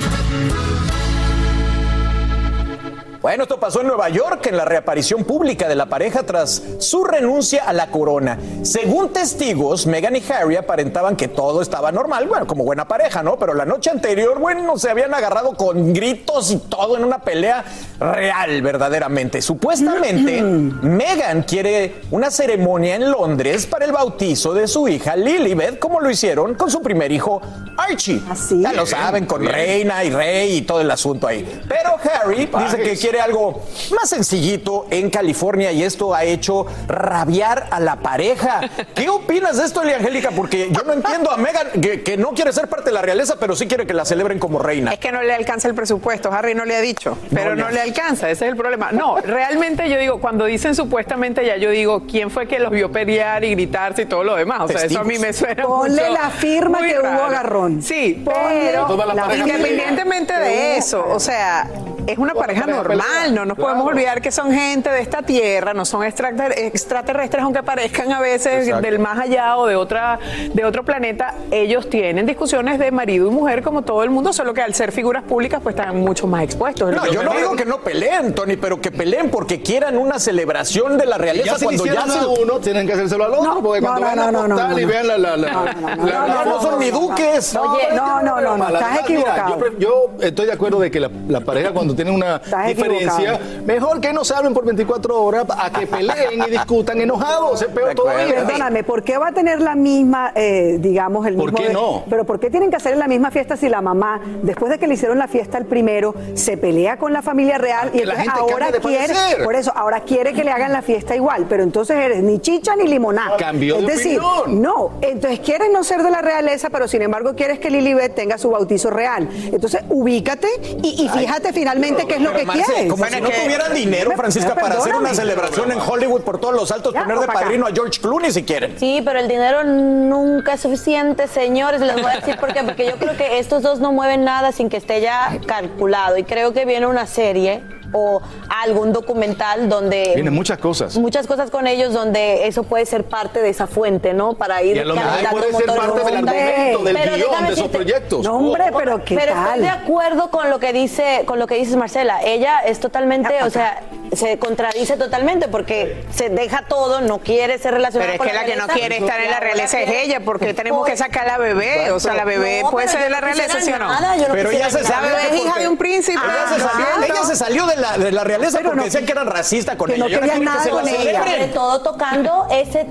Bueno, 3.27 3.43
esto 3.43 3.59
pasó 3.59 3.81
en 3.81 3.89
Nueva 3.89 4.09
York 4.09 4.47
en 4.47 4.57
la 4.57 4.65
reaparición 4.65 5.25
pública 5.25 5.67
de 5.67 5.75
la 5.75 5.87
pareja 5.87 6.23
tras 6.23 6.63
su 6.79 7.03
renuncia 7.03 7.65
a 7.65 7.73
la 7.73 7.89
corona. 7.89 8.39
Según 8.63 9.13
testigos, 9.13 9.89
Meghan 9.89 10.15
y 10.15 10.23
Harry 10.31 10.55
aparentaban 10.55 11.17
que 11.17 11.27
todo 11.27 11.61
estaba 11.61 11.91
normal, 11.91 12.29
bueno, 12.29 12.47
como 12.47 12.63
buena 12.63 12.87
pareja, 12.87 13.25
¿no? 13.25 13.37
Pero 13.37 13.53
la 13.55 13.65
noche 13.65 13.91
anterior, 13.91 14.39
bueno, 14.39 14.79
se 14.79 14.91
habían 14.91 15.13
agarrado 15.13 15.55
con 15.57 15.93
gritos 15.93 16.53
y 16.53 16.59
todo 16.59 16.97
en 16.97 17.03
una 17.03 17.19
pelea 17.19 17.65
real, 17.99 18.63
verdaderamente. 18.63 19.43
Supuestamente, 19.43 20.41
Meghan 20.43 21.43
quiere 21.43 22.03
una 22.13 22.31
ceremonia 22.31 22.95
en 22.95 23.11
Londres 23.11 23.67
para 23.67 23.87
el 23.87 23.91
bautizo 23.91 24.55
de 24.55 24.69
su 24.69 24.87
hija 24.87 25.17
Lilibet, 25.17 25.81
como 25.81 26.01
lo 26.01 26.09
hicieron 26.09 26.55
con 26.55 26.71
su 26.71 26.81
primer 26.81 27.11
hijo 27.11 27.43
Archie. 27.77 28.23
Ya 28.53 28.73
lo 28.73 28.87
saben, 28.87 29.27
con 29.27 29.45
reina 29.45 30.05
y 30.05 30.11
rey 30.11 30.59
y 30.59 30.63
todo 30.63 30.81
el 30.81 30.91
asunto 30.93 31.27
ahí. 31.27 31.63
Pero 31.69 31.97
Harry 32.05 32.49
dice 32.57 32.79
que 32.79 32.97
quiere 32.97 33.16
algo 33.21 33.63
más 33.99 34.09
sencillito 34.09 34.87
en 34.91 35.11
California 35.11 35.73
y 35.73 35.83
esto 35.83 36.15
ha 36.15 36.25
hecho 36.25 36.67
rabiar 36.89 37.67
a 37.71 37.81
la 37.81 37.97
pareja. 37.97 38.61
¿Qué 38.95 39.09
opinas 39.09 39.57
de 39.59 39.65
esto, 39.65 39.83
Elia 39.83 39.97
Angélica? 39.97 40.31
Porque 40.31 40.69
yo 40.71 40.83
no 40.83 40.93
entiendo 40.93 41.31
a 41.31 41.37
Meghan 41.37 41.69
que, 41.81 42.03
que 42.03 42.17
no 42.17 42.31
quiere 42.31 42.53
ser 42.53 42.69
parte 42.69 42.87
de 42.91 42.93
la 42.93 43.03
realeza, 43.03 43.37
pero 43.39 43.55
sí 43.57 43.67
quiere 43.67 43.87
que 43.87 43.95
la 43.95 44.05
celebren 44.05 44.39
como 44.39 44.59
reina. 44.59 44.93
Es 44.93 44.99
que 44.99 45.13
no 45.13 45.23
le 45.23 45.35
alcanza 45.35 45.69
el 45.69 45.75
presupuesto, 45.75 46.33
Harry 46.33 46.55
no 46.55 46.65
le 46.65 46.77
ha 46.77 46.81
dicho, 46.81 47.17
pero 47.33 47.55
no, 47.57 47.71
le 47.71 47.81
alcanza, 47.81 48.31
ese 48.31 48.47
es 48.47 48.51
el 48.53 48.57
problema. 48.57 48.93
No, 48.93 49.17
realmente 49.19 49.89
yo 49.91 49.99
digo, 49.99 50.21
cuando 50.21 50.45
dicen 50.45 50.75
supuestamente 50.75 51.45
ya 51.45 51.57
yo 51.57 51.71
digo, 51.71 52.03
¿quién 52.11 52.31
fue 52.31 52.47
que 52.49 52.59
los 52.59 52.71
vio 52.71 52.91
pelear 52.91 53.45
y 53.45 53.51
gritarse 53.53 54.03
y 54.03 54.07
todo 54.07 54.25
lo 54.25 54.37
demás? 54.37 54.63
O 54.63 54.69
sea, 54.69 54.85
eso 54.85 55.01
a 55.01 55.05
mí 55.05 55.19
me 55.19 55.33
suena 55.33 55.65
Ponle 55.65 56.03
mucho- 56.09 56.13
la 56.23 56.31
firma 56.31 56.79
que 56.79 56.95
hubo 56.99 57.03
raro. 57.03 57.25
agarrón. 57.25 57.83
Sí, 57.83 58.23
Ponle 58.25 58.73
pero 58.73 58.97
pareja 58.97 59.37
independientemente 59.37 60.33
de 60.39 60.77
eso, 60.77 61.05
o 61.09 61.21
sea, 61.21 61.69
es 62.07 62.19
una 62.19 62.35
pareja 62.35 62.67
normal, 62.67 62.99
pelea. 63.07 63.33
no 63.33 63.45
nos 63.45 63.57
podemos 63.59 63.87
olvidar 63.87 64.21
que 64.21 64.31
son 64.31 64.53
gente 64.53 64.91
de 64.91 65.01
esta 65.01 65.23
tierra, 65.23 65.75
no 65.75 65.85
son 65.85 66.03
extrater- 66.05 66.53
extraterrestres, 66.57 67.43
aunque 67.43 67.63
parezcan 67.63 68.13
a 68.13 68.21
veces 68.21 68.67
Exacto. 68.69 68.83
del 68.87 68.99
más 68.99 69.19
allá 69.19 69.57
o 69.57 69.67
de 69.67 69.77
otra 69.77 70.19
de 70.53 70.65
otro 70.65 70.85
planeta, 70.85 71.35
ellos 71.51 71.89
tienen 71.91 72.27
discusiones 72.27 72.79
de 72.79 72.91
marido 72.91 73.27
y 73.27 73.31
mujer 73.31 73.63
como 73.63 73.83
todo 73.83 74.03
el 74.03 74.11
mundo, 74.11 74.33
solo 74.33 74.55
que 74.55 74.63
al 74.63 74.75
ser 74.75 74.93
figuras 74.93 75.23
públicas 75.25 75.61
pues 75.63 75.75
están 75.77 75.97
mucho 76.01 76.27
más 76.27 76.43
expuestos. 76.45 76.95
No, 76.95 77.07
yo 77.07 77.23
no 77.23 77.33
digo 77.35 77.57
que 77.57 77.65
no 77.65 77.79
peleen, 77.81 78.35
Tony, 78.35 78.57
pero 78.57 78.81
que 78.81 78.91
peleen 78.91 79.31
porque 79.31 79.61
quieran 79.63 79.97
una 79.99 80.19
celebración 80.19 80.97
de 80.99 81.07
la 81.07 81.19
realeza 81.19 81.57
ya 81.59 81.65
cuando 81.65 81.87
ya 81.87 82.07
se 82.07 82.19
a 82.19 82.27
uno, 82.29 82.59
tienen 82.61 82.87
que 82.87 82.93
hacérselo 82.93 83.25
al 83.25 83.33
otro, 83.35 83.55
No, 83.55 83.63
porque 83.63 83.81
no, 83.81 83.87
cuando 83.89 84.01
no, 84.01 84.07
vean 84.07 84.17
no, 84.17 84.25
la 84.25 84.49
no, 84.49 84.49
no, 84.71 84.79
y 84.79 84.83
no. 84.83 84.89
vean 84.89 85.07
la... 85.09 85.19
la, 85.19 85.37
la, 85.37 85.53
No, 85.53 85.65
no, 85.65 85.65
la- 85.65 85.97
no, 85.97 86.07
la- 86.07 86.27
no, 86.27 86.45
no 86.45 86.61
son 86.63 86.79
ni 86.79 86.91
duques. 86.91 87.55
Oye, 87.57 87.89
no, 87.95 88.23
no, 88.23 88.41
no, 88.41 88.67
estás 88.67 88.73
verdad, 88.73 88.89
mira, 88.91 89.01
equivocado. 89.01 89.59
yo, 89.79 89.79
yo 89.79 90.11
estoy 90.21 90.47
de 90.47 90.53
acuerdo 90.53 90.79
de 90.81 90.91
que 90.91 91.01
la 91.01 91.41
pareja 91.41 91.73
cuando 91.73 91.95
tiene 91.97 92.11
una 92.11 92.37
Estás 92.37 92.67
diferencia, 92.69 93.35
equivocado. 93.35 93.65
mejor 93.67 94.01
que 94.01 94.13
no 94.13 94.25
se 94.25 94.35
hablen 94.35 94.55
por 94.55 94.65
24 94.65 95.23
horas 95.23 95.45
a 95.59 95.71
que 95.71 95.87
peleen 95.87 96.43
y 96.47 96.51
discutan 96.51 97.01
enojados, 97.01 97.63
es 97.63 97.69
peor 97.69 97.95
todavía. 97.95 98.35
Perdóname, 98.35 98.85
¿por 98.85 99.03
qué 99.03 99.19
va 99.19 99.29
a 99.29 99.33
tener 99.33 99.61
la 99.61 99.75
misma, 99.75 100.33
eh, 100.35 100.77
digamos, 100.81 101.27
el 101.27 101.37
¿Por 101.37 101.47
mismo... 101.47 101.59
qué 101.59 101.69
de- 101.69 101.75
no? 101.75 102.05
Pero 102.09 102.25
¿por 102.25 102.39
qué 102.39 102.51
tienen 102.51 102.71
que 102.71 102.77
hacer 102.77 102.97
la 102.97 103.09
misma 103.09 103.31
fiesta 103.31 103.57
si 103.57 103.69
la 103.69 103.81
mamá, 103.81 104.21
después 104.43 104.71
de 104.71 104.79
que 104.79 104.87
le 104.87 104.95
hicieron 104.95 105.19
la 105.19 105.29
fiesta 105.29 105.59
al 105.59 105.65
primero, 105.67 106.15
se 106.35 106.57
pelea 106.57 106.99
con 106.99 107.13
la 107.13 107.23
familia 107.23 107.59
real 107.59 107.91
y 107.95 107.99
entonces 108.01 108.25
gente 108.25 108.39
ahora 108.41 108.67
quiere, 108.73 108.81
parecer. 109.15 109.45
por 109.45 109.55
eso, 109.55 109.73
ahora 109.75 110.01
quiere 110.01 110.33
que 110.33 110.45
le 110.45 110.51
hagan 110.51 110.73
la 110.73 110.83
fiesta 110.83 111.17
igual, 111.17 111.47
pero 111.49 111.63
entonces 111.63 111.97
eres 111.97 112.23
ni 112.23 112.39
chicha 112.41 112.77
ni 112.77 112.87
limonada. 112.87 113.37
Cambió 113.37 113.77
Es 113.77 113.87
de 113.87 113.93
decir, 113.93 114.21
opinión. 114.21 114.63
no, 114.63 114.91
entonces 115.01 115.41
quieres 115.41 115.69
no 115.73 115.83
ser 115.85 116.03
de 116.03 116.11
la 116.11 116.23
realeza, 116.23 116.71
pero 116.71 116.87
sin 116.89 117.03
embargo 117.03 117.35
quieres 117.35 117.59
que 117.59 117.71
Lilibet 117.71 118.15
tenga 118.15 118.39
su 118.39 118.51
bautizo 118.51 118.91
real. 118.91 119.29
Entonces 119.53 119.83
ubícate 119.89 120.49
y, 120.83 121.05
y 121.05 121.09
fíjate 121.09 121.53
finalmente 121.53 121.86
qué 121.95 122.15
es 122.17 122.21
lo 122.21 122.33
que 122.33 122.45
Marce. 122.45 122.89
Como 122.89 123.05
si 123.07 123.21
no 123.21 123.29
tuvieran 123.31 123.75
dinero, 123.75 124.13
Francisca, 124.17 124.55
para 124.55 124.77
hacer 124.79 124.95
una 124.95 125.15
celebración 125.15 125.71
en 125.73 125.79
Hollywood 125.81 126.23
por 126.23 126.39
todos 126.41 126.55
los 126.55 126.71
altos, 126.71 126.93
Ya, 126.95 127.03
poner 127.03 127.19
de 127.19 127.25
acá. 127.25 127.33
padrino 127.33 127.67
a 127.67 127.71
George 127.73 128.01
Clooney 128.01 128.33
si 128.33 128.43
quieren. 128.45 128.79
Sí, 128.79 129.01
pero 129.05 129.19
el 129.19 129.29
dinero 129.29 129.63
nunca 129.65 130.55
es 130.55 130.61
suficiente, 130.61 131.29
señores. 131.29 131.81
Les 131.81 131.95
voy 131.95 132.11
a 132.11 132.17
decir 132.17 132.37
por 132.39 132.53
qué. 132.53 132.63
Porque 132.63 132.87
yo 132.87 132.97
creo 132.97 133.17
que 133.17 133.39
estos 133.39 133.63
dos 133.63 133.81
no 133.81 133.93
mueven 133.93 134.25
nada 134.25 134.53
sin 134.53 134.69
que 134.69 134.77
esté 134.79 135.01
ya 135.01 135.39
calculado. 135.47 136.17
Y 136.17 136.25
creo 136.25 136.53
que 136.53 136.65
viene 136.65 136.87
una 136.87 137.07
serie 137.07 137.63
o 137.93 138.21
algún 138.49 138.93
documental 138.93 139.69
donde... 139.69 140.13
Vienen 140.15 140.35
muchas 140.35 140.59
cosas. 140.59 140.97
Muchas 140.97 141.27
cosas 141.27 141.51
con 141.51 141.67
ellos 141.67 141.93
donde 141.93 142.47
eso 142.47 142.63
puede 142.63 142.87
ser 142.87 143.05
parte 143.05 143.41
de 143.41 143.51
esa 143.51 143.67
fuente, 143.67 144.15
¿no? 144.15 144.35
Para 144.35 144.63
ir 144.63 144.77
Y 144.77 144.81
a 144.81 144.85
lo 144.85 144.95
mejor 144.95 145.31
puede 145.31 145.53
ser 145.53 145.67
parte 145.67 146.05
del 146.05 146.17
argumento, 146.17 146.85
del 146.85 146.97
Pero 146.97 147.17
guion 147.17 147.47
de 147.47 147.53
esos 147.53 147.69
proyectos. 147.69 148.25
No, 148.25 148.37
hombre, 148.37 148.65
pero 148.77 149.05
¿qué 149.05 149.17
pero 149.17 149.33
tal? 149.33 149.47
estoy 149.47 149.63
de 149.63 149.69
acuerdo 149.69 150.31
con 150.31 150.51
lo 150.51 150.59
que 150.59 150.73
dice, 150.73 151.23
con 151.27 151.39
lo 151.39 151.47
que 151.47 151.57
dices 151.57 151.77
Marcela. 151.77 152.23
Ella 152.23 152.61
es 152.61 152.81
totalmente, 152.81 153.43
o 153.43 153.51
sea, 153.51 153.83
se 154.17 154.39
contradice 154.39 154.97
totalmente 154.97 155.49
porque 155.49 156.05
se 156.15 156.29
deja 156.31 156.63
todo, 156.69 157.01
no 157.01 157.19
quiere 157.19 157.59
ser 157.59 157.75
relacionada 157.75 158.13
Pero 158.13 158.15
es 158.15 158.19
con 158.19 158.27
que 158.29 158.35
la 158.35 158.45
que 158.45 158.57
no 158.57 158.67
quiere 158.69 158.97
estar 158.99 159.21
en 159.21 159.31
la 159.31 159.41
realeza 159.41 159.81
es 159.81 159.91
ella, 159.91 160.21
porque 160.25 160.55
tenemos 160.55 160.87
que 160.87 160.97
sacar 160.97 161.25
a 161.29 161.33
la 161.33 161.39
bebé. 161.39 161.91
O 161.91 162.01
sea, 162.01 162.15
la 162.15 162.25
bebé 162.25 162.61
No, 162.63 162.71
puede 162.71 162.87
pero 162.87 162.99
ser 162.99 163.05
de 163.07 163.11
la 163.11 163.21
realeza, 163.21 163.61
¿sí 163.61 163.73
o 163.73 163.79
no? 163.79 163.89
nada, 163.89 164.17
yo 164.17 164.29
no 164.29 164.35
Pero 164.35 164.51
ella 164.51 164.71
se 164.71 164.83
salió. 164.85 165.11
La 165.11 165.17
bebé 165.17 165.37
es 165.37 165.43
hija 165.45 165.59
de 165.61 165.69
un 165.69 165.77
príncipe. 165.77 166.19
Ella 166.25 166.49
se 166.55 166.61
salió, 166.61 166.87
Ajá. 166.87 167.07
ella 167.07 167.25
se 167.25 167.37
salió 167.37 167.67
de 167.67 167.77
la, 167.77 167.99
de 167.99 168.13
la 168.13 168.25
realeza 168.25 168.59
Pero 168.59 168.71
porque 168.71 168.79
no- 168.79 168.85
decían 168.85 169.05
que 169.07 169.13
eran 169.13 169.27
racistas 169.27 169.77
con 169.77 169.89
que 169.89 169.95
ella. 169.97 170.05
no 170.05 170.11
Y 170.11 170.15
ahora 170.15 170.27
querían 170.27 170.43
quieren 170.43 170.63
que 170.63 170.71
nada 170.71 170.83
la 170.83 170.93
con 170.93 171.07
ella. 171.07 171.25
sobre 171.25 171.47
todo 171.49 171.81
tocando 171.83 172.47
ese 172.51 172.87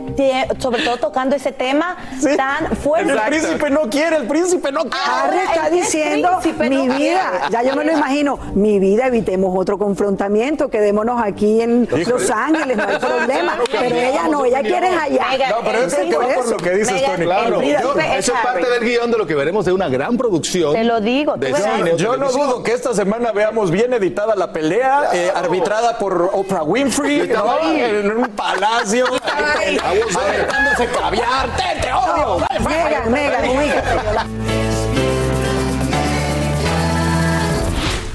sobre 0.60 0.84
todo 0.84 0.98
tocando 0.98 1.36
ese 1.36 1.52
tema 1.52 1.98
tan 2.38 2.76
fuerte. 2.78 3.12
El 3.12 3.20
príncipe 3.22 3.70
no 3.70 3.90
quiere, 3.90 4.18
el 4.18 4.28
príncipe 4.28 4.72
no 4.72 4.82
quiere. 4.82 4.98
Harry 5.06 5.38
está 5.40 5.70
diciendo 5.70 6.40
mi 6.70 6.88
vida, 6.90 7.48
ya 7.50 7.64
yo 7.64 7.76
me 7.76 7.84
lo 7.84 7.92
imagino, 7.92 8.38
mi 8.54 8.80
vida, 8.80 9.08
evitemos 9.08 9.54
otro 9.58 9.78
confrontamiento, 9.78 10.70
quedémonos 10.70 11.15
aquí 11.22 11.62
en 11.62 11.88
Los 12.08 12.30
Ángeles, 12.30 12.78
no 12.78 12.84
hay 12.88 12.98
problema. 13.00 13.58
Pero 13.72 13.96
ella 13.96 14.28
no, 14.30 14.46
ella 14.46 14.62
quiere 14.62 14.88
allá. 14.88 15.26
No, 15.50 15.58
pero 15.64 15.80
es 15.80 15.94
que 15.96 16.16
va 16.16 16.24
príncipe- 16.26 16.36
por 16.36 16.48
lo 16.50 16.58
que 16.58 16.70
dices, 16.72 16.94
Megan, 16.94 17.12
Tony. 17.16 17.26
Claro, 17.26 17.62
yo- 17.62 18.00
es 18.00 18.20
eso 18.20 18.34
es 18.34 18.40
parte 18.42 18.70
del 18.70 18.80
guion 18.84 19.12
de 19.12 19.18
lo 19.18 19.26
que 19.28 19.36
veremos 19.36 19.66
de 19.66 19.72
una 19.74 19.90
gran 19.90 20.18
producción. 20.18 20.74
Te 20.74 20.84
lo 20.84 21.02
digo, 21.02 21.36
de 21.38 21.54
cine 21.54 21.96
Yo 21.98 22.18
no 22.18 22.32
dudo 22.32 22.64
que 22.64 22.74
esta 22.74 22.94
semana 22.94 23.32
veamos 23.32 23.72
bien 23.72 23.94
editada 23.94 24.36
la 24.36 24.52
pelea, 24.52 25.10
eh, 25.14 25.32
arbitrada 25.36 25.98
por 25.98 26.30
Oprah 26.34 26.64
Winfrey, 26.64 27.30
en 27.32 28.12
un 28.18 28.28
palacio, 28.30 29.06
aventándose 29.08 30.88
caviar, 31.00 31.50
te, 31.58 31.82
te 31.82 31.94
odio. 31.94 32.46
Megan, 32.68 33.12
Megan, 33.12 34.65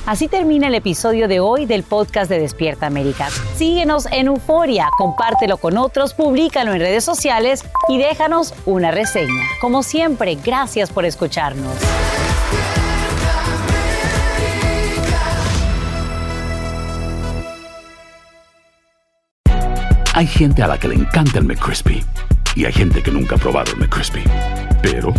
Así 0.06 0.28
termina 0.28 0.68
el 0.68 0.74
episodio 0.74 1.28
de 1.28 1.40
hoy 1.40 1.66
del 1.66 1.82
podcast 1.82 2.30
de 2.30 2.40
Despierta 2.40 2.86
América. 2.86 3.28
Síguenos 3.54 4.06
en 4.10 4.26
Euforia, 4.26 4.88
compártelo 4.98 5.58
con 5.58 5.76
otros, 5.76 6.14
públicalo 6.14 6.72
en 6.72 6.80
redes 6.80 7.04
sociales 7.04 7.64
y 7.88 7.98
déjanos 7.98 8.54
una 8.66 8.90
reseña. 8.90 9.44
Como 9.60 9.82
siempre, 9.82 10.36
gracias 10.36 10.90
por 10.90 11.04
escucharnos. 11.04 11.74
Hay 20.14 20.26
gente 20.26 20.62
a 20.62 20.66
la 20.66 20.76
que 20.76 20.88
le 20.88 20.96
encanta 20.96 21.38
el 21.38 21.44
McCrispy 21.44 22.04
y 22.56 22.64
hay 22.64 22.72
gente 22.72 23.02
que 23.02 23.10
nunca 23.10 23.36
ha 23.36 23.38
probado 23.38 23.72
el 23.72 23.78
McCrispy. 23.78 24.24
Pero 24.82 25.14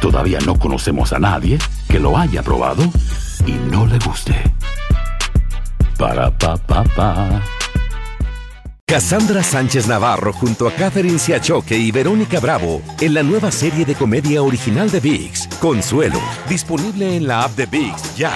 todavía 0.00 0.38
no 0.44 0.58
conocemos 0.58 1.12
a 1.12 1.18
nadie 1.18 1.58
que 1.88 1.98
lo 1.98 2.16
haya 2.18 2.42
probado 2.42 2.82
y 3.46 3.52
no 3.70 3.86
le 3.86 3.98
guste. 3.98 4.34
Para 5.98 6.30
pa 6.36 6.56
pa. 6.56 7.42
Cassandra 8.86 9.42
Sánchez 9.42 9.86
Navarro 9.86 10.32
junto 10.32 10.68
a 10.68 10.72
Catherine 10.72 11.18
Siachoque 11.18 11.76
y 11.76 11.90
Verónica 11.90 12.38
Bravo 12.38 12.82
en 13.00 13.14
la 13.14 13.22
nueva 13.22 13.50
serie 13.50 13.84
de 13.84 13.94
comedia 13.94 14.42
original 14.42 14.90
de 14.90 15.00
VIX, 15.00 15.48
Consuelo, 15.60 16.20
disponible 16.48 17.16
en 17.16 17.26
la 17.26 17.44
app 17.44 17.56
de 17.56 17.66
VIX 17.66 18.16
ya. 18.16 18.32